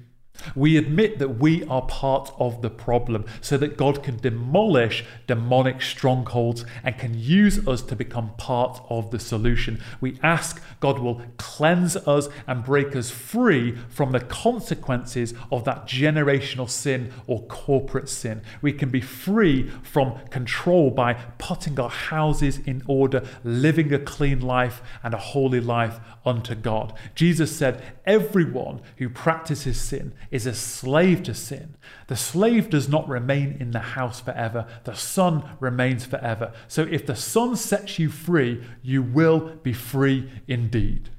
[0.55, 5.83] We admit that we are part of the problem so that God can demolish demonic
[5.83, 9.83] strongholds and can use us to become part of the solution.
[10.01, 15.87] We ask God will cleanse us and break us free from the consequences of that
[15.87, 18.43] generational sin or corporate sin.
[18.63, 24.41] We can be free from control by putting our houses in order, living a clean
[24.41, 26.93] life and a holy life unto God.
[27.15, 31.77] Jesus said, Everyone who practices sin is a slave to sin.
[32.07, 36.53] The slave does not remain in the house forever, the son remains forever.
[36.69, 41.11] So if the son sets you free, you will be free indeed.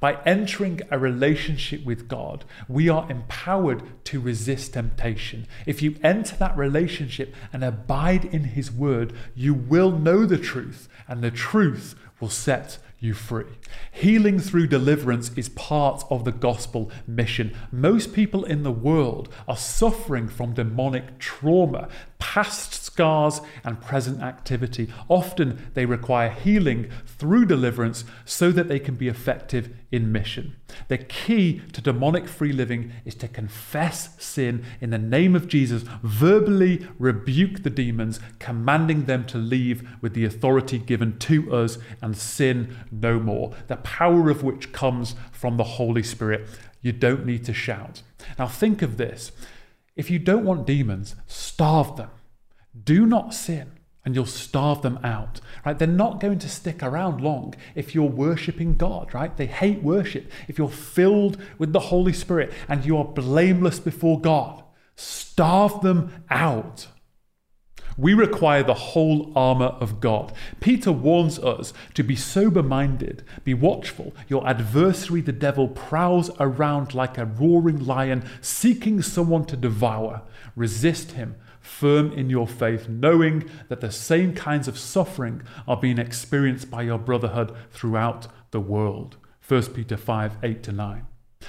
[0.00, 5.46] By entering a relationship with God, we are empowered to resist temptation.
[5.66, 10.88] If you enter that relationship and abide in His word, you will know the truth,
[11.06, 13.44] and the truth will set you free.
[13.92, 17.54] Healing through deliverance is part of the gospel mission.
[17.70, 24.88] Most people in the world are suffering from demonic trauma, past scars, and present activity.
[25.08, 30.56] Often they require healing through deliverance so that they can be effective in mission.
[30.88, 35.82] The key to demonic free living is to confess sin in the name of Jesus,
[36.02, 42.16] verbally rebuke the demons, commanding them to leave with the authority given to us and
[42.16, 43.52] sin no more.
[43.66, 46.48] The power of which comes from the Holy Spirit.
[46.80, 48.00] You don't need to shout.
[48.38, 49.32] Now, think of this
[49.96, 52.10] if you don't want demons, starve them.
[52.84, 53.72] Do not sin
[54.04, 58.04] and you'll starve them out right they're not going to stick around long if you're
[58.04, 62.96] worshiping god right they hate worship if you're filled with the holy spirit and you
[62.96, 64.62] are blameless before god
[64.94, 66.86] starve them out
[67.98, 70.32] we require the whole armour of God.
[70.60, 74.14] Peter warns us to be sober minded, be watchful.
[74.28, 80.22] Your adversary, the devil, prowls around like a roaring lion, seeking someone to devour.
[80.54, 81.36] Resist him,
[81.66, 86.82] firm in your faith, knowing that the same kinds of suffering are being experienced by
[86.82, 89.16] your brotherhood throughout the world.
[89.46, 91.06] 1 Peter 5 8 to 9.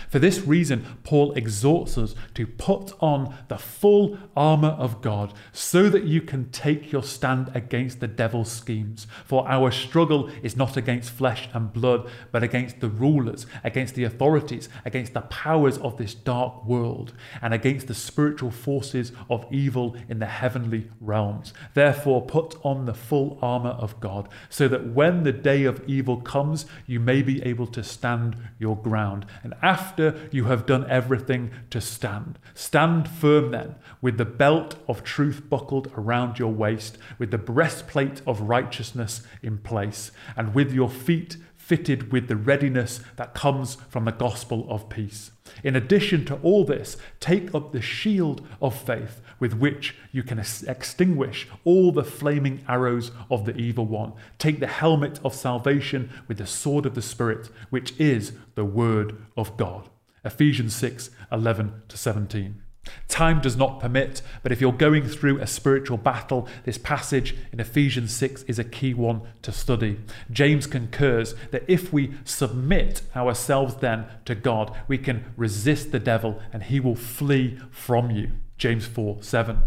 [0.10, 5.90] For this reason, Paul exhorts us to put on the full armour of God so
[5.90, 9.08] that you can take your stand against the devil's schemes.
[9.26, 14.04] For our struggle is not against flesh and blood, but against the rulers, against the
[14.04, 19.96] authorities, against the powers of this dark world, and against the spiritual forces of evil
[20.10, 21.54] in the heavenly realms.
[21.74, 26.18] Therefore, put on the full armour of God so that when the day of evil
[26.18, 29.26] comes, you may be able to stand your ground.
[29.44, 32.38] And after after you have done everything to stand.
[32.54, 38.22] Stand firm then, with the belt of truth buckled around your waist, with the breastplate
[38.28, 44.04] of righteousness in place, and with your feet fitted with the readiness that comes from
[44.04, 45.32] the gospel of peace.
[45.64, 50.40] In addition to all this, take up the shield of faith with which you can
[50.40, 54.14] extinguish all the flaming arrows of the evil one.
[54.38, 59.18] Take the helmet of salvation with the sword of the Spirit, which is the word
[59.36, 59.90] of God.
[60.24, 62.62] Ephesians 6 11 to 17.
[63.08, 67.60] Time does not permit, but if you're going through a spiritual battle, this passage in
[67.60, 70.00] Ephesians 6 is a key one to study.
[70.32, 76.40] James concurs that if we submit ourselves then to God, we can resist the devil
[76.54, 78.32] and he will flee from you.
[78.58, 79.62] James 4 7.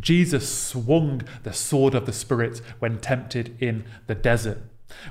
[0.00, 4.62] Jesus swung the sword of the Spirit when tempted in the desert.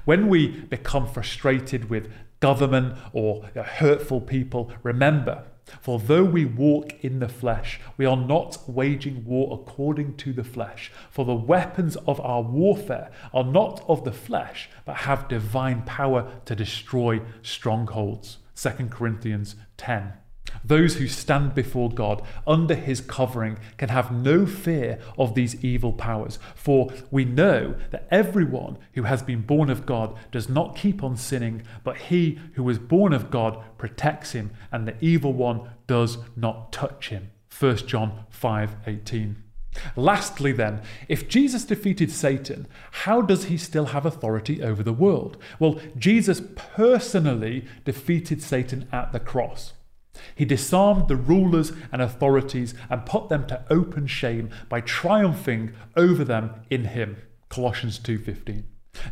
[0.06, 5.44] When we become frustrated with government or uh, hurtful people, remember
[5.82, 10.44] for though we walk in the flesh, we are not waging war according to the
[10.44, 10.91] flesh.
[11.10, 16.32] For the weapons of our warfare are not of the flesh, but have divine power
[16.45, 18.38] to destroy strongholds.
[18.56, 20.14] 2 Corinthians 10.
[20.64, 25.94] Those who stand before God under his covering can have no fear of these evil
[25.94, 31.03] powers, for we know that everyone who has been born of God does not keep
[31.03, 35.69] on sinning, but he who was born of God protects him, and the evil one
[35.88, 37.32] does not touch him.
[37.49, 39.38] 1 John 5:18.
[39.95, 45.38] Lastly, then, if Jesus defeated Satan, how does he still have authority over the world?
[45.60, 49.73] Well, Jesus personally defeated Satan at the cross.
[50.36, 56.24] He disarmed the rulers and authorities and put them to open shame by triumphing over
[56.24, 57.18] them in him.
[57.50, 58.64] Colossians 2:15.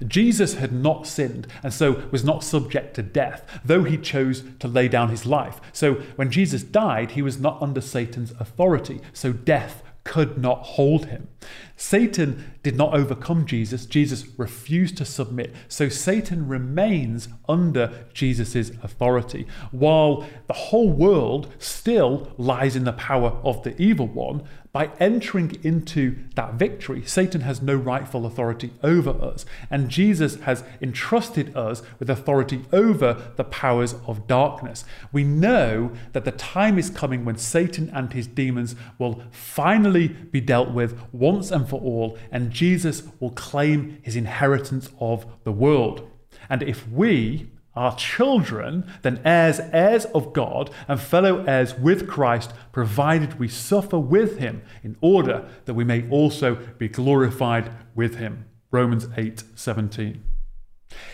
[0.07, 4.67] Jesus had not sinned and so was not subject to death, though he chose to
[4.67, 5.59] lay down his life.
[5.71, 11.07] So when Jesus died, he was not under Satan's authority, so death could not hold
[11.07, 11.27] him.
[11.75, 13.85] Satan did not overcome Jesus.
[13.85, 15.53] Jesus refused to submit.
[15.67, 23.37] So Satan remains under Jesus' authority, while the whole world still lies in the power
[23.43, 24.43] of the evil one.
[24.71, 30.63] By entering into that victory, Satan has no rightful authority over us, and Jesus has
[30.81, 34.83] entrusted us with authority over the powers of darkness.
[35.11, 40.41] We know that the time is coming when Satan and his demons will finally be
[40.41, 46.10] dealt with once and for all, and Jesus will claim his inheritance of the world.
[46.49, 52.53] And if we, are children, then heirs, heirs of God, and fellow heirs with Christ,
[52.72, 58.45] provided we suffer with him, in order that we may also be glorified with him.
[58.69, 60.32] Romans 8 17.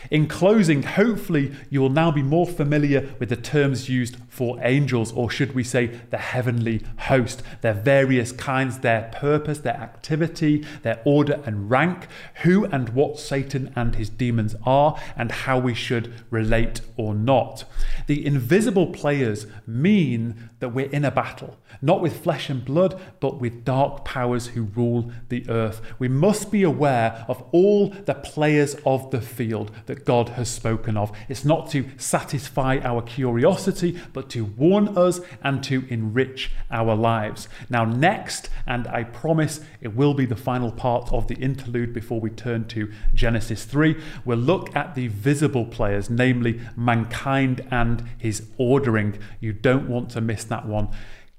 [0.10, 5.12] In closing, hopefully you will now be more familiar with the terms used for angels,
[5.12, 11.00] or should we say the heavenly host, their various kinds, their purpose, their activity, their
[11.06, 12.08] order and rank,
[12.44, 17.66] who and what Satan and his demons are, and how we should relate or not.
[18.08, 23.40] The invisible players mean that we're in a battle, not with flesh and blood, but
[23.40, 25.82] with dark powers who rule the earth.
[26.00, 30.98] We must be aware of all the players of the field that God has spoken
[30.98, 31.12] of.
[31.30, 37.48] It's not to satisfy our curiosity, but to warn us and to enrich our lives.
[37.70, 42.20] Now, next, and I promise it will be the final part of the interlude before
[42.20, 43.96] we turn to Genesis 3,
[44.26, 49.18] we'll look at the visible players, namely mankind and his ordering.
[49.40, 50.90] You don't want to miss that one.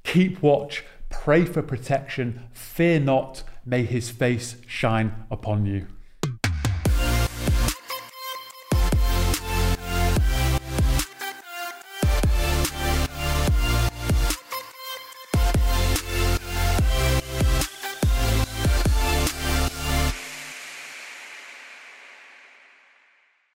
[0.02, 5.86] Keep watch, pray for protection, fear not, may his face shine upon you.